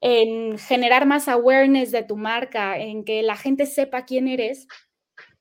en 0.00 0.58
generar 0.58 1.06
más 1.06 1.28
awareness 1.28 1.90
de 1.90 2.02
tu 2.02 2.16
marca, 2.16 2.78
en 2.78 3.04
que 3.04 3.22
la 3.22 3.36
gente 3.36 3.66
sepa 3.66 4.04
quién 4.04 4.28
eres, 4.28 4.66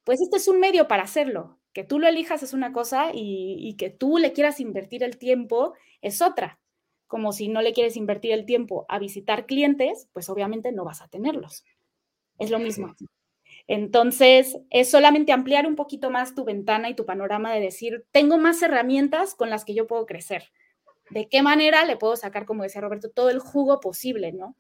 pues 0.04 0.22
este 0.22 0.38
es 0.38 0.48
un 0.48 0.60
medio 0.60 0.88
para 0.88 1.04
hacerlo. 1.04 1.60
Que 1.74 1.84
tú 1.84 2.00
lo 2.00 2.08
elijas 2.08 2.42
es 2.42 2.54
una 2.54 2.72
cosa 2.72 3.12
y, 3.14 3.76
que 3.78 3.90
tú 3.90 4.18
le 4.18 4.32
quieras 4.32 4.62
invertir 4.62 5.04
el 5.04 5.18
tiempo 5.18 5.74
es 6.02 6.22
otra. 6.22 6.60
Como 7.08 7.34
si 7.34 7.50
no 7.50 7.62
le 7.62 7.74
quieres 7.74 7.98
invertir 7.98 8.32
el 8.32 8.46
tiempo 8.46 8.86
a 8.88 8.98
visitar 8.98 9.46
clientes, 9.46 10.08
pues 10.14 10.30
obviamente 10.30 10.72
no 10.72 10.86
vas 10.86 11.02
a 11.02 11.10
tenerlos. 11.10 11.66
Es 12.40 12.50
lo 12.50 12.60
mismo. 12.60 12.96
Entonces, 13.68 14.58
es 14.70 14.90
solamente 14.90 15.32
ampliar 15.32 15.68
un 15.68 15.76
poquito 15.76 16.10
más 16.10 16.34
tu 16.34 16.46
ventana 16.46 16.90
y 16.90 16.96
tu 16.96 17.06
panorama 17.06 17.54
de 17.54 17.60
decir, 17.60 18.06
tengo 18.12 18.38
más 18.38 18.62
herramientas 18.62 19.36
con 19.36 19.50
las 19.50 19.66
que 19.66 19.74
yo 19.74 19.88
puedo 19.88 20.06
crecer 20.06 20.52
de 21.10 21.28
qué 21.28 21.42
manera 21.42 21.86
le 21.86 21.98
puedo 21.98 22.16
sacar, 22.16 22.46
como 22.46 22.64
decía 22.64 22.82
Roberto, 22.82 23.10
todo 23.10 23.30
el 23.30 23.40
jugo 23.40 23.80
posible, 23.80 24.32
¿no? 24.32 24.56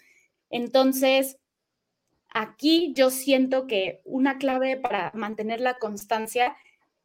Entonces, 0.49 1.37
aquí 2.29 2.93
yo 2.95 3.09
siento 3.09 3.67
que 3.67 4.01
una 4.03 4.37
clave 4.37 4.77
para 4.77 5.11
mantener 5.13 5.59
la 5.59 5.77
constancia 5.77 6.55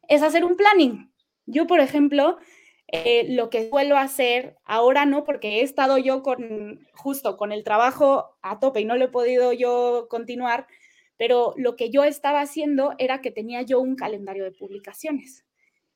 es 0.07 0.21
hacer 0.21 0.45
un 0.45 0.57
planning. 0.57 1.11
Yo, 1.45 1.67
por 1.67 1.79
ejemplo, 1.79 2.37
eh, 2.87 3.25
lo 3.29 3.49
que 3.49 3.69
suelo 3.69 3.97
hacer 3.97 4.57
ahora 4.65 5.05
no, 5.05 5.23
porque 5.23 5.59
he 5.59 5.61
estado 5.61 5.97
yo 5.97 6.21
con 6.23 6.85
justo 6.93 7.37
con 7.37 7.51
el 7.53 7.63
trabajo 7.63 8.37
a 8.41 8.59
tope 8.59 8.81
y 8.81 8.85
no 8.85 8.97
lo 8.97 9.05
he 9.05 9.09
podido 9.09 9.53
yo 9.53 10.07
continuar, 10.09 10.67
pero 11.17 11.53
lo 11.55 11.75
que 11.75 11.89
yo 11.89 12.03
estaba 12.03 12.41
haciendo 12.41 12.93
era 12.97 13.21
que 13.21 13.31
tenía 13.31 13.61
yo 13.61 13.79
un 13.79 13.95
calendario 13.95 14.43
de 14.43 14.51
publicaciones. 14.51 15.45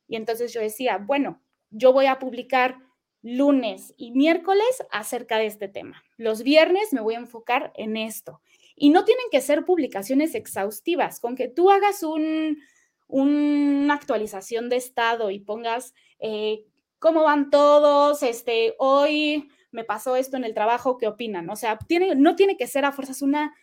Y 0.08 0.16
entonces 0.16 0.54
yo 0.54 0.62
decía, 0.62 0.98
bueno, 0.98 1.41
yo 1.72 1.91
voy 1.91 2.06
a 2.06 2.20
publicar 2.20 2.78
lunes 3.26 3.96
y 3.98 4.12
miércoles 4.12 4.84
acerca 4.92 5.40
de 5.40 5.48
este 5.48 5.68
tema. 5.68 6.04
Los 6.16 6.44
viernes 6.44 6.94
me 6.94 7.02
voy 7.02 7.16
a 7.16 7.20
enfocar 7.20 7.74
en 7.76 7.98
esto. 7.98 8.40
Y 8.76 8.92
no 8.92 9.04
tienen 9.04 9.26
que 9.32 9.42
ser 9.42 9.66
publicaciones 9.66 10.36
exhaustivas, 10.36 11.20
con 11.20 11.36
que 11.36 11.48
tú 11.48 11.72
hagas 11.72 12.04
un, 12.04 12.60
una 13.08 13.96
actualización 13.96 14.70
de 14.70 14.76
estado 14.76 15.32
y 15.32 15.40
pongas 15.40 15.96
eh, 16.20 16.66
cómo 17.00 17.24
van 17.24 17.50
todos, 17.50 18.22
este, 18.22 18.76
hoy 18.78 19.50
me 19.72 19.84
pasó 19.84 20.16
esto 20.16 20.38
en 20.38 20.44
el 20.44 20.54
trabajo, 20.54 20.98
¿qué 21.00 21.08
opinan? 21.08 21.50
O 21.50 21.56
sea, 21.56 21.80
tiene, 21.80 22.14
no 22.14 22.36
tiene 22.36 22.58
que 22.58 22.68
ser 22.68 22.86
a 22.86 22.92
fuerzas 22.92 23.24
una, 23.24 23.56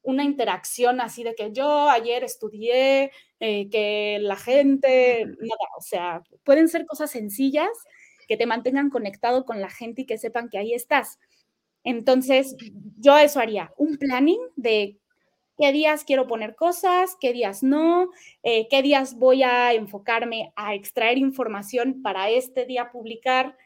una 0.00 0.24
interacción 0.24 1.02
así 1.02 1.22
de 1.22 1.34
que 1.34 1.52
yo 1.52 1.90
ayer 1.90 2.24
estudié, 2.24 3.12
eh, 3.40 3.68
que 3.68 4.20
la 4.22 4.36
gente, 4.36 5.26
nada, 5.26 5.68
o 5.76 5.82
sea, 5.82 6.22
pueden 6.44 6.68
ser 6.68 6.86
cosas 6.86 7.10
sencillas 7.10 7.68
que 8.28 8.36
te 8.36 8.46
mantengan 8.46 8.90
conectado 8.90 9.44
con 9.44 9.60
la 9.60 9.70
gente 9.70 10.02
y 10.02 10.06
que 10.06 10.18
sepan 10.18 10.48
que 10.48 10.58
ahí 10.58 10.74
estás. 10.74 11.18
Entonces, 11.84 12.56
yo 12.98 13.18
eso 13.18 13.40
haría, 13.40 13.72
un 13.76 13.96
planning 13.96 14.40
de 14.56 14.98
qué 15.58 15.72
días 15.72 16.04
quiero 16.04 16.26
poner 16.26 16.54
cosas, 16.54 17.16
qué 17.20 17.32
días 17.32 17.62
no, 17.62 18.10
eh, 18.42 18.68
qué 18.68 18.82
días 18.82 19.16
voy 19.16 19.42
a 19.42 19.72
enfocarme 19.72 20.52
a 20.56 20.74
extraer 20.74 21.18
información 21.18 22.02
para 22.02 22.30
este 22.30 22.66
día 22.66 22.90
publicar. 22.92 23.56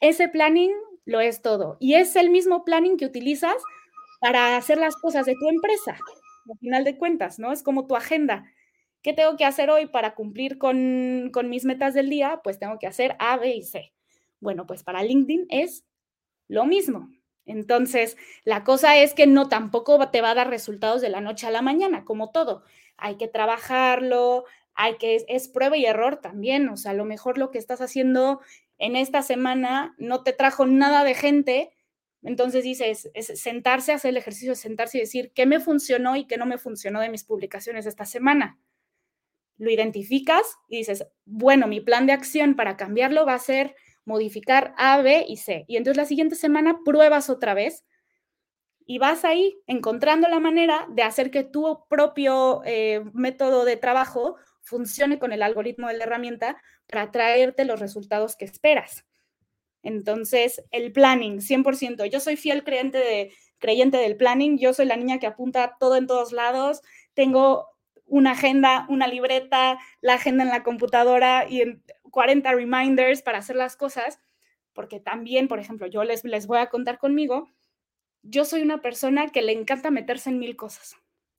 Ese 0.00 0.28
planning 0.28 0.72
lo 1.04 1.20
es 1.20 1.42
todo. 1.42 1.76
Y 1.80 1.94
es 1.94 2.16
el 2.16 2.30
mismo 2.30 2.64
planning 2.64 2.96
que 2.96 3.06
utilizas 3.06 3.56
para 4.20 4.56
hacer 4.56 4.78
las 4.78 4.96
cosas 4.96 5.26
de 5.26 5.34
tu 5.34 5.48
empresa, 5.48 5.96
al 6.50 6.58
final 6.58 6.84
de 6.84 6.96
cuentas, 6.96 7.38
¿no? 7.38 7.52
Es 7.52 7.62
como 7.62 7.86
tu 7.86 7.96
agenda. 7.96 8.44
¿Qué 9.02 9.14
tengo 9.14 9.36
que 9.38 9.46
hacer 9.46 9.70
hoy 9.70 9.86
para 9.86 10.14
cumplir 10.14 10.58
con, 10.58 11.30
mis 11.48 11.64
metas 11.64 11.94
del 11.94 12.10
día? 12.10 12.40
Pues 12.44 12.58
tengo 12.58 12.78
que 12.78 12.86
hacer 12.86 13.16
A, 13.18 13.38
B 13.38 13.54
y 13.54 13.62
C. 13.62 13.92
Bueno, 14.40 14.66
pues 14.66 14.82
para 14.82 15.02
LinkedIn 15.02 15.46
es 15.48 15.84
lo 16.48 16.66
mismo. 16.66 17.08
Entonces, 17.46 18.18
la 18.44 18.62
cosa 18.62 18.98
es 18.98 19.14
que 19.14 19.26
no 19.26 19.48
tampoco 19.48 20.10
te 20.10 20.20
va 20.20 20.32
a 20.32 20.34
dar 20.34 20.50
resultados 20.50 21.00
de 21.00 21.08
la 21.08 21.22
noche 21.22 21.46
a 21.46 21.50
la 21.50 21.62
mañana, 21.62 22.04
como 22.04 22.30
todo. 22.30 22.62
Hay 22.98 23.16
que 23.16 23.26
trabajarlo, 23.26 24.44
hay 24.74 24.98
que, 24.98 25.24
es 25.28 25.48
prueba 25.48 25.78
y 25.78 25.86
error 25.86 26.16
también. 26.18 26.68
O 26.68 26.76
sea, 26.76 26.90
a 26.90 26.94
lo 26.94 27.06
mejor 27.06 27.38
lo 27.38 27.50
que 27.50 27.58
estás 27.58 27.80
haciendo 27.80 28.40
en 28.76 28.96
esta 28.96 29.22
semana 29.22 29.94
no 29.96 30.22
te 30.22 30.34
trajo 30.34 30.66
nada 30.66 31.04
de 31.04 31.14
gente. 31.14 31.70
Entonces 32.22 32.64
dices, 32.64 33.10
es 33.14 33.40
sentarse, 33.40 33.92
hacer 33.92 34.10
el 34.10 34.18
ejercicio 34.18 34.54
sentarse 34.54 34.98
y 34.98 35.00
decir 35.00 35.32
qué 35.34 35.46
me 35.46 35.58
funcionó 35.58 36.16
y 36.16 36.26
qué 36.26 36.36
no 36.36 36.44
me 36.44 36.58
funcionó 36.58 37.00
de 37.00 37.08
mis 37.08 37.24
publicaciones 37.24 37.86
esta 37.86 38.04
semana 38.04 38.58
lo 39.60 39.70
identificas 39.70 40.56
y 40.68 40.78
dices, 40.78 41.06
bueno, 41.26 41.66
mi 41.66 41.80
plan 41.80 42.06
de 42.06 42.14
acción 42.14 42.56
para 42.56 42.78
cambiarlo 42.78 43.26
va 43.26 43.34
a 43.34 43.38
ser 43.38 43.76
modificar 44.06 44.74
A, 44.78 45.02
B 45.02 45.26
y 45.28 45.36
C. 45.36 45.66
Y 45.68 45.76
entonces 45.76 45.98
la 45.98 46.06
siguiente 46.06 46.34
semana 46.34 46.80
pruebas 46.82 47.28
otra 47.28 47.52
vez 47.52 47.84
y 48.86 48.98
vas 48.98 49.24
ahí 49.24 49.60
encontrando 49.66 50.28
la 50.28 50.40
manera 50.40 50.86
de 50.90 51.02
hacer 51.02 51.30
que 51.30 51.44
tu 51.44 51.84
propio 51.90 52.62
eh, 52.64 53.02
método 53.12 53.66
de 53.66 53.76
trabajo 53.76 54.36
funcione 54.62 55.18
con 55.18 55.30
el 55.32 55.42
algoritmo 55.42 55.88
de 55.88 55.98
la 55.98 56.04
herramienta 56.04 56.56
para 56.88 57.10
traerte 57.10 57.66
los 57.66 57.78
resultados 57.80 58.36
que 58.36 58.46
esperas. 58.46 59.04
Entonces, 59.82 60.64
el 60.70 60.90
planning, 60.92 61.40
100%. 61.40 62.06
Yo 62.06 62.18
soy 62.18 62.36
fiel 62.36 62.64
creyente, 62.64 62.98
de, 62.98 63.32
creyente 63.58 63.98
del 63.98 64.16
planning. 64.16 64.58
Yo 64.58 64.72
soy 64.72 64.86
la 64.86 64.96
niña 64.96 65.18
que 65.18 65.26
apunta 65.26 65.76
todo 65.78 65.96
en 65.96 66.06
todos 66.06 66.32
lados. 66.32 66.80
Tengo 67.14 67.68
una 68.10 68.32
agenda, 68.32 68.84
una 68.88 69.06
libreta, 69.06 69.78
la 70.00 70.14
agenda 70.14 70.44
en 70.44 70.50
la 70.50 70.62
computadora 70.62 71.46
y 71.48 71.80
40 72.10 72.52
reminders 72.52 73.22
para 73.22 73.38
hacer 73.38 73.56
las 73.56 73.76
cosas. 73.76 74.20
Porque 74.74 75.00
también, 75.00 75.48
por 75.48 75.58
ejemplo, 75.58 75.86
yo 75.86 76.04
les, 76.04 76.24
les 76.24 76.46
voy 76.46 76.58
a 76.58 76.68
contar 76.68 76.98
conmigo. 76.98 77.48
Yo 78.22 78.44
soy 78.44 78.62
una 78.62 78.82
persona 78.82 79.28
que 79.28 79.42
le 79.42 79.52
encanta 79.52 79.90
meterse 79.90 80.30
en 80.30 80.38
mil 80.38 80.56
cosas. 80.56 80.96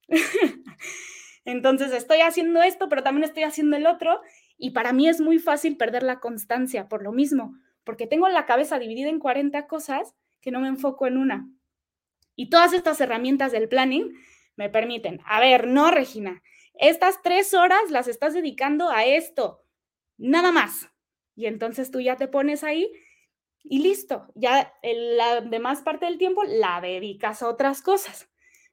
Entonces, 1.46 1.92
estoy 1.92 2.22
haciendo 2.22 2.62
esto, 2.62 2.90
pero 2.90 3.04
también 3.04 3.24
estoy 3.24 3.44
haciendo 3.44 3.78
el 3.78 3.86
otro. 3.86 4.22
Y 4.58 4.72
para 4.72 4.94
mí 4.94 5.08
es 5.08 5.22
muy 5.22 5.40
fácil 5.40 5.78
perder 5.78 6.04
la 6.04 6.20
constancia 6.20 6.88
por 6.88 7.04
lo 7.04 7.12
mismo 7.12 7.56
porque 7.84 8.08
tengo 8.08 8.28
la 8.30 8.46
cabeza 8.46 8.80
dividida 8.80 9.10
en 9.10 9.20
40 9.20 9.68
cosas 9.68 10.16
que 10.40 10.52
no 10.52 10.60
me 10.60 10.68
enfoco 10.68 11.08
en 11.08 11.18
una. 11.18 11.50
Y 12.36 12.50
todas 12.50 12.74
estas 12.74 13.02
herramientas 13.02 13.52
del 13.52 13.68
planning 13.68 14.14
me 14.56 14.70
permiten, 14.70 15.22
a 15.26 15.40
ver, 15.40 15.68
no, 15.68 15.92
Regina, 15.92 16.42
estas 16.82 17.22
tres 17.22 17.54
horas 17.54 17.90
las 17.90 18.08
estás 18.08 18.34
dedicando 18.34 18.90
a 18.90 19.06
esto, 19.06 19.64
nada 20.18 20.52
más. 20.52 20.90
Y 21.36 21.46
entonces 21.46 21.92
tú 21.92 22.02
ya 22.02 22.18
te 22.18 22.28
pones 22.28 22.64
ahí 22.64 22.92
y 23.64 23.84
listo, 23.84 24.28
ya 24.36 24.74
la 24.84 25.42
demás 25.42 25.82
parte 25.82 26.06
del 26.06 26.18
tiempo 26.18 26.44
la 26.44 26.82
dedicas 26.82 27.42
a 27.42 27.48
otras 27.48 27.82
cosas. 27.82 28.30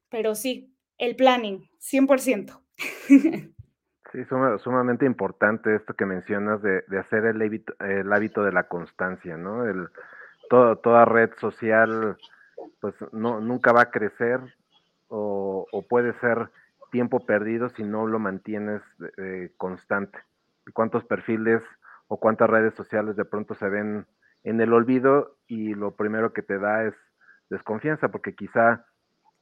Pero 0.08 0.34
sí, 0.34 0.74
el 0.96 1.14
planning, 1.14 1.68
100%. 1.80 2.60
Sí, 4.10 4.24
sumamente 4.24 5.04
importante 5.04 5.76
esto 5.76 5.92
que 5.92 6.06
mencionas 6.06 6.62
de, 6.62 6.82
hacer 6.98 7.26
el 7.26 7.42
hábito, 7.42 7.74
el 7.80 8.10
hábito, 8.10 8.42
de 8.42 8.52
la 8.52 8.66
constancia, 8.66 9.36
¿no? 9.36 9.66
El, 9.66 9.86
toda 10.48 11.04
red 11.04 11.30
social, 11.38 12.16
pues 12.80 12.94
no, 13.12 13.40
nunca 13.40 13.72
va 13.72 13.82
a 13.82 13.90
crecer 13.90 14.40
o, 15.08 15.66
puede 15.90 16.18
ser 16.20 16.50
tiempo 16.90 17.20
perdido 17.20 17.68
si 17.70 17.82
no 17.82 18.06
lo 18.06 18.18
mantienes 18.18 18.82
eh, 19.18 19.50
constante. 19.56 20.18
¿Cuántos 20.74 21.04
perfiles 21.04 21.62
o 22.08 22.18
cuántas 22.18 22.48
redes 22.50 22.74
sociales 22.74 23.16
de 23.16 23.24
pronto 23.24 23.54
se 23.54 23.68
ven 23.68 24.06
en 24.44 24.60
el 24.60 24.72
olvido 24.72 25.36
y 25.46 25.74
lo 25.74 25.94
primero 25.96 26.32
que 26.32 26.42
te 26.42 26.58
da 26.58 26.84
es 26.84 26.94
desconfianza 27.50 28.08
porque 28.08 28.34
quizá 28.34 28.84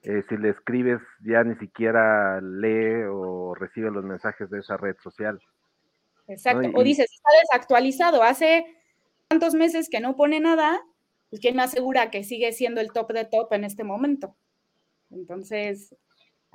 eh, 0.03 0.23
si 0.29 0.37
le 0.37 0.51
escribes 0.51 1.01
ya 1.25 1.43
ni 1.43 1.57
siquiera 1.57 2.41
lee 2.41 3.05
o 3.11 3.55
recibe 3.55 3.91
los 3.91 4.05
mensajes 4.05 4.49
de 4.51 4.61
esa 4.61 4.77
red 4.77 4.97
social. 5.03 5.41
Exacto. 6.29 6.69
O 6.75 6.83
dices, 6.83 7.11
está 7.13 7.29
desactualizado, 7.43 8.23
hace 8.23 8.65
tantos 9.29 9.55
meses 9.55 9.89
que 9.89 10.01
no 10.01 10.17
pone 10.17 10.41
nada, 10.41 10.81
pues 11.31 11.41
quién 11.41 11.57
me 11.57 11.63
asegura 11.63 12.11
que 12.11 12.25
sigue 12.25 12.53
siendo 12.53 12.81
el 12.81 12.93
top 12.93 13.13
de 13.13 13.25
top 13.25 13.53
en 13.53 13.65
este 13.65 13.85
momento. 13.85 14.37
Entonces, 15.11 15.95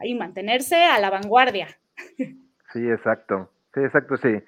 ahí 0.01 0.15
mantenerse 0.15 0.83
a 0.83 0.99
la 0.99 1.09
vanguardia. 1.09 1.67
Sí, 2.73 2.89
exacto. 2.89 3.51
Sí, 3.73 3.81
exacto, 3.81 4.17
sí. 4.17 4.41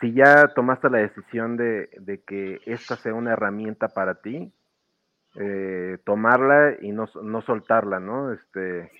Si 0.00 0.12
ya 0.12 0.48
tomaste 0.48 0.90
la 0.90 0.98
decisión 0.98 1.56
de, 1.56 1.88
de 1.98 2.22
que 2.22 2.60
esta 2.66 2.96
sea 2.96 3.14
una 3.14 3.32
herramienta 3.32 3.88
para 3.88 4.16
ti, 4.16 4.52
eh, 5.38 5.98
tomarla 6.04 6.76
y 6.80 6.92
no, 6.92 7.06
no, 7.22 7.42
soltarla, 7.42 8.00
¿no? 8.00 8.32
Este, 8.32 8.90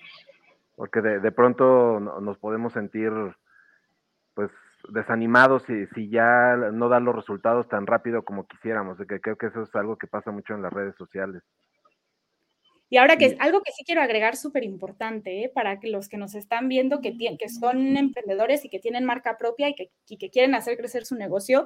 porque 0.75 1.01
de, 1.01 1.31
pronto 1.31 1.99
nos 1.99 2.37
podemos 2.37 2.73
sentir, 2.73 3.11
pues, 4.35 4.51
desanimados 4.89 5.63
si, 5.63 5.87
si 5.87 6.09
ya 6.09 6.55
no 6.55 6.89
dan 6.89 7.05
los 7.05 7.15
resultados 7.15 7.67
tan 7.67 7.87
rápido 7.87 8.23
como 8.23 8.47
quisiéramos, 8.47 8.97
que 9.07 9.19
creo 9.19 9.35
que 9.35 9.47
eso 9.47 9.63
es 9.63 9.75
algo 9.75 9.97
que 9.97 10.05
pasa 10.05 10.29
mucho 10.29 10.53
en 10.53 10.61
las 10.61 10.71
redes 10.71 10.95
sociales. 10.95 11.41
Y 12.89 12.97
ahora 12.97 13.17
que 13.17 13.35
algo 13.39 13.61
que 13.63 13.73
sí 13.73 13.83
quiero 13.83 14.01
agregar 14.01 14.37
súper 14.37 14.63
importante 14.63 15.43
¿eh? 15.43 15.49
para 15.49 15.79
que 15.79 15.89
los 15.89 16.07
que 16.07 16.17
nos 16.17 16.35
están 16.35 16.69
viendo 16.69 17.01
que, 17.01 17.17
que 17.17 17.49
son 17.49 17.97
emprendedores 17.97 18.63
y 18.63 18.69
que 18.69 18.79
tienen 18.79 19.03
marca 19.03 19.37
propia 19.37 19.67
y 19.69 19.75
que, 19.75 19.91
y 20.07 20.17
que 20.17 20.29
quieren 20.29 20.55
hacer 20.55 20.77
crecer 20.77 21.05
su 21.05 21.15
negocio, 21.15 21.65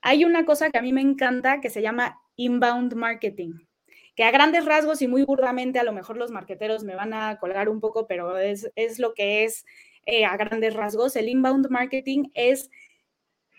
hay 0.00 0.24
una 0.24 0.46
cosa 0.46 0.70
que 0.70 0.78
a 0.78 0.82
mí 0.82 0.92
me 0.92 1.00
encanta 1.02 1.60
que 1.60 1.68
se 1.68 1.82
llama 1.82 2.22
inbound 2.36 2.94
marketing, 2.94 3.54
que 4.14 4.24
a 4.24 4.30
grandes 4.30 4.64
rasgos 4.64 5.02
y 5.02 5.08
muy 5.08 5.24
burdamente 5.24 5.78
a 5.78 5.84
lo 5.84 5.92
mejor 5.92 6.16
los 6.16 6.30
marqueteros 6.30 6.84
me 6.84 6.94
van 6.94 7.12
a 7.12 7.38
colgar 7.38 7.68
un 7.68 7.80
poco, 7.80 8.06
pero 8.06 8.38
es, 8.38 8.70
lo 8.98 9.12
que 9.14 9.44
es 9.44 9.66
eh, 10.06 10.24
a 10.24 10.36
grandes 10.36 10.74
rasgos. 10.74 11.16
El 11.16 11.28
inbound 11.28 11.68
marketing 11.68 12.30
es 12.34 12.70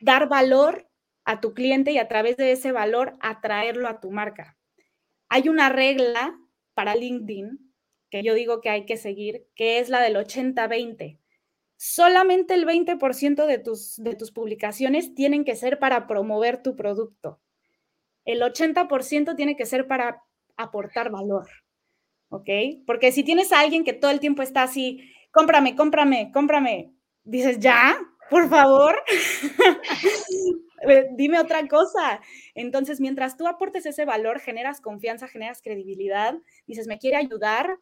dar 0.01 0.29
valor 0.29 0.87
a 1.25 1.41
tu 1.41 1.53
cliente 1.53 1.91
y 1.91 1.97
a 1.97 2.07
través 2.07 2.37
de 2.37 2.53
ese 2.53 2.71
valor 2.71 3.17
atraerlo 3.19 3.87
a 3.87 3.99
tu 3.99 4.11
marca. 4.11 4.57
Hay 5.29 5.49
una 5.49 5.69
regla 5.69 6.39
para 6.77 6.95
LinkedIn 6.95 7.73
que 8.09 8.23
yo 8.23 8.35
digo 8.35 8.61
que 8.61 8.69
hay 8.69 8.85
que 8.85 8.95
seguir, 8.95 9.47
que 9.55 9.79
es 9.79 9.89
la 9.89 9.99
del 9.99 10.15
80-20 10.15 11.17
solamente 11.77 12.55
el 12.55 12.65
20% 12.65 13.45
de 13.45 13.59
tus, 13.59 13.95
de 13.97 14.15
tus 14.15 14.31
publicaciones 14.31 15.13
tienen 15.13 15.45
que 15.45 15.55
ser 15.55 15.79
para 15.79 16.07
promover 16.07 16.61
tu 16.61 16.75
producto. 16.75 17.39
El 18.25 18.41
80% 18.41 19.35
tiene 19.35 19.55
que 19.55 19.65
ser 19.65 19.87
para 19.87 20.23
aportar 20.57 21.11
valor. 21.11 21.47
¿Ok? 22.29 22.49
Porque 22.85 23.13
si 23.13 23.23
tienes 23.23 23.53
a 23.53 23.61
alguien 23.61 23.85
que 23.85 23.93
todo 23.93 24.11
el 24.11 24.19
tiempo 24.19 24.41
está 24.41 24.63
así, 24.63 25.13
cómprame, 25.31 25.75
cómprame, 25.75 26.31
cómprame, 26.33 26.91
dices, 27.23 27.59
ya, 27.59 27.97
por 28.29 28.49
favor, 28.49 29.01
dime 31.11 31.39
otra 31.39 31.67
cosa. 31.67 32.21
Entonces, 32.55 32.99
mientras 32.99 33.37
tú 33.37 33.47
aportes 33.47 33.85
ese 33.85 34.05
valor, 34.05 34.39
generas 34.39 34.81
confianza, 34.81 35.27
generas 35.27 35.61
credibilidad, 35.61 36.35
dices, 36.65 36.87
me 36.87 36.99
quiere 36.99 37.17
ayudar, 37.17 37.79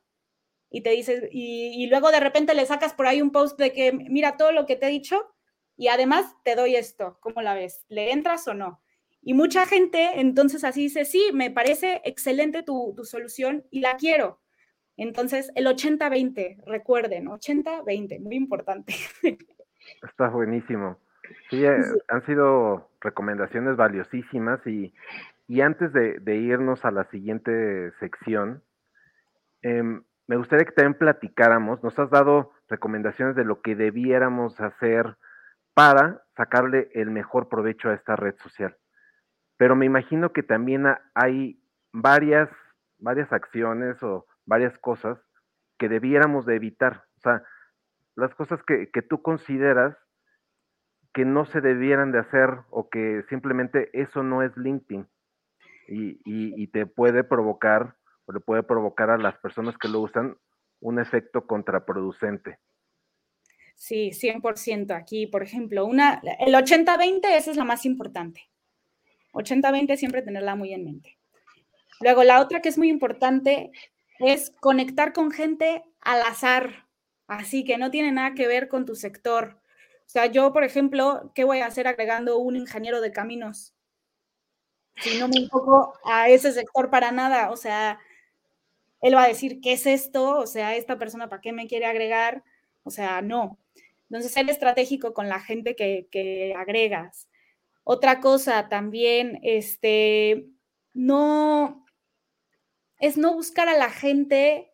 y 0.69 0.81
te 0.81 0.89
dices, 0.89 1.29
y, 1.31 1.87
luego 1.87 2.11
de 2.11 2.19
repente 2.19 2.53
le 2.53 2.65
sacas 2.65 2.93
por 2.93 3.07
ahí 3.07 3.21
un 3.21 3.31
post 3.31 3.57
de 3.57 3.71
que 3.71 3.93
mira 3.93 4.35
todo 4.35 4.51
lo 4.51 4.65
que 4.65 4.75
te 4.75 4.87
he 4.87 4.89
dicho 4.89 5.33
y 5.77 5.87
además 5.87 6.35
te 6.43 6.55
doy 6.55 6.75
esto, 6.75 7.17
¿cómo 7.21 7.41
la 7.41 7.53
ves? 7.53 7.85
¿Le 7.87 8.11
entras 8.11 8.45
o 8.49 8.53
no? 8.53 8.81
Y 9.21 9.33
mucha 9.33 9.65
gente 9.65 10.19
entonces 10.19 10.65
así 10.65 10.81
dice, 10.81 11.05
sí, 11.05 11.29
me 11.33 11.49
parece 11.49 12.01
excelente 12.03 12.61
tu, 12.61 12.93
tu 12.93 13.05
solución 13.05 13.65
y 13.71 13.79
la 13.79 13.95
quiero. 13.95 14.41
Entonces, 14.97 15.49
el 15.55 15.65
80-20, 15.67 16.63
recuerden, 16.65 17.27
80-20, 17.27 18.19
muy 18.19 18.35
importante. 18.35 18.93
Está 20.03 20.29
buenísimo. 20.29 20.99
Eh, 21.29 21.35
sí, 21.49 21.65
han 22.07 22.25
sido 22.25 22.89
recomendaciones 23.01 23.75
valiosísimas 23.75 24.65
y, 24.65 24.93
y 25.47 25.61
antes 25.61 25.93
de, 25.93 26.35
irnos 26.35 26.83
a 26.85 26.91
la 26.91 27.05
siguiente 27.05 27.91
sección, 27.99 28.63
eh, 29.61 29.83
me 30.27 30.37
gustaría 30.37 30.65
que 30.65 30.71
también 30.71 30.97
platicáramos, 30.97 31.83
nos 31.83 31.97
has 31.99 32.09
dado 32.09 32.51
recomendaciones 32.67 33.35
de 33.35 33.45
lo 33.45 33.61
que 33.61 33.75
debiéramos 33.75 34.59
hacer 34.59 35.17
para 35.75 36.23
sacarle 36.35 36.89
el 36.93 37.11
mejor 37.11 37.47
provecho 37.47 37.89
a 37.89 37.93
esta 37.93 38.15
red 38.15 38.35
social. 38.37 38.75
Pero 39.57 39.75
me 39.75 39.85
imagino 39.85 40.33
que 40.33 40.41
también 40.41 40.85
hay 41.13 41.61
varias, 41.91 42.49
varias 42.97 43.31
acciones 43.31 44.01
o 44.01 44.25
varias 44.45 44.77
cosas 44.79 45.19
que 45.77 45.89
debiéramos 45.89 46.45
de 46.45 46.55
evitar. 46.55 47.03
O 47.17 47.19
sea, 47.21 47.43
las 48.15 48.33
cosas 48.35 48.61
que, 48.63 48.87
tú 49.07 49.21
consideras 49.21 49.95
que 51.15 51.25
no 51.25 51.45
se 51.45 51.61
debieran 51.61 52.11
de 52.11 52.19
hacer 52.19 52.49
o 52.69 52.89
que 52.89 53.23
simplemente 53.29 53.89
eso 53.93 54.21
no 54.21 54.43
es 54.43 54.55
LinkedIn 54.55 55.07
y, 55.87 56.19
y 56.25 56.67
te 56.67 56.85
puede 56.85 57.23
provocar 57.23 57.95
o 58.25 58.33
le 58.33 58.39
puede 58.41 58.61
provocar 58.61 59.09
a 59.09 59.17
las 59.17 59.37
personas 59.37 59.77
que 59.77 59.87
lo 59.87 60.01
usan 60.01 60.37
un 60.81 60.99
efecto 60.99 61.47
contraproducente. 61.47 62.59
Sí, 63.75 64.11
100%. 64.11 64.95
Aquí, 64.95 65.27
por 65.27 65.43
ejemplo, 65.43 65.85
una, 65.85 66.21
el 66.39 66.53
80-20, 66.53 67.25
esa 67.31 67.51
es 67.51 67.57
la 67.57 67.65
más 67.65 67.85
importante. 67.85 68.49
80-20 69.33 69.97
siempre 69.97 70.21
tenerla 70.21 70.55
muy 70.55 70.73
en 70.73 70.85
mente. 70.85 71.17
Luego, 72.01 72.23
la 72.23 72.41
otra 72.41 72.61
que 72.61 72.69
es 72.69 72.77
muy 72.77 72.89
importante 72.89 73.71
es 74.19 74.53
conectar 74.59 75.13
con 75.13 75.31
gente 75.31 75.83
al 76.01 76.21
azar, 76.21 76.87
así 77.27 77.63
que 77.63 77.77
no 77.77 77.91
tiene 77.91 78.11
nada 78.11 78.33
que 78.33 78.47
ver 78.47 78.67
con 78.67 78.85
tu 78.85 78.95
sector. 78.95 79.61
O 80.05 80.09
sea, 80.09 80.27
yo, 80.27 80.53
por 80.53 80.63
ejemplo, 80.63 81.31
¿qué 81.35 81.43
voy 81.43 81.59
a 81.59 81.65
hacer 81.65 81.87
agregando 81.87 82.37
un 82.37 82.55
ingeniero 82.55 83.01
de 83.01 83.11
caminos? 83.11 83.73
Si 84.97 85.19
no 85.19 85.27
me 85.27 85.39
enfoco 85.39 85.93
a 86.05 86.29
ese 86.29 86.51
sector 86.53 86.89
para 86.89 87.11
nada, 87.11 87.51
o 87.51 87.57
sea, 87.57 87.99
él 89.01 89.15
va 89.15 89.23
a 89.23 89.27
decir, 89.27 89.59
¿qué 89.61 89.73
es 89.73 89.85
esto? 89.85 90.37
O 90.37 90.47
sea, 90.47 90.75
esta 90.75 90.97
persona, 90.97 91.29
¿para 91.29 91.41
qué 91.41 91.51
me 91.51 91.67
quiere 91.67 91.85
agregar? 91.85 92.43
O 92.83 92.91
sea, 92.91 93.21
no. 93.21 93.59
Entonces, 94.09 94.31
ser 94.31 94.49
estratégico 94.49 95.13
con 95.13 95.27
la 95.27 95.39
gente 95.39 95.75
que, 95.75 96.53
agregas. 96.57 97.27
Otra 97.83 98.19
cosa 98.21 98.69
también, 98.69 99.39
este, 99.43 100.47
no, 100.93 101.85
es 102.99 103.17
no 103.17 103.33
buscar 103.33 103.67
a 103.67 103.77
la 103.77 103.89
gente, 103.89 104.71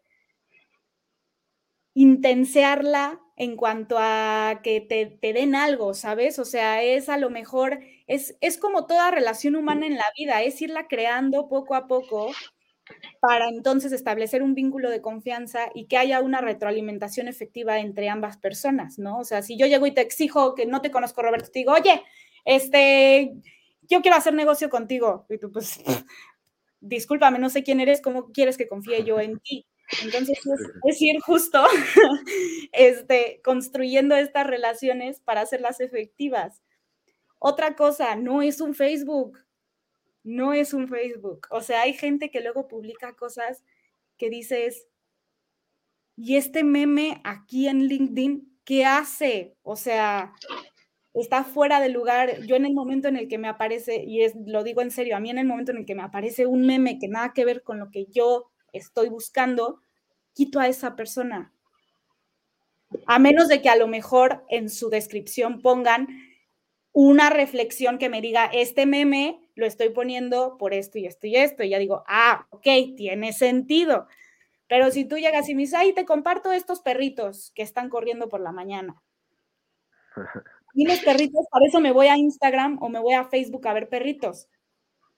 intensearla 1.93 3.19
en 3.41 3.55
cuanto 3.55 3.95
a 3.97 4.59
que 4.61 4.81
te, 4.81 5.17
den 5.33 5.55
algo, 5.55 5.95
¿sabes? 5.95 6.37
O 6.37 6.45
sea, 6.45 6.83
es 6.83 7.09
a 7.09 7.17
lo 7.17 7.31
mejor, 7.31 7.79
es, 8.05 8.37
es 8.39 8.59
como 8.59 8.85
toda 8.85 9.09
relación 9.09 9.55
humana 9.55 9.87
en 9.87 9.95
la 9.95 10.05
vida, 10.15 10.43
es 10.43 10.61
irla 10.61 10.87
creando 10.87 11.49
poco 11.49 11.73
a 11.73 11.87
poco 11.87 12.31
para 13.19 13.49
entonces 13.49 13.93
establecer 13.93 14.43
un 14.43 14.53
vínculo 14.53 14.91
de 14.91 15.01
confianza 15.01 15.71
y 15.73 15.85
que 15.85 15.97
haya 15.97 16.21
una 16.21 16.39
retroalimentación 16.39 17.27
efectiva 17.27 17.79
entre 17.79 18.09
ambas 18.09 18.37
personas, 18.37 18.99
¿no? 18.99 19.17
O 19.17 19.23
sea, 19.23 19.41
si 19.41 19.57
yo 19.57 19.65
llego 19.65 19.87
y 19.87 19.91
te 19.91 20.01
exijo 20.01 20.53
que 20.53 20.67
no 20.67 20.81
te 20.81 20.91
conozco, 20.91 21.23
Roberto, 21.23 21.49
te 21.49 21.59
digo, 21.61 21.73
oye, 21.73 22.03
este, 22.45 23.33
yo 23.89 24.03
quiero 24.03 24.17
hacer 24.17 24.35
negocio 24.35 24.69
contigo, 24.69 25.25
y 25.31 25.39
tú 25.39 25.51
pues, 25.51 25.81
discúlpame, 26.79 27.39
no 27.39 27.49
sé 27.49 27.63
quién 27.63 27.79
eres, 27.79 28.01
¿cómo 28.01 28.31
quieres 28.31 28.55
que 28.55 28.67
confíe 28.67 29.03
yo 29.03 29.19
en 29.19 29.39
ti? 29.39 29.65
Entonces, 30.03 30.39
es, 30.85 31.01
ir 31.01 31.19
justo 31.21 31.63
este, 32.71 33.41
construyendo 33.43 34.15
estas 34.15 34.47
relaciones 34.47 35.19
para 35.19 35.41
hacerlas 35.41 35.79
efectivas. 35.79 36.61
Otra 37.39 37.75
cosa, 37.75 38.15
no 38.15 38.41
es 38.41 38.61
un 38.61 38.73
Facebook, 38.73 39.39
no 40.23 40.53
es 40.53 40.73
un 40.73 40.87
Facebook. 40.87 41.47
O 41.49 41.61
sea, 41.61 41.81
hay 41.81 41.93
gente 41.93 42.29
que 42.29 42.41
luego 42.41 42.67
publica 42.67 43.15
cosas 43.15 43.63
que 44.17 44.29
dices, 44.29 44.87
¿y 46.15 46.35
este 46.35 46.63
meme 46.63 47.21
aquí 47.23 47.67
en 47.67 47.87
LinkedIn 47.87 48.59
qué 48.63 48.85
hace? 48.85 49.55
O 49.63 49.75
sea, 49.75 50.33
está 51.13 51.43
fuera 51.43 51.81
de 51.81 51.89
lugar. 51.89 52.41
Yo 52.45 52.55
en 52.55 52.65
el 52.65 52.73
momento 52.73 53.07
en 53.07 53.17
el 53.17 53.27
que 53.27 53.37
me 53.37 53.47
aparece, 53.47 54.03
y 54.03 54.21
es, 54.21 54.33
lo 54.45 54.63
digo 54.63 54.81
en 54.81 54.91
serio, 54.91 55.17
a 55.17 55.19
mí 55.19 55.29
en 55.29 55.39
el 55.39 55.47
momento 55.47 55.71
en 55.71 55.79
el 55.79 55.85
que 55.85 55.95
me 55.95 56.03
aparece 56.03 56.45
un 56.45 56.65
meme 56.65 56.99
que 56.99 57.07
nada 57.07 57.33
que 57.33 57.45
ver 57.45 57.63
con 57.63 57.79
lo 57.79 57.89
que 57.89 58.05
yo 58.05 58.51
estoy 58.73 59.09
buscando, 59.09 59.81
quito 60.33 60.59
a 60.59 60.67
esa 60.67 60.95
persona. 60.95 61.53
A 63.05 63.19
menos 63.19 63.47
de 63.47 63.61
que 63.61 63.69
a 63.69 63.75
lo 63.75 63.87
mejor 63.87 64.43
en 64.49 64.69
su 64.69 64.89
descripción 64.89 65.61
pongan 65.61 66.07
una 66.93 67.29
reflexión 67.29 67.97
que 67.97 68.09
me 68.09 68.21
diga, 68.21 68.45
este 68.45 68.85
meme 68.85 69.39
lo 69.55 69.65
estoy 69.65 69.89
poniendo 69.89 70.57
por 70.57 70.73
esto 70.73 70.97
y 70.97 71.05
esto 71.05 71.27
y 71.27 71.35
esto. 71.35 71.63
Y 71.63 71.69
ya 71.69 71.79
digo, 71.79 72.03
ah, 72.07 72.47
ok, 72.49 72.67
tiene 72.97 73.33
sentido. 73.33 74.07
Pero 74.67 74.91
si 74.91 75.05
tú 75.05 75.17
llegas 75.17 75.49
y 75.49 75.55
me 75.55 75.61
dices, 75.61 75.79
ay, 75.79 75.93
te 75.93 76.05
comparto 76.05 76.51
estos 76.51 76.81
perritos 76.81 77.51
que 77.55 77.61
están 77.61 77.89
corriendo 77.89 78.29
por 78.29 78.41
la 78.41 78.51
mañana. 78.51 79.01
Y 80.73 80.85
los 80.85 80.99
perritos, 80.99 81.45
por 81.51 81.61
eso 81.67 81.81
me 81.81 81.91
voy 81.91 82.07
a 82.07 82.15
Instagram 82.15 82.81
o 82.81 82.87
me 82.87 82.99
voy 82.99 83.13
a 83.13 83.25
Facebook 83.25 83.67
a 83.67 83.73
ver 83.73 83.89
perritos. 83.89 84.47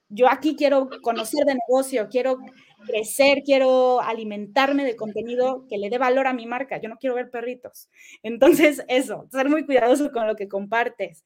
Yo 0.10 0.28
aquí 0.28 0.56
quiero 0.56 0.89
conocer 1.04 1.45
de 1.45 1.54
negocio, 1.56 2.08
quiero 2.10 2.39
crecer, 2.84 3.44
quiero 3.46 4.02
alimentarme 4.02 4.86
de 4.86 4.96
contenido 4.96 5.66
que 5.68 5.78
le 5.78 5.90
dé 5.90 5.98
valor 5.98 6.28
a 6.28 6.34
mi 6.34 6.46
marca. 6.46 6.80
Yo 6.80 6.90
no 6.90 6.98
quiero 6.98 7.16
ver 7.16 7.30
perritos. 7.30 7.90
Entonces, 8.22 8.84
eso, 8.88 9.28
ser 9.32 9.50
muy 9.50 9.66
cuidadoso 9.66 10.12
con 10.12 10.28
lo 10.28 10.36
que 10.36 10.48
compartes. 10.48 11.24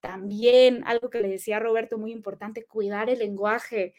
También 0.00 0.82
algo 0.86 1.10
que 1.10 1.20
le 1.20 1.28
decía 1.28 1.60
Roberto, 1.60 1.98
muy 1.98 2.12
importante, 2.12 2.64
cuidar 2.64 3.10
el 3.10 3.20
lenguaje. 3.20 3.94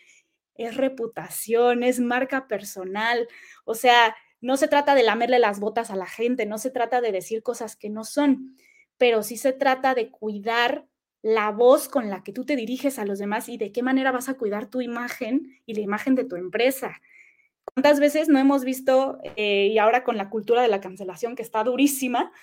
Es 0.55 0.75
reputación, 0.77 1.83
es 1.83 1.99
marca 1.99 2.47
personal. 2.47 3.27
O 3.65 3.75
sea, 3.75 4.15
no 4.41 4.57
se 4.57 4.67
trata 4.67 4.95
de 4.95 5.03
lamerle 5.03 5.39
las 5.39 5.59
botas 5.59 5.89
a 5.89 5.95
la 5.95 6.05
gente, 6.05 6.45
no 6.45 6.57
se 6.57 6.69
trata 6.69 6.99
de 6.99 7.13
decir 7.13 7.43
cosas 7.43 7.77
que 7.77 7.89
no 7.89 8.03
son, 8.03 8.57
pero 8.97 9.23
sí 9.23 9.37
se 9.37 9.53
trata 9.53 9.95
de 9.95 10.11
cuidar 10.11 10.85
la 11.23 11.51
voz 11.51 11.87
con 11.87 12.09
la 12.09 12.21
que 12.21 12.33
tú 12.33 12.45
te 12.45 12.57
diriges 12.57 12.99
a 12.99 13.05
los 13.05 13.17
demás 13.17 13.47
y 13.49 13.57
de 13.57 13.71
qué 13.71 13.81
manera 13.81 14.11
vas 14.11 14.27
a 14.27 14.35
cuidar 14.35 14.67
tu 14.67 14.81
imagen 14.81 15.57
y 15.65 15.73
la 15.73 15.79
imagen 15.79 16.15
de 16.15 16.25
tu 16.25 16.35
empresa. 16.35 17.01
¿Cuántas 17.63 18.01
veces 18.01 18.27
no 18.27 18.39
hemos 18.39 18.65
visto, 18.65 19.19
eh, 19.37 19.69
y 19.71 19.77
ahora 19.77 20.03
con 20.03 20.17
la 20.17 20.29
cultura 20.29 20.61
de 20.61 20.67
la 20.67 20.81
cancelación 20.81 21.37
que 21.37 21.41
está 21.41 21.63
durísima, 21.63 22.33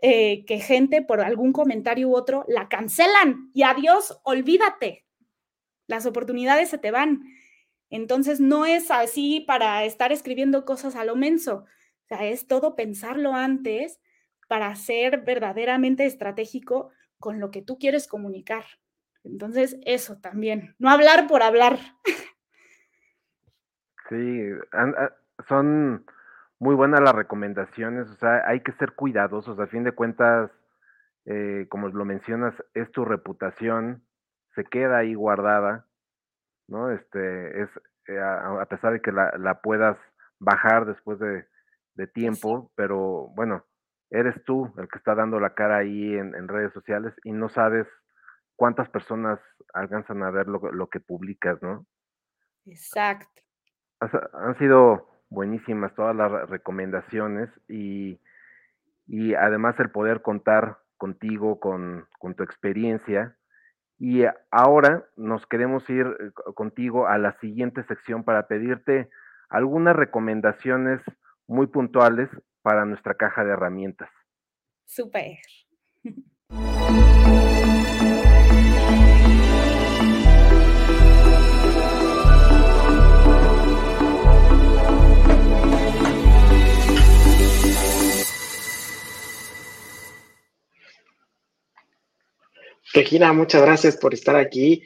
eh, 0.00 0.44
que 0.46 0.60
gente 0.60 1.02
por 1.02 1.20
algún 1.20 1.52
comentario 1.52 2.08
u 2.08 2.16
otro 2.16 2.44
la 2.46 2.68
cancelan 2.68 3.50
y 3.52 3.64
adiós, 3.64 4.20
olvídate. 4.22 5.04
Las 5.88 6.06
oportunidades 6.06 6.68
se 6.70 6.78
te 6.78 6.92
van. 6.92 7.24
Entonces 7.90 8.38
no 8.38 8.66
es 8.66 8.92
así 8.92 9.40
para 9.40 9.84
estar 9.84 10.12
escribiendo 10.12 10.64
cosas 10.64 10.94
a 10.94 11.04
lo 11.04 11.16
menso. 11.16 11.64
O 12.04 12.06
sea, 12.06 12.24
es 12.24 12.46
todo 12.46 12.76
pensarlo 12.76 13.34
antes 13.34 14.00
para 14.48 14.74
ser 14.76 15.22
verdaderamente 15.22 16.06
estratégico 16.06 16.90
con 17.22 17.40
lo 17.40 17.50
que 17.50 17.62
tú 17.62 17.78
quieres 17.78 18.06
comunicar. 18.06 18.64
Entonces, 19.24 19.78
eso 19.86 20.18
también, 20.20 20.74
no 20.78 20.90
hablar 20.90 21.26
por 21.28 21.42
hablar. 21.42 21.78
Sí, 24.10 24.50
son 25.48 26.04
muy 26.58 26.74
buenas 26.74 27.00
las 27.00 27.14
recomendaciones, 27.14 28.10
o 28.10 28.16
sea, 28.16 28.46
hay 28.46 28.60
que 28.60 28.72
ser 28.72 28.92
cuidadosos, 28.92 29.58
a 29.58 29.66
fin 29.68 29.84
de 29.84 29.92
cuentas, 29.92 30.50
eh, 31.24 31.66
como 31.70 31.88
lo 31.88 32.04
mencionas, 32.04 32.54
es 32.74 32.90
tu 32.92 33.04
reputación, 33.04 34.04
se 34.54 34.64
queda 34.64 34.98
ahí 34.98 35.14
guardada, 35.14 35.86
¿no? 36.68 36.90
Este, 36.90 37.62
es, 37.62 37.70
eh, 38.08 38.20
a, 38.20 38.66
pesar 38.66 38.92
de 38.92 39.00
que 39.00 39.12
la, 39.12 39.60
puedas 39.62 39.96
bajar 40.38 40.84
después 40.84 41.18
de, 41.18 41.46
tiempo, 42.14 42.72
pero 42.74 43.28
bueno, 43.36 43.64
eres 44.12 44.34
tú 44.44 44.72
el 44.76 44.88
que 44.88 44.98
está 44.98 45.14
dando 45.14 45.40
la 45.40 45.54
cara 45.54 45.78
ahí 45.78 46.14
en, 46.14 46.46
redes 46.46 46.72
sociales 46.72 47.14
y 47.24 47.32
no 47.32 47.48
sabes 47.48 47.86
cuántas 48.56 48.88
personas 48.90 49.40
alcanzan 49.72 50.22
a 50.22 50.30
ver 50.30 50.46
lo, 50.48 50.86
que 50.88 51.00
publicas, 51.00 51.60
¿no? 51.62 51.86
Exacto. 52.66 53.26
han 54.00 54.56
sido 54.58 55.08
buenísimas 55.30 55.94
todas 55.94 56.14
las 56.14 56.48
recomendaciones 56.50 57.48
y, 57.68 58.20
además 59.38 59.80
el 59.80 59.90
poder 59.90 60.20
contar 60.20 60.78
contigo, 60.98 61.58
con, 61.58 62.06
con, 62.18 62.34
tu 62.34 62.42
experiencia. 62.42 63.36
Y 63.98 64.24
ahora 64.50 65.06
nos 65.16 65.46
queremos 65.46 65.88
ir 65.88 66.06
eh, 66.06 66.30
contigo 66.54 67.06
a 67.06 67.18
la 67.18 67.38
siguiente 67.40 67.82
sección 67.84 68.24
para 68.24 68.46
pedirte 68.46 69.08
algunas 69.48 69.96
recomendaciones 69.96 71.00
muy 71.46 71.66
puntuales 71.66 72.28
para 72.62 72.84
nuestra 72.84 73.14
caja 73.14 73.44
de 73.44 73.52
herramientas. 73.52 74.10
Super. 74.86 75.38
Regina, 92.94 93.32
muchas 93.32 93.62
gracias 93.62 93.96
por 93.96 94.12
estar 94.12 94.36
aquí. 94.36 94.82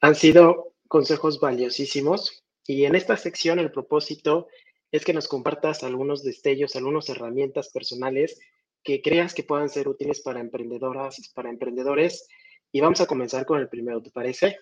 Han 0.00 0.16
sido 0.16 0.72
consejos 0.88 1.38
valiosísimos 1.38 2.44
y 2.66 2.84
en 2.84 2.96
esta 2.96 3.16
sección 3.16 3.60
el 3.60 3.70
propósito 3.70 4.48
es 4.94 5.04
que 5.04 5.12
nos 5.12 5.26
compartas 5.26 5.82
algunos 5.82 6.22
destellos, 6.22 6.76
algunas 6.76 7.08
herramientas 7.08 7.68
personales 7.70 8.38
que 8.84 9.02
creas 9.02 9.34
que 9.34 9.42
puedan 9.42 9.68
ser 9.68 9.88
útiles 9.88 10.20
para 10.20 10.38
emprendedoras, 10.38 11.32
para 11.34 11.50
emprendedores. 11.50 12.28
Y 12.70 12.80
vamos 12.80 13.00
a 13.00 13.06
comenzar 13.06 13.44
con 13.44 13.58
el 13.58 13.68
primero, 13.68 14.00
¿te 14.00 14.12
parece? 14.12 14.56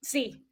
Sí. 0.00 0.42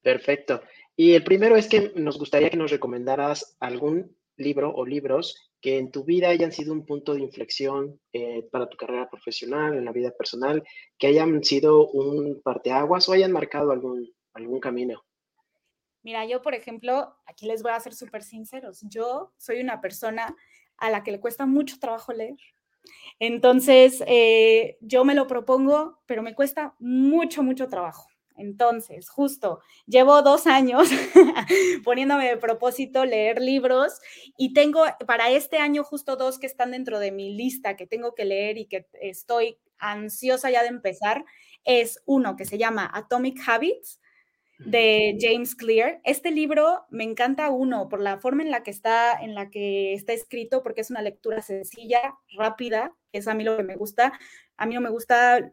Perfecto. 0.00 0.62
Y 0.94 1.14
el 1.14 1.24
primero 1.24 1.56
es 1.56 1.66
que 1.66 1.90
nos 1.96 2.20
gustaría 2.20 2.50
que 2.50 2.56
nos 2.56 2.70
recomendaras 2.70 3.56
algún 3.58 4.16
libro 4.36 4.72
o 4.72 4.86
libros 4.86 5.50
que 5.60 5.78
en 5.78 5.90
tu 5.90 6.04
vida 6.04 6.28
hayan 6.28 6.52
sido 6.52 6.72
un 6.72 6.86
punto 6.86 7.14
de 7.14 7.22
inflexión 7.22 8.00
eh, 8.12 8.48
para 8.52 8.68
tu 8.68 8.76
carrera 8.76 9.10
profesional, 9.10 9.74
en 9.74 9.84
la 9.84 9.92
vida 9.92 10.12
personal, 10.12 10.62
que 10.98 11.08
hayan 11.08 11.42
sido 11.42 11.88
un 11.88 12.40
parteaguas 12.42 13.08
o 13.08 13.12
hayan 13.12 13.32
marcado 13.32 13.72
algún, 13.72 14.08
algún 14.34 14.60
camino. 14.60 15.02
Mira, 16.02 16.24
yo, 16.26 16.42
por 16.42 16.54
ejemplo, 16.54 17.16
aquí 17.26 17.46
les 17.46 17.62
voy 17.62 17.72
a 17.72 17.80
ser 17.80 17.94
súper 17.94 18.22
sinceros. 18.22 18.80
Yo 18.82 19.32
soy 19.36 19.60
una 19.60 19.80
persona 19.80 20.34
a 20.76 20.90
la 20.90 21.02
que 21.02 21.12
le 21.12 21.20
cuesta 21.20 21.46
mucho 21.46 21.78
trabajo 21.78 22.12
leer. 22.12 22.36
Entonces, 23.20 24.02
eh, 24.06 24.78
yo 24.80 25.04
me 25.04 25.14
lo 25.14 25.26
propongo, 25.28 26.00
pero 26.06 26.22
me 26.22 26.34
cuesta 26.34 26.74
mucho, 26.80 27.42
mucho 27.42 27.68
trabajo. 27.68 28.08
Entonces, 28.36 29.08
justo, 29.08 29.60
llevo 29.86 30.22
dos 30.22 30.46
años 30.46 30.88
poniéndome 31.84 32.28
de 32.28 32.36
propósito 32.36 33.04
leer 33.04 33.40
libros 33.40 34.00
y 34.36 34.54
tengo 34.54 34.84
para 35.06 35.30
este 35.30 35.58
año 35.58 35.84
justo 35.84 36.16
dos 36.16 36.38
que 36.38 36.46
están 36.46 36.72
dentro 36.72 36.98
de 36.98 37.12
mi 37.12 37.34
lista 37.34 37.76
que 37.76 37.86
tengo 37.86 38.14
que 38.14 38.24
leer 38.24 38.58
y 38.58 38.66
que 38.66 38.88
estoy 39.00 39.58
ansiosa 39.78 40.50
ya 40.50 40.62
de 40.62 40.68
empezar. 40.68 41.24
Es 41.64 42.02
uno 42.06 42.34
que 42.34 42.44
se 42.44 42.58
llama 42.58 42.90
Atomic 42.92 43.38
Habits 43.46 44.00
de 44.64 45.16
James 45.20 45.54
Clear. 45.54 46.00
Este 46.04 46.30
libro 46.30 46.84
me 46.90 47.04
encanta 47.04 47.50
uno 47.50 47.88
por 47.88 48.00
la 48.00 48.18
forma 48.18 48.42
en 48.42 48.50
la 48.50 48.62
que 48.62 48.70
está 48.70 49.12
en 49.20 49.34
la 49.34 49.50
que 49.50 49.94
está 49.94 50.12
escrito 50.12 50.62
porque 50.62 50.80
es 50.80 50.90
una 50.90 51.02
lectura 51.02 51.42
sencilla, 51.42 52.16
rápida, 52.36 52.94
es 53.12 53.28
a 53.28 53.34
mí 53.34 53.44
lo 53.44 53.56
que 53.56 53.62
me 53.62 53.76
gusta. 53.76 54.12
A 54.56 54.66
mí 54.66 54.74
no 54.74 54.80
me 54.80 54.90
gusta 54.90 55.52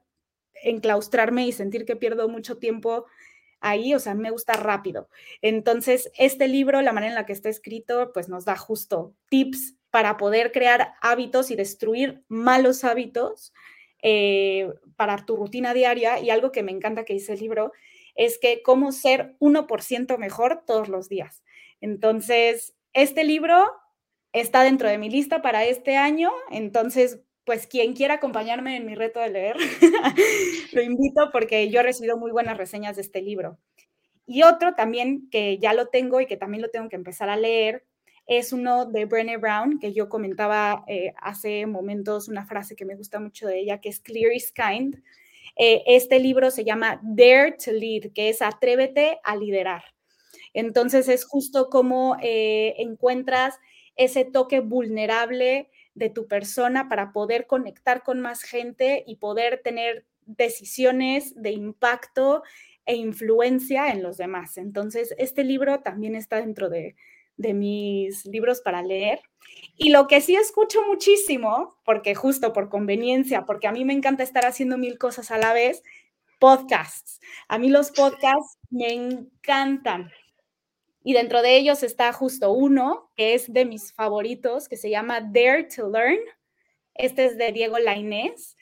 enclaustrarme 0.63 1.47
y 1.47 1.51
sentir 1.51 1.85
que 1.85 1.95
pierdo 1.95 2.27
mucho 2.29 2.57
tiempo 2.57 3.05
ahí, 3.61 3.93
o 3.93 3.99
sea, 3.99 4.15
me 4.15 4.31
gusta 4.31 4.53
rápido. 4.53 5.09
Entonces, 5.41 6.11
este 6.17 6.47
libro, 6.47 6.81
la 6.81 6.93
manera 6.93 7.11
en 7.11 7.15
la 7.15 7.25
que 7.25 7.33
está 7.33 7.49
escrito, 7.49 8.11
pues 8.13 8.29
nos 8.29 8.45
da 8.45 8.55
justo 8.55 9.13
tips 9.29 9.75
para 9.89 10.17
poder 10.17 10.51
crear 10.51 10.93
hábitos 11.01 11.51
y 11.51 11.55
destruir 11.55 12.23
malos 12.27 12.83
hábitos 12.83 13.53
eh, 14.01 14.71
para 14.95 15.25
tu 15.25 15.35
rutina 15.35 15.73
diaria. 15.73 16.19
Y 16.19 16.29
algo 16.29 16.51
que 16.51 16.63
me 16.63 16.71
encanta 16.71 17.05
que 17.05 17.13
dice 17.13 17.33
el 17.33 17.39
libro 17.39 17.71
es 18.15 18.39
que 18.39 18.61
cómo 18.63 18.91
ser 18.91 19.35
1% 19.39 20.17
mejor 20.17 20.63
todos 20.65 20.89
los 20.89 21.09
días. 21.09 21.43
Entonces, 21.81 22.75
este 22.93 23.23
libro 23.23 23.71
está 24.33 24.63
dentro 24.63 24.89
de 24.89 24.97
mi 24.97 25.09
lista 25.09 25.41
para 25.41 25.65
este 25.65 25.97
año. 25.97 26.31
Entonces, 26.51 27.19
pues 27.45 27.67
quien 27.67 27.93
quiera 27.93 28.15
acompañarme 28.15 28.77
en 28.77 28.85
mi 28.85 28.95
reto 28.95 29.19
de 29.19 29.29
leer, 29.29 29.55
lo 30.73 30.81
invito 30.81 31.31
porque 31.31 31.69
yo 31.69 31.79
he 31.79 31.83
recibido 31.83 32.17
muy 32.17 32.31
buenas 32.31 32.57
reseñas 32.57 32.95
de 32.95 33.01
este 33.01 33.21
libro. 33.21 33.57
Y 34.25 34.43
otro 34.43 34.75
también 34.75 35.27
que 35.31 35.57
ya 35.57 35.73
lo 35.73 35.87
tengo 35.87 36.21
y 36.21 36.27
que 36.27 36.37
también 36.37 36.61
lo 36.61 36.69
tengo 36.69 36.89
que 36.89 36.95
empezar 36.95 37.29
a 37.29 37.37
leer 37.37 37.85
es 38.27 38.53
uno 38.53 38.85
de 38.85 39.05
Brené 39.05 39.37
Brown, 39.37 39.79
que 39.79 39.91
yo 39.91 40.07
comentaba 40.07 40.83
eh, 40.87 41.13
hace 41.19 41.65
momentos 41.65 42.27
una 42.27 42.45
frase 42.45 42.75
que 42.75 42.85
me 42.85 42.95
gusta 42.95 43.19
mucho 43.19 43.47
de 43.47 43.59
ella, 43.59 43.81
que 43.81 43.89
es 43.89 43.99
Clear 43.99 44.31
is 44.31 44.51
Kind. 44.51 45.01
Eh, 45.61 45.83
este 45.87 46.19
libro 46.19 46.51
se 46.51 46.63
llama 46.63 47.01
Dare 47.03 47.57
to 47.63 47.73
Lead, 47.73 48.13
que 48.13 48.29
es 48.29 48.41
Atrévete 48.41 49.19
a 49.25 49.35
liderar. 49.35 49.83
Entonces 50.53 51.09
es 51.09 51.25
justo 51.25 51.69
como 51.69 52.15
eh, 52.21 52.75
encuentras 52.77 53.59
ese 53.97 54.23
toque 54.23 54.61
vulnerable 54.61 55.69
de 55.95 56.09
tu 56.09 56.27
persona 56.27 56.87
para 56.87 57.11
poder 57.11 57.45
conectar 57.45 58.03
con 58.03 58.21
más 58.21 58.41
gente 58.41 59.03
y 59.05 59.17
poder 59.17 59.61
tener 59.61 60.05
decisiones 60.25 61.33
de 61.35 61.51
impacto 61.51 62.41
e 62.85 62.95
influencia 62.95 63.89
en 63.89 64.01
los 64.01 64.15
demás. 64.15 64.57
Entonces, 64.57 65.13
este 65.17 65.43
libro 65.43 65.81
también 65.81 66.15
está 66.15 66.37
dentro 66.37 66.69
de, 66.69 66.95
de 67.39 67.53
mis 67.53 68.25
libros 68.25 68.61
para 68.61 68.83
leer. 68.83 69.21
Y 69.77 69.89
lo 69.89 70.07
que 70.07 70.21
sí 70.21 70.35
escucho 70.35 70.85
muchísimo, 70.85 71.77
porque 71.85 72.13
justo 72.13 72.53
por 72.53 72.69
conveniencia, 72.69 73.45
porque 73.45 73.67
a 73.67 73.71
mí 73.71 73.85
me 73.85 73.93
encanta 73.93 74.23
estar 74.23 74.45
haciendo 74.45 74.77
mil 74.77 74.97
cosas 74.97 75.31
a 75.31 75.37
la 75.37 75.53
vez, 75.53 75.81
podcasts. 76.37 77.19
A 77.47 77.57
mí 77.57 77.69
los 77.69 77.91
podcasts 77.91 78.57
me 78.69 78.93
encantan. 78.93 80.11
Y 81.01 81.13
dentro 81.13 81.41
de 81.41 81.55
ellos 81.55 81.81
está 81.81 82.11
justo 82.11 82.51
uno 82.51 83.09
que 83.15 83.33
es 83.33 83.51
de 83.51 83.63
mis 83.65 83.93
favoritos, 83.93 84.67
que 84.67 84.75
se 84.75 84.89
llama 84.89 85.21
Dare 85.21 85.63
to 85.63 85.89
Learn. 85.89 86.19
Este 86.93 87.25
es 87.25 87.37
de 87.37 87.53
Diego 87.53 87.79
Lainés. 87.79 88.57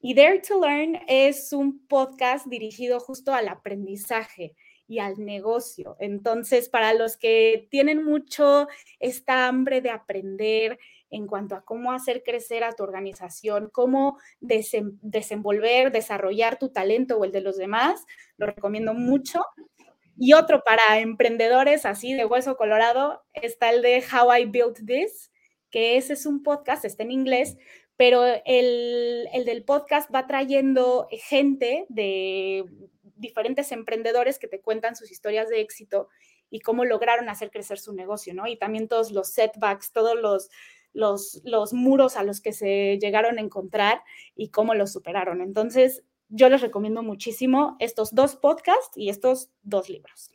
Y 0.00 0.14
Dare 0.14 0.40
to 0.40 0.60
Learn 0.60 1.00
es 1.06 1.52
un 1.52 1.86
podcast 1.86 2.46
dirigido 2.46 2.98
justo 2.98 3.32
al 3.32 3.46
aprendizaje 3.48 4.56
y 4.88 4.98
al 5.00 5.24
negocio. 5.24 5.96
Entonces, 5.98 6.68
para 6.68 6.94
los 6.94 7.16
que 7.16 7.66
tienen 7.70 8.04
mucho 8.04 8.68
esta 9.00 9.48
hambre 9.48 9.80
de 9.80 9.90
aprender 9.90 10.78
en 11.10 11.26
cuanto 11.26 11.54
a 11.54 11.64
cómo 11.64 11.92
hacer 11.92 12.22
crecer 12.22 12.64
a 12.64 12.72
tu 12.72 12.82
organización, 12.82 13.70
cómo 13.72 14.18
desenvolver, 14.40 15.92
desarrollar 15.92 16.58
tu 16.58 16.70
talento 16.70 17.16
o 17.16 17.24
el 17.24 17.32
de 17.32 17.40
los 17.40 17.56
demás, 17.56 18.04
lo 18.36 18.46
recomiendo 18.46 18.94
mucho. 18.94 19.44
Y 20.18 20.32
otro 20.32 20.62
para 20.64 20.98
emprendedores 21.00 21.84
así 21.84 22.14
de 22.14 22.24
hueso 22.24 22.56
colorado 22.56 23.22
está 23.34 23.70
el 23.70 23.82
de 23.82 24.02
How 24.02 24.34
I 24.34 24.44
Built 24.46 24.86
This, 24.86 25.30
que 25.70 25.96
ese 25.96 26.14
es 26.14 26.26
un 26.26 26.42
podcast, 26.42 26.84
está 26.84 27.02
en 27.02 27.10
inglés, 27.10 27.56
pero 27.96 28.24
el, 28.44 29.28
el 29.32 29.44
del 29.44 29.64
podcast 29.64 30.12
va 30.14 30.26
trayendo 30.26 31.08
gente 31.10 31.86
de 31.88 32.64
diferentes 33.16 33.72
emprendedores 33.72 34.38
que 34.38 34.48
te 34.48 34.60
cuentan 34.60 34.96
sus 34.96 35.10
historias 35.10 35.48
de 35.48 35.60
éxito 35.60 36.08
y 36.50 36.60
cómo 36.60 36.84
lograron 36.84 37.28
hacer 37.28 37.50
crecer 37.50 37.78
su 37.78 37.92
negocio, 37.92 38.34
¿no? 38.34 38.46
Y 38.46 38.56
también 38.56 38.88
todos 38.88 39.10
los 39.10 39.30
setbacks, 39.30 39.92
todos 39.92 40.16
los, 40.16 40.50
los, 40.92 41.40
los 41.44 41.72
muros 41.72 42.16
a 42.16 42.22
los 42.22 42.40
que 42.40 42.52
se 42.52 42.98
llegaron 43.00 43.38
a 43.38 43.42
encontrar 43.42 44.02
y 44.34 44.50
cómo 44.50 44.74
los 44.74 44.92
superaron. 44.92 45.40
Entonces, 45.40 46.04
yo 46.28 46.48
les 46.48 46.60
recomiendo 46.60 47.02
muchísimo 47.02 47.76
estos 47.78 48.14
dos 48.14 48.36
podcasts 48.36 48.96
y 48.96 49.08
estos 49.08 49.50
dos 49.62 49.88
libros. 49.88 50.30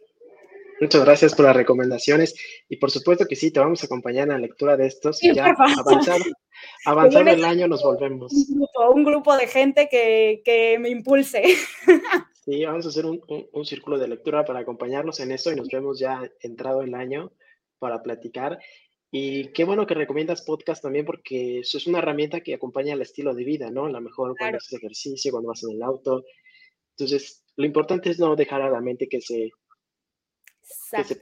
Muchas 0.82 1.06
gracias 1.06 1.36
por 1.36 1.46
las 1.46 1.56
recomendaciones 1.56 2.34
y 2.68 2.78
por 2.78 2.90
supuesto 2.90 3.28
que 3.28 3.36
sí, 3.36 3.52
te 3.52 3.60
vamos 3.60 3.84
a 3.84 3.86
acompañar 3.86 4.24
en 4.24 4.30
la 4.30 4.40
lectura 4.40 4.76
de 4.78 4.88
estos. 4.88 5.24
y 5.24 5.32
ya 5.32 5.56
avanzado, 6.86 7.30
el 7.30 7.46
año 7.46 7.68
nos 7.68 7.84
volvemos. 7.84 8.34
Un 8.34 8.58
grupo, 8.58 8.92
un 8.92 9.04
grupo 9.04 9.38
de 9.38 9.46
gente 9.46 9.88
que, 9.92 10.42
que, 10.44 10.80
me 10.80 10.90
impulse. 10.90 11.44
Sí, 12.42 12.66
vamos 12.66 12.86
a 12.86 12.90
hacer 12.90 13.06
un, 13.06 13.22
un, 13.54 13.66
círculo 13.66 14.00
de 14.00 14.08
lectura 14.08 14.44
para 14.44 14.60
acompañarnos 14.60 15.20
en 15.20 15.32
eso 15.32 15.52
y 15.52 15.56
nos 15.56 15.68
vemos 15.68 16.00
ya 16.00 16.30
entrado 16.40 16.82
el 16.82 16.96
año 16.96 17.32
para 17.78 18.02
platicar. 18.02 18.60
Y 19.12 19.52
qué 19.52 19.64
bueno 19.64 19.86
que 19.86 19.94
recomiendas 19.94 20.42
podcast 20.42 20.82
también 20.82 21.06
porque 21.06 21.60
eso 21.60 21.78
es 21.78 21.86
una 21.86 22.00
herramienta 22.00 22.42
que 22.42 22.56
acompaña 22.56 22.94
al 22.94 23.02
estilo 23.02 23.36
de 23.36 23.44
vida, 23.44 23.70
¿no? 23.70 23.86
A 23.86 23.92
lo 23.92 24.02
mejor 24.02 24.36
cuando 24.38 24.58
haces 24.58 24.74
ejercicio, 24.74 25.32
cuando 25.32 25.50
vas 25.50 25.64
en 25.64 25.76
el 25.76 25.84
auto. 25.84 26.24
Entonces, 26.98 27.44
lo 27.58 27.66
importante 27.66 28.10
es 28.10 28.20
no 28.20 28.36
dejar 28.36 28.64
a 28.64 28.72
la 28.72 28.82
mente 28.82 29.08
que 29.08 29.22
se, 29.22 29.52
que 30.92 31.04
se, 31.04 31.20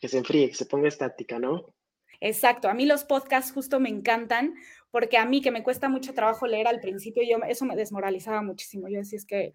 que 0.00 0.08
se 0.08 0.18
enfríe, 0.18 0.48
que 0.48 0.54
se 0.54 0.66
ponga 0.66 0.86
estática, 0.86 1.38
¿no? 1.38 1.74
Exacto, 2.20 2.68
a 2.68 2.74
mí 2.74 2.84
los 2.84 3.04
podcasts 3.04 3.52
justo 3.52 3.78
me 3.78 3.88
encantan 3.88 4.54
porque 4.90 5.18
a 5.18 5.24
mí 5.26 5.42
que 5.42 5.50
me 5.50 5.62
cuesta 5.62 5.88
mucho 5.88 6.14
trabajo 6.14 6.46
leer 6.46 6.66
al 6.66 6.80
principio, 6.80 7.22
yo, 7.22 7.44
eso 7.46 7.64
me 7.64 7.76
desmoralizaba 7.76 8.42
muchísimo. 8.42 8.88
Yo 8.88 8.98
decía, 8.98 9.18
es 9.18 9.26
que 9.26 9.54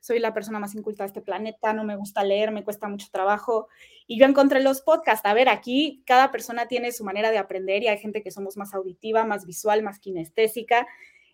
soy 0.00 0.18
la 0.18 0.34
persona 0.34 0.58
más 0.58 0.74
inculta 0.74 1.04
de 1.04 1.08
este 1.08 1.20
planeta, 1.20 1.72
no 1.72 1.84
me 1.84 1.96
gusta 1.96 2.24
leer, 2.24 2.50
me 2.50 2.64
cuesta 2.64 2.88
mucho 2.88 3.06
trabajo. 3.12 3.68
Y 4.06 4.18
yo 4.18 4.26
encontré 4.26 4.60
los 4.60 4.80
podcasts. 4.80 5.26
A 5.26 5.34
ver, 5.34 5.48
aquí 5.48 6.02
cada 6.06 6.30
persona 6.30 6.66
tiene 6.66 6.92
su 6.92 7.04
manera 7.04 7.30
de 7.30 7.38
aprender 7.38 7.82
y 7.82 7.88
hay 7.88 7.98
gente 7.98 8.22
que 8.22 8.30
somos 8.30 8.56
más 8.56 8.74
auditiva, 8.74 9.24
más 9.24 9.46
visual, 9.46 9.82
más 9.82 10.00
kinestésica. 10.00 10.86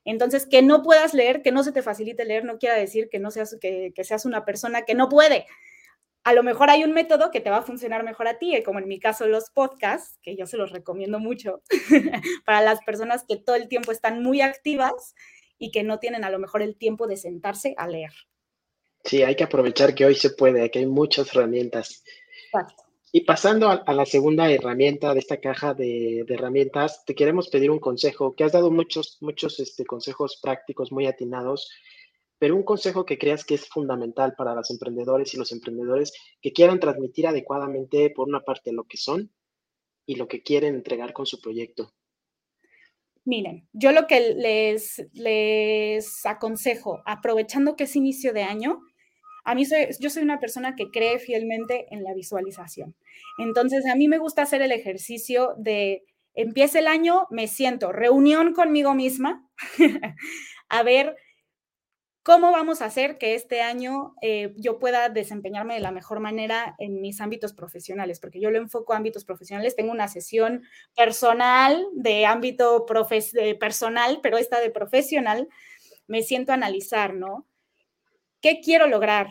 Entonces, 0.05 0.47
que 0.47 0.61
no 0.61 0.83
puedas 0.83 1.15
leer, 1.15 1.41
que 1.41 1.51
no 1.51 1.65
se 1.65 1.73
te 1.73 1.81
facilite 1.81 2.27
leer, 2.27 2.45
no 2.45 2.59
quiere 2.59 2.79
decir 2.79 3.09
que 3.09 3.19
no 3.19 3.31
seas, 3.31 3.57
que, 3.59 3.93
que 3.95 4.05
seas 4.05 4.27
una 4.27 4.45
persona 4.45 4.83
que 4.83 4.95
no 4.95 5.09
puede 5.09 5.47
a 6.25 6.33
lo 6.33 6.43
mejor 6.43 6.71
hay 6.71 6.85
un 6.85 6.93
método 6.93 7.31
que 7.31 7.41
te 7.41 7.51
va 7.51 7.59
a 7.59 7.63
funcionar 7.63 8.03
mejor 8.03 8.27
a 8.29 8.39
ti, 8.39 8.61
como 8.65 8.79
en 8.79 8.89
mi 8.89 8.99
caso 8.99 9.27
los 9.27 9.51
podcasts, 9.51 10.19
que 10.23 10.37
yo 10.37 10.47
se 10.47 10.57
los 10.57 10.73
recomiendo 10.73 11.19
mucho 11.19 11.63
para 12.47 12.63
las 12.63 12.81
personas 12.85 13.25
que 13.29 13.37
todo 13.37 13.57
el 13.57 13.69
tiempo 13.69 13.93
están 13.93 14.23
muy 14.23 14.41
activas 14.41 15.15
y 15.59 15.71
que 15.71 15.83
no 15.83 15.99
tienen 15.99 16.25
a 16.25 16.31
lo 16.31 16.39
mejor 16.39 16.63
el 16.63 16.77
tiempo 16.77 17.07
de 17.07 17.19
sentarse 17.19 17.75
a 17.77 17.87
leer. 17.87 18.13
Sí, 19.05 19.23
hay 19.23 19.37
que 19.37 19.45
aprovechar 19.45 19.95
que 19.95 20.07
hoy 20.07 20.15
se 20.15 20.31
puede, 20.31 20.71
que 20.71 20.79
hay 20.79 20.87
muchas 20.87 21.35
herramientas. 21.35 22.03
Y 23.13 23.21
pasando 23.21 23.69
a, 23.69 23.93
la 23.93 24.07
segunda 24.07 24.51
herramienta 24.51 25.13
de 25.13 25.21
esta 25.21 25.41
caja 25.41 25.75
de, 25.75 26.25
herramientas, 26.27 27.05
te 27.05 27.15
queremos 27.15 27.49
pedir 27.49 27.71
un 27.71 27.79
consejo, 27.79 28.35
que 28.35 28.45
has 28.45 28.53
dado 28.53 28.71
muchos, 28.71 29.19
muchos 29.21 29.61
este, 29.61 29.85
consejos 29.85 30.41
prácticos 30.43 30.91
muy 30.91 31.07
atinados, 31.07 31.71
pero 32.39 32.57
un 32.57 32.63
consejo 32.63 33.05
que 33.05 33.19
creas 33.19 33.45
que 33.45 33.55
es 33.55 33.69
fundamental 33.69 34.35
para 34.37 34.55
los 34.55 34.71
emprendedores 34.71 35.33
y 35.35 35.37
los 35.37 35.53
emprendedores 35.53 36.13
que 36.41 36.53
quieran 36.53 36.81
transmitir 36.81 37.27
adecuadamente, 37.27 38.11
por 38.11 38.29
una 38.29 38.41
parte, 38.41 38.73
lo 38.73 38.85
que 38.85 38.97
son 38.97 39.33
y 40.07 40.17
lo 40.17 40.29
que 40.29 40.43
quieren 40.43 40.75
entregar 40.75 41.13
con 41.13 41.27
su 41.27 41.41
proyecto. 41.41 41.93
Miren, 43.25 43.67
yo 43.73 43.93
lo 43.93 44.07
que 44.07 44.35
les, 44.35 45.07
les 45.15 46.27
aconsejo, 46.27 47.03
aprovechando 47.07 47.75
que 47.75 47.85
es 47.85 47.97
inicio 47.97 48.35
de 48.35 48.43
año, 48.43 48.83
a 49.45 49.55
mí 49.55 49.65
soy, 49.65 49.89
yo 50.01 50.11
soy 50.11 50.23
una 50.23 50.41
persona 50.41 50.75
que 50.75 50.91
cree 50.91 51.19
fielmente 51.19 51.87
en 51.91 52.03
la 52.03 52.15
visualización. 52.15 52.95
Entonces, 53.39 53.87
a 53.87 53.95
mí 53.95 54.09
me 54.09 54.19
gusta 54.19 54.43
hacer 54.43 54.63
el 54.63 54.73
ejercicio 54.73 55.55
de 55.59 56.03
empieza 56.35 56.79
el 56.79 56.87
año, 56.87 57.27
me 57.31 57.47
siento 57.47 57.93
reunión 57.93 58.53
conmigo 58.53 58.95
misma, 58.95 59.49
a 60.69 60.83
ver 60.83 61.17
¿Cómo 62.25 62.53
vamos 62.53 62.81
a 62.81 62.87
hacer 62.87 63.19
que 63.19 63.35
este 63.35 63.61
año 63.61 64.15
eh, 64.23 64.55
yo 64.57 64.79
pueda 64.79 65.11
desempeñarme 65.11 65.75
de 65.75 65.81
la 65.81 65.91
mejor 65.91 66.21
manera 66.21 66.75
en 66.79 67.03
mis 67.03 67.21
ámbitos 67.21 67.53
profesionales? 67.53 68.19
Porque 68.19 68.41
yo 68.41 68.51
lo 68.51 68.57
enfoco 68.57 68.95
a 68.95 68.97
ámbitos 68.97 69.27
profesionales. 69.27 69.77
Tengo 69.77 69.93
una 69.93 70.09
sesión 70.09 70.63
personal 70.97 71.87
de 71.93 72.25
ámbito 72.25 72.87
personal, 73.61 74.21
pero 74.23 74.39
esta 74.39 74.59
de 74.59 74.71
profesional, 74.71 75.51
me 76.07 76.23
siento 76.23 76.53
a 76.53 76.55
analizar, 76.55 77.13
¿no? 77.13 77.47
¿Qué 78.41 78.63
quiero 78.63 78.87
lograr? 78.87 79.29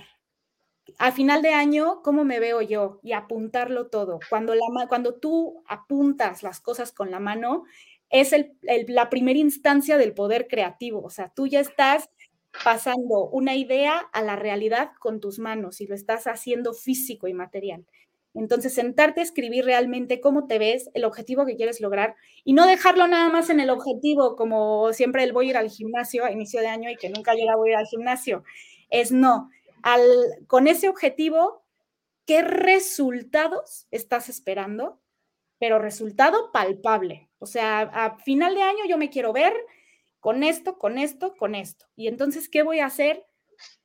A 0.99 1.11
final 1.11 1.41
de 1.41 1.53
año, 1.55 2.03
¿cómo 2.03 2.23
me 2.25 2.39
veo 2.39 2.61
yo? 2.61 2.99
Y 3.01 3.13
apuntarlo 3.13 3.87
todo. 3.87 4.19
Cuando, 4.29 4.53
la, 4.53 4.87
cuando 4.87 5.15
tú 5.15 5.63
apuntas 5.67 6.43
las 6.43 6.61
cosas 6.61 6.91
con 6.91 7.09
la 7.09 7.19
mano, 7.19 7.63
es 8.11 8.35
la 8.87 9.09
primera 9.09 9.39
instancia 9.39 9.97
del 9.97 10.13
poder 10.13 10.47
creativo. 10.47 11.01
O 11.01 11.09
sea, 11.09 11.29
tú 11.35 11.47
ya 11.47 11.59
estás 11.59 12.11
pasando 12.63 13.29
una 13.29 13.55
idea 13.55 13.97
a 13.97 14.21
la 14.21 14.35
realidad 14.35 14.91
con 14.99 15.19
tus 15.19 15.39
manos 15.39 15.81
y 15.81 15.87
lo 15.87 15.95
estás 15.95 16.27
haciendo 16.27 16.73
físico 16.73 17.27
y 17.27 17.33
material. 17.33 17.85
Entonces, 18.35 18.73
sentarte 18.73 19.19
a 19.19 19.23
escribir 19.23 19.65
realmente 19.65 20.19
cómo 20.19 20.47
te 20.47 20.57
ves, 20.57 20.89
el 20.95 21.05
objetivo 21.05 21.45
que 21.45 21.55
quieres 21.55 21.81
lograr 21.81 22.15
y 22.43 22.53
no 22.53 22.65
dejarlo 22.65 23.07
nada 23.07 23.29
más 23.29 23.49
en 23.49 23.59
el 23.59 23.69
objetivo, 23.69 24.35
como 24.35 24.91
siempre 24.91 25.23
el 25.23 25.33
voy 25.33 25.47
a 25.47 25.49
ir 25.51 25.57
al 25.57 25.69
gimnasio 25.69 26.25
a 26.25 26.31
inicio 26.31 26.59
de 26.61 26.67
año 26.67 26.89
y 26.89 26.95
que 26.95 27.09
nunca 27.09 27.35
llega 27.35 27.55
voy 27.55 27.69
a 27.69 27.71
ir 27.73 27.77
al 27.77 27.85
gimnasio. 27.85 28.43
Es 28.89 29.11
no, 29.11 29.49
al, 29.83 30.01
con 30.47 30.67
ese 30.67 30.89
objetivo, 30.89 31.63
¿qué 32.25 32.41
resultados 32.41 33.87
estás 33.91 34.29
esperando? 34.29 34.99
Pero 35.59 35.77
resultado 35.77 36.51
palpable. 36.51 37.29
O 37.37 37.45
sea, 37.45 37.81
a 37.81 38.17
final 38.17 38.55
de 38.55 38.63
año 38.63 38.85
yo 38.89 38.97
me 38.97 39.09
quiero 39.09 39.31
ver 39.31 39.53
con 40.23 40.41
esto, 40.43 40.77
con 40.79 40.97
esto, 40.97 41.35
con 41.35 41.53
esto. 41.53 41.85
Y 41.97 42.07
entonces, 42.07 42.47
¿qué 42.47 42.63
voy 42.63 42.79
a 42.79 42.85
hacer 42.85 43.25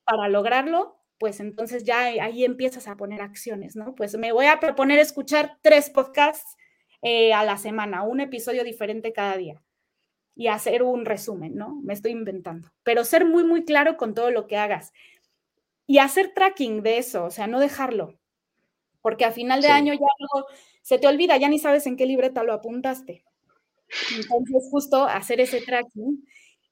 para 0.04 0.28
lograrlo? 0.28 0.96
Pues 1.18 1.40
entonces 1.40 1.82
ya 1.82 2.02
ahí 2.02 2.44
empiezas 2.44 2.86
a 2.86 2.96
poner 2.96 3.22
acciones, 3.22 3.74
¿no? 3.74 3.96
Pues 3.96 4.16
me 4.16 4.30
voy 4.30 4.46
a 4.46 4.60
proponer 4.60 5.00
escuchar 5.00 5.58
tres 5.62 5.90
podcasts 5.90 6.56
eh, 7.02 7.32
a 7.34 7.42
la 7.42 7.58
semana, 7.58 8.04
un 8.04 8.20
episodio 8.20 8.62
diferente 8.62 9.12
cada 9.12 9.36
día 9.36 9.64
y 10.36 10.46
hacer 10.46 10.84
un 10.84 11.06
resumen, 11.06 11.56
¿no? 11.56 11.80
Me 11.82 11.92
estoy 11.92 12.12
inventando. 12.12 12.70
Pero 12.84 13.02
ser 13.02 13.24
muy, 13.24 13.42
muy 13.42 13.64
claro 13.64 13.96
con 13.96 14.14
todo 14.14 14.30
lo 14.30 14.46
que 14.46 14.56
hagas 14.56 14.92
y 15.88 15.98
hacer 15.98 16.34
tracking 16.36 16.84
de 16.84 16.98
eso, 16.98 17.24
o 17.24 17.30
sea, 17.32 17.48
no 17.48 17.58
dejarlo, 17.58 18.16
porque 19.02 19.24
a 19.24 19.32
final 19.32 19.60
de 19.60 19.68
año 19.70 19.92
ya 19.92 20.06
luego 20.20 20.46
se 20.82 20.98
te 20.98 21.08
olvida, 21.08 21.36
ya 21.36 21.48
ni 21.48 21.58
sabes 21.58 21.84
en 21.88 21.96
qué 21.96 22.06
libreta 22.06 22.44
lo 22.44 22.52
apuntaste. 22.52 23.24
Entonces, 24.16 24.68
justo 24.70 25.04
hacer 25.04 25.40
ese 25.40 25.60
tracking 25.60 26.24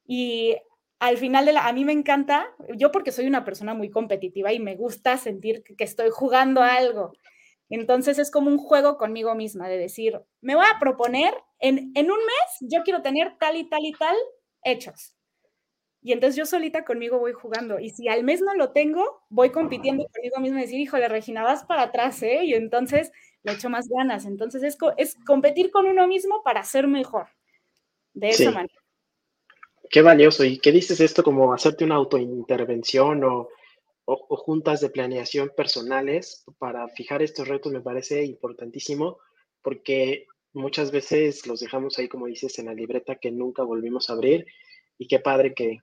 y 0.07 0.57
al 0.99 1.19
final 1.19 1.45
de 1.45 1.53
la, 1.53 1.67
a 1.67 1.73
mí 1.73 1.85
me 1.85 1.93
encanta, 1.93 2.49
yo 2.77 2.91
porque 2.91 3.13
soy 3.13 3.27
una 3.27 3.45
persona 3.45 3.75
muy 3.75 3.91
competitiva 3.91 4.53
y 4.53 4.61
me 4.61 4.77
gusta 4.77 5.17
sentir 5.19 5.63
que, 5.63 5.85
estoy 5.85 6.11
jugando 6.11 6.63
algo. 6.63 7.13
Entonces 7.69 8.19
es 8.19 8.31
como 8.31 8.49
un 8.51 8.59
juego 8.59 8.97
conmigo 8.97 9.35
misma 9.35 9.69
de 9.69 9.79
decir, 9.79 10.21
me 10.41 10.55
voy 10.55 10.65
a 10.65 10.79
proponer, 10.79 11.35
en, 11.59 11.93
en 11.95 12.11
un 12.11 12.19
mes 12.19 12.71
yo 12.71 12.83
quiero 12.85 13.03
tener 13.03 13.37
tal 13.39 13.57
y 13.57 13.69
tal 13.69 13.85
y 13.85 13.93
tal 13.93 14.17
hechos. 14.63 15.17
Y 16.03 16.13
entonces 16.13 16.37
yo 16.37 16.47
solita 16.47 16.85
conmigo 16.85 17.19
voy 17.19 17.33
jugando. 17.33 17.81
Y 17.81 17.91
si 17.91 18.07
al 18.09 18.23
mes 18.23 18.41
no 18.41 18.55
lo 18.55 18.71
tengo, 18.71 19.25
voy 19.29 19.51
compitiendo 19.51 20.07
conmigo 20.15 20.39
misma 20.39 20.61
y 20.61 20.63
decir, 20.63 20.79
híjole, 20.79 21.09
Regina, 21.09 21.43
vas 21.43 21.65
para 21.65 21.83
atrás, 21.83 22.23
¿eh? 22.23 22.45
Y 22.45 22.55
entonces 22.55 23.11
le 23.47 23.53
echo 23.53 23.71
más 23.71 23.89
ganas. 23.89 24.27
Entonces 24.27 24.63
es, 24.63 24.77
es 24.97 25.17
competir 25.25 25.71
con 25.71 25.87
uno 25.87 26.07
mismo 26.07 26.43
para 26.43 26.65
ser 26.65 26.89
mejor. 26.89 27.29
De 28.13 28.31
esa 28.31 28.51
manera. 28.51 28.75
Qué 29.91 30.03
valioso. 30.03 30.45
¿Y 30.45 30.59
qué 30.59 30.73
dices 30.73 31.01
esto 31.01 31.23
como 31.23 31.53
hacerte 31.53 31.85
una 31.85 31.95
autointervención 31.95 33.23
o, 33.25 33.49
o, 34.07 34.37
juntas 34.37 34.81
de 34.81 34.89
planeación 34.89 35.53
personales 35.55 36.45
para 36.59 36.89
fijar 36.89 37.23
estos 37.23 37.47
retos? 37.47 37.73
Me 37.73 37.83
parece 37.83 38.25
importantísimo 38.25 39.19
porque 39.63 40.27
muchas 40.55 40.91
veces 40.91 41.47
los 41.47 41.61
dejamos 41.61 41.99
ahí, 41.99 42.09
como 42.09 42.27
dices, 42.27 42.59
en 42.59 42.67
la 42.67 42.75
libreta 42.75 43.17
que 43.17 43.31
nunca 43.31 43.63
volvimos 43.63 44.09
a 44.09 44.15
abrir. 44.15 44.47
Y 44.99 45.07
qué 45.09 45.21
padre 45.21 45.55
que, 45.55 45.81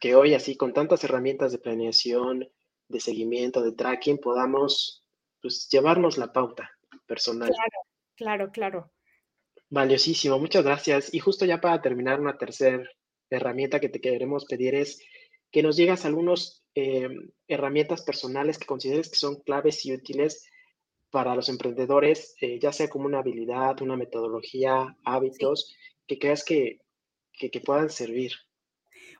que 0.00 0.14
hoy, 0.14 0.34
así, 0.34 0.56
con 0.56 0.72
tantas 0.72 1.02
herramientas 1.04 1.52
de 1.52 1.58
planeación, 1.58 2.48
de 2.88 3.00
seguimiento, 3.00 3.62
de 3.62 3.72
tracking, 3.72 4.18
podamos 4.18 5.04
pues, 5.42 5.68
llevarnos 5.70 6.16
la 6.16 6.32
pauta 6.32 6.77
personal. 7.08 7.48
Claro, 7.48 7.80
claro, 8.14 8.52
claro. 8.52 8.92
Valiosísimo, 9.70 10.38
muchas 10.38 10.64
gracias. 10.64 11.12
Y 11.12 11.18
justo 11.18 11.44
ya 11.44 11.60
para 11.60 11.82
terminar, 11.82 12.20
una 12.20 12.38
tercera 12.38 12.82
herramienta 13.30 13.80
que 13.80 13.88
te 13.88 14.00
queremos 14.00 14.44
pedir 14.44 14.74
es 14.74 15.02
que 15.50 15.62
nos 15.62 15.76
llegas 15.76 16.04
algunas 16.04 16.62
em, 16.74 17.30
herramientas 17.48 18.02
personales 18.02 18.58
que 18.58 18.66
consideres 18.66 19.08
que 19.10 19.16
son 19.16 19.40
claves 19.42 19.84
y 19.84 19.92
útiles 19.92 20.48
para 21.10 21.34
los 21.34 21.48
emprendedores, 21.48 22.36
eh, 22.40 22.58
ya 22.60 22.72
sea 22.72 22.88
como 22.88 23.06
una 23.06 23.20
habilidad, 23.20 23.80
una 23.80 23.96
metodología, 23.96 24.96
hábitos, 25.04 25.74
que 26.06 26.18
creas 26.18 26.44
que, 26.44 26.80
que 27.32 27.60
puedan 27.60 27.90
servir. 27.90 28.32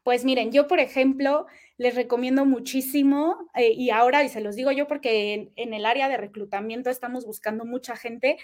Pues 0.04 0.24
miren, 0.24 0.52
yo 0.52 0.66
por 0.66 0.80
ejemplo 0.80 1.46
les 1.76 1.94
recomiendo 1.94 2.44
muchísimo 2.44 3.48
eh, 3.54 3.72
y 3.72 3.90
ahora, 3.90 4.24
y 4.24 4.28
se 4.28 4.40
los 4.40 4.56
digo 4.56 4.72
yo 4.72 4.86
porque 4.86 5.52
en, 5.54 5.74
el 5.74 5.86
área 5.86 6.08
de 6.08 6.16
reclutamiento 6.16 6.90
estamos 6.90 7.24
buscando 7.24 7.64
mucha 7.64 7.96
gente 7.96 8.36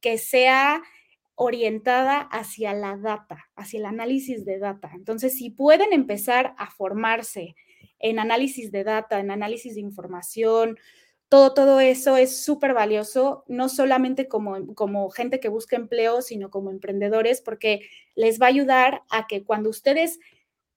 que 0.00 0.18
sea 0.18 0.82
orientada 1.36 2.20
hacia 2.20 2.74
la 2.74 2.96
data, 2.96 3.46
hacia 3.54 3.78
el 3.78 3.86
análisis 3.86 4.44
de 4.44 4.58
data. 4.58 4.90
Entonces, 4.94 5.38
si 5.38 5.50
pueden 5.50 5.92
empezar 5.92 6.54
a 6.58 6.70
formarse 6.70 7.54
en 7.98 8.18
análisis 8.18 8.72
de 8.72 8.84
data, 8.84 9.20
en 9.20 9.30
análisis 9.30 9.76
de 9.76 9.80
información, 9.80 10.78
todo, 11.30 11.54
todo 11.54 11.78
eso 11.78 12.16
es 12.16 12.44
súper 12.44 12.74
valioso, 12.74 13.44
no 13.46 13.68
solamente 13.68 14.26
como, 14.26 14.74
como 14.74 15.08
gente 15.10 15.38
que 15.38 15.48
busca 15.48 15.76
empleo, 15.76 16.22
sino 16.22 16.50
como 16.50 16.70
emprendedores, 16.70 17.40
porque 17.40 17.82
les 18.16 18.40
va 18.40 18.46
a 18.46 18.48
ayudar 18.48 19.02
a 19.10 19.28
que 19.28 19.44
cuando 19.44 19.70
ustedes 19.70 20.18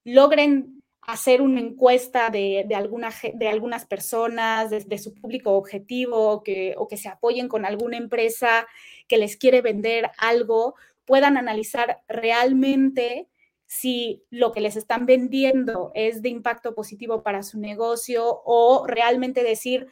logren 0.04 0.82
hacer 1.06 1.42
una 1.42 1.60
encuesta 1.60 2.30
de, 2.30 2.66
alguna, 2.74 3.10
de 3.34 3.48
algunas 3.48 3.84
personas, 3.84 4.70
de, 4.70 4.98
su 4.98 5.14
público 5.14 5.52
objetivo, 5.52 6.42
que, 6.42 6.74
o 6.78 6.88
que 6.88 6.96
se 6.96 7.08
apoyen 7.08 7.48
con 7.48 7.64
alguna 7.66 7.96
empresa 7.96 8.66
que 9.06 9.18
les 9.18 9.36
quiere 9.36 9.60
vender 9.60 10.10
algo, 10.16 10.76
puedan 11.04 11.36
analizar 11.36 12.02
realmente 12.08 13.28
si 13.66 14.24
lo 14.30 14.52
que 14.52 14.60
les 14.60 14.76
están 14.76 15.04
vendiendo 15.04 15.90
es 15.94 16.22
de 16.22 16.28
impacto 16.28 16.74
positivo 16.74 17.22
para 17.22 17.42
su 17.42 17.58
negocio 17.58 18.42
o 18.44 18.86
realmente 18.86 19.42
decir, 19.42 19.88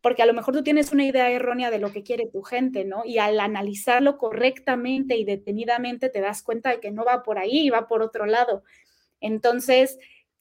porque 0.00 0.22
a 0.22 0.26
lo 0.26 0.34
mejor 0.34 0.54
tú 0.54 0.62
tienes 0.62 0.92
una 0.92 1.06
idea 1.06 1.30
errónea 1.30 1.70
de 1.70 1.78
lo 1.78 1.90
que 1.90 2.02
quiere 2.02 2.26
tu 2.26 2.42
gente, 2.42 2.84
¿no? 2.84 3.04
Y 3.04 3.18
al 3.18 3.40
analizarlo 3.40 4.18
correctamente 4.18 5.16
y 5.16 5.24
detenidamente 5.24 6.10
te 6.10 6.20
das 6.20 6.42
cuenta 6.42 6.70
de 6.70 6.80
que 6.80 6.90
no 6.90 7.04
va 7.04 7.22
por 7.22 7.38
ahí, 7.38 7.70
va 7.70 7.88
por 7.88 8.02
otro 8.02 8.26
lado. 8.26 8.62
Entonces, 9.20 9.98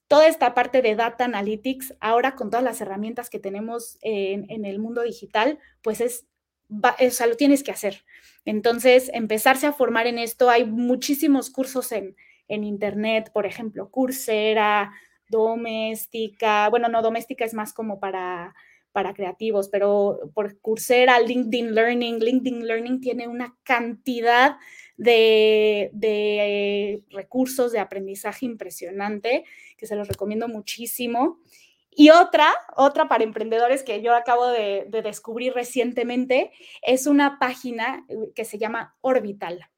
toda 0.08 0.28
esta 0.28 0.54
parte 0.54 0.82
de 0.82 0.96
data 0.96 1.26
analytics, 1.26 1.96
ahora 2.00 2.36
con 2.36 2.50
todas 2.50 2.64
las 2.64 2.82
herramientas 2.82 3.30
que 3.30 3.40
tenemos 3.40 3.98
en, 4.02 4.66
el 4.66 4.80
mundo 4.80 5.02
digital, 5.02 5.60
pues 5.82 6.02
es, 6.02 6.26
o 6.70 7.10
sea, 7.10 7.28
lo 7.28 7.36
tienes 7.36 7.64
que 7.64 7.72
hacer. 7.72 8.06
Entonces, 8.46 9.10
empezarse 9.14 9.68
a 9.68 9.74
formar 9.74 10.08
en 10.08 10.20
esto, 10.20 10.50
hay 10.50 10.66
muchísimos 10.66 11.50
cursos 11.50 11.92
en, 11.92 12.16
en 12.48 12.64
internet, 12.64 13.32
por 13.34 13.46
ejemplo, 13.46 13.90
Coursera, 13.90 14.92
Doméstica, 15.30 16.70
bueno, 16.70 16.90
no, 16.90 17.02
Doméstica 17.02 17.46
es 17.46 17.54
más 17.54 17.74
como 17.74 18.00
para 18.00 18.54
para 18.94 19.14
creativos, 19.14 19.68
pero 19.68 20.32
por 20.34 20.62
Coursera, 20.62 21.20
LinkedIn 21.20 21.76
Learning, 21.76 22.20
LinkedIn 22.20 22.66
Learning 22.66 23.02
tiene 23.02 23.28
una 23.28 23.58
cantidad 23.64 24.56
de, 24.98 25.92
recursos 27.12 27.72
de 27.72 27.80
aprendizaje 27.80 28.46
impresionante 28.46 29.46
que 29.78 29.88
se 29.88 29.96
los 29.96 30.08
recomiendo 30.08 30.48
muchísimo. 30.48 31.40
Y 31.96 32.10
otra, 32.10 32.52
otra 32.76 33.08
para 33.08 33.24
emprendedores 33.24 33.84
que 33.84 34.02
yo 34.02 34.16
acabo 34.16 34.48
de, 34.48 34.86
de 34.90 35.02
descubrir 35.02 35.54
recientemente, 35.54 36.52
es 36.82 37.06
una 37.06 37.38
página 37.38 38.06
que 38.34 38.46
se 38.46 38.58
llama 38.58 38.96
Orbital. 39.02 39.70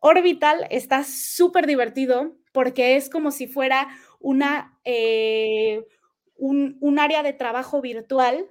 Orbital 0.00 0.66
está 0.70 1.04
súper 1.04 1.66
divertido 1.66 2.34
porque 2.52 2.96
es 2.96 3.10
como 3.10 3.30
si 3.30 3.46
fuera 3.46 3.88
una, 4.18 4.78
eh, 4.84 5.86
un, 6.36 6.98
área 6.98 7.22
de 7.22 7.32
trabajo 7.32 7.80
virtual 7.80 8.46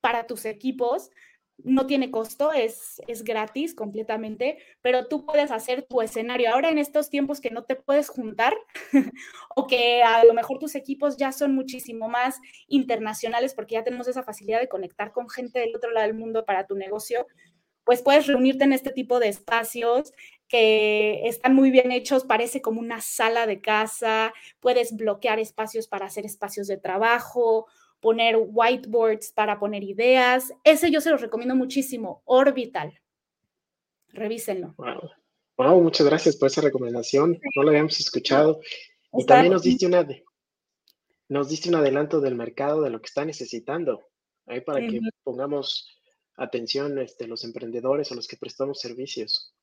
para 0.00 0.26
tus 0.26 0.44
equipos. 0.44 1.10
No 1.58 1.86
tiene 1.86 2.10
costo, 2.10 2.52
es, 2.52 3.00
es 3.06 3.22
gratis 3.22 3.74
completamente, 3.74 4.58
pero 4.82 5.06
tú 5.06 5.24
puedes 5.24 5.50
hacer 5.50 5.86
tu 5.88 6.02
escenario. 6.02 6.52
Ahora 6.52 6.70
en 6.70 6.78
estos 6.78 7.10
tiempos 7.10 7.40
que 7.40 7.50
no 7.50 7.64
te 7.64 7.76
puedes 7.76 8.08
juntar 8.08 8.54
o 9.56 9.66
que 9.66 10.02
a 10.02 10.24
lo 10.24 10.34
mejor 10.34 10.58
tus 10.58 10.74
equipos 10.74 11.16
ya 11.16 11.32
son 11.32 11.54
muchísimo 11.54 12.08
más 12.08 12.40
internacionales 12.66 13.54
porque 13.54 13.74
ya 13.74 13.84
tenemos 13.84 14.08
esa 14.08 14.24
facilidad 14.24 14.60
de 14.60 14.68
conectar 14.68 15.12
con 15.12 15.28
gente 15.30 15.60
del 15.60 15.76
otro 15.76 15.90
lado 15.92 16.06
del 16.06 16.16
mundo 16.16 16.44
para 16.44 16.66
tu 16.66 16.74
negocio, 16.74 17.26
pues 17.84 18.02
puedes 18.02 18.26
reunirte 18.26 18.64
en 18.64 18.72
este 18.72 18.90
tipo 18.90 19.20
de 19.20 19.28
espacios 19.28 20.12
que 20.48 21.26
están 21.26 21.54
muy 21.54 21.70
bien 21.70 21.92
hechos, 21.92 22.24
parece 22.24 22.62
como 22.62 22.80
una 22.80 23.00
sala 23.00 23.46
de 23.46 23.60
casa, 23.60 24.32
puedes 24.60 24.96
bloquear 24.96 25.38
espacios 25.38 25.88
para 25.88 26.06
hacer 26.06 26.26
espacios 26.26 26.66
de 26.66 26.76
trabajo, 26.76 27.66
poner 28.04 28.36
whiteboards 28.36 29.32
para 29.32 29.58
poner 29.58 29.82
ideas. 29.82 30.52
Ese 30.62 30.90
yo 30.90 31.00
se 31.00 31.10
los 31.10 31.22
recomiendo 31.22 31.56
muchísimo, 31.56 32.20
Orbital. 32.26 33.00
Revísenlo. 34.08 34.74
Wow. 35.56 35.82
muchas 35.82 36.06
gracias 36.06 36.36
por 36.36 36.48
esa 36.48 36.60
recomendación. 36.60 37.40
No 37.56 37.62
lo 37.62 37.70
habíamos 37.70 37.98
escuchado. 37.98 38.60
Y 39.14 39.24
también 39.24 39.54
nos 39.54 39.62
diste 39.62 39.86
una 39.86 40.06
nos 41.30 41.48
diste 41.48 41.70
un 41.70 41.76
adelanto 41.76 42.20
del 42.20 42.34
mercado 42.34 42.82
de 42.82 42.90
lo 42.90 43.00
que 43.00 43.06
está 43.06 43.24
necesitando. 43.24 44.02
Ahí 44.46 44.60
para 44.60 44.86
que 44.86 45.00
pongamos 45.22 45.98
atención 46.36 46.98
este, 46.98 47.26
los 47.26 47.42
emprendedores 47.44 48.12
o 48.12 48.14
los 48.14 48.28
que 48.28 48.36
prestamos 48.36 48.80
servicios. 48.80 49.54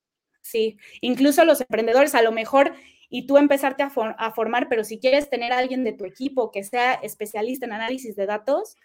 Sí, 0.42 0.80
incluso 1.02 1.46
los 1.46 1.62
emprendedores 1.62 2.16
a 2.16 2.24
lo 2.24 2.32
mejor 2.32 2.74
y 3.14 3.28
tú 3.28 3.38
empezarte 3.38 3.84
a, 3.84 3.89
formar, 4.32 4.70
pero 4.70 4.86
si 4.86 4.97
quieres 4.97 5.30
tener 5.30 5.51
a 5.51 5.57
alguien 5.57 5.84
de 5.84 5.91
tu 5.91 6.05
equipo 6.05 6.49
que 6.49 6.64
sea 6.64 6.93
especialista 6.93 7.66
en 7.66 7.74
análisis 7.74 8.16
de 8.16 8.26
datos, 8.26 8.78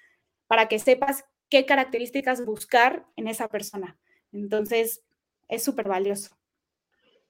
para 0.48 0.66
que 0.66 0.80
sepas 0.80 1.24
qué 1.48 1.64
características 1.64 2.44
buscar 2.44 3.06
en 3.14 3.28
esa 3.28 3.46
persona. 3.46 3.96
Entonces, 4.32 5.04
es 5.46 5.62
súper 5.62 5.86
valioso. 5.86 6.36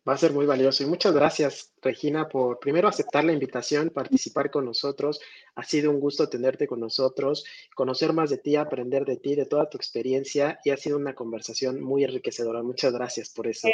Va 0.08 0.12
a 0.12 0.18
ser 0.18 0.32
muy 0.32 0.46
valioso. 0.46 0.84
Y 0.84 0.86
muchas 0.86 1.12
gracias, 1.12 1.72
Regina, 1.82 2.28
por 2.28 2.60
primero 2.60 2.86
aceptar 2.86 3.24
la 3.24 3.32
invitación, 3.32 3.90
participar 3.90 4.52
con 4.52 4.64
nosotros. 4.64 5.20
Ha 5.56 5.64
sido 5.64 5.90
un 5.90 5.98
gusto 5.98 6.28
tenerte 6.28 6.68
con 6.68 6.78
nosotros, 6.78 7.44
conocer 7.74 8.12
más 8.12 8.30
de 8.30 8.38
ti, 8.38 8.54
aprender 8.54 9.04
de 9.04 9.16
ti, 9.16 9.34
de 9.34 9.46
toda 9.46 9.68
tu 9.68 9.76
experiencia. 9.76 10.60
Y 10.64 10.70
ha 10.70 10.76
sido 10.76 10.96
una 10.96 11.14
conversación 11.14 11.80
muy 11.80 12.04
enriquecedora. 12.04 12.62
Muchas 12.62 12.92
gracias 12.92 13.30
por 13.30 13.48
eso. 13.48 13.68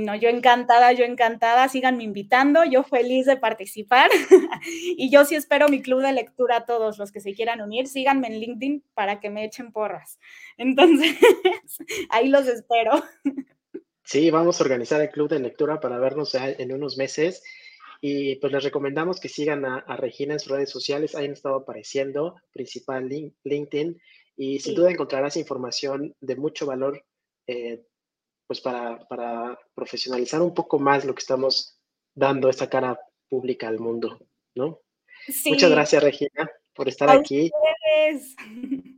No, 0.00 0.16
yo 0.16 0.28
encantada, 0.28 0.92
yo 0.92 1.04
encantada. 1.04 1.68
Síganme 1.68 2.02
invitando. 2.02 2.64
Yo 2.64 2.82
feliz 2.82 3.26
de 3.26 3.36
participar. 3.36 4.10
y 4.64 5.08
yo 5.08 5.24
sí 5.24 5.36
espero 5.36 5.68
mi 5.68 5.82
club 5.82 6.02
de 6.02 6.12
lectura 6.12 6.56
a 6.56 6.66
todos 6.66 6.98
los 6.98 7.12
que 7.12 7.20
se 7.20 7.32
quieran 7.32 7.60
unir. 7.60 7.86
Síganme 7.86 8.26
en 8.26 8.40
LinkedIn 8.40 8.84
para 8.92 9.20
que 9.20 9.30
me 9.30 9.44
echen 9.44 9.70
porras. 9.70 10.18
Entonces, 10.56 11.16
ahí 12.10 12.26
los 12.26 12.48
espero. 12.48 13.04
Sí, 14.10 14.28
vamos 14.28 14.60
a 14.60 14.64
organizar 14.64 15.00
el 15.00 15.10
club 15.10 15.28
de 15.28 15.38
lectura 15.38 15.78
para 15.78 16.00
vernos 16.00 16.34
en 16.34 16.72
unos 16.72 16.96
meses. 16.96 17.44
Y 18.00 18.34
pues 18.40 18.52
les 18.52 18.64
recomendamos 18.64 19.20
que 19.20 19.28
sigan 19.28 19.64
a, 19.64 19.96
Regina 19.96 20.32
en 20.32 20.40
sus 20.40 20.50
redes 20.50 20.68
sociales. 20.68 21.14
Ahí 21.14 21.26
han 21.26 21.34
estado 21.34 21.54
apareciendo, 21.54 22.34
principal 22.50 23.08
LinkedIn. 23.44 24.02
Y 24.36 24.58
sin 24.58 24.74
duda 24.74 24.90
encontrarás 24.90 25.36
información 25.36 26.16
de 26.20 26.34
mucho 26.34 26.66
valor 26.66 27.06
eh, 27.46 27.84
pues 28.48 28.60
para, 28.60 28.98
para, 29.06 29.56
profesionalizar 29.76 30.42
un 30.42 30.54
poco 30.54 30.80
más 30.80 31.04
lo 31.04 31.14
que 31.14 31.20
estamos 31.20 31.78
dando 32.12 32.48
esta 32.48 32.68
cara 32.68 32.98
pública 33.28 33.68
al 33.68 33.78
mundo, 33.78 34.18
¿no? 34.56 34.80
Muchas 35.44 35.70
gracias, 35.70 36.02
Regina, 36.02 36.50
por 36.74 36.88
estar 36.88 37.10
aquí. 37.10 37.48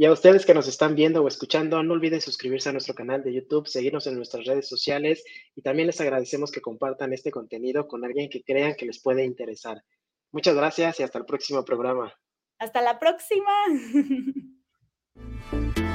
Y 0.00 0.04
a 0.04 0.12
ustedes 0.12 0.46
que 0.46 0.54
nos 0.54 0.68
están 0.68 0.94
viendo 0.94 1.24
o 1.24 1.26
escuchando, 1.26 1.82
no 1.82 1.92
olviden 1.92 2.20
suscribirse 2.20 2.68
a 2.68 2.72
nuestro 2.72 2.94
canal 2.94 3.24
de 3.24 3.34
YouTube, 3.34 3.66
seguirnos 3.66 4.06
en 4.06 4.14
nuestras 4.14 4.46
redes 4.46 4.68
sociales 4.68 5.24
y 5.56 5.62
también 5.62 5.88
les 5.88 6.00
agradecemos 6.00 6.52
que 6.52 6.60
compartan 6.60 7.12
este 7.12 7.32
contenido 7.32 7.88
con 7.88 8.04
alguien 8.04 8.30
que 8.30 8.44
crean 8.44 8.76
que 8.76 8.86
les 8.86 9.02
puede 9.02 9.24
interesar. 9.24 9.82
Muchas 10.30 10.54
gracias 10.54 11.00
y 11.00 11.02
hasta 11.02 11.18
el 11.18 11.24
próximo 11.24 11.64
programa. 11.64 12.14
Hasta 12.60 12.80
la 12.80 13.00
próxima. 13.00 13.50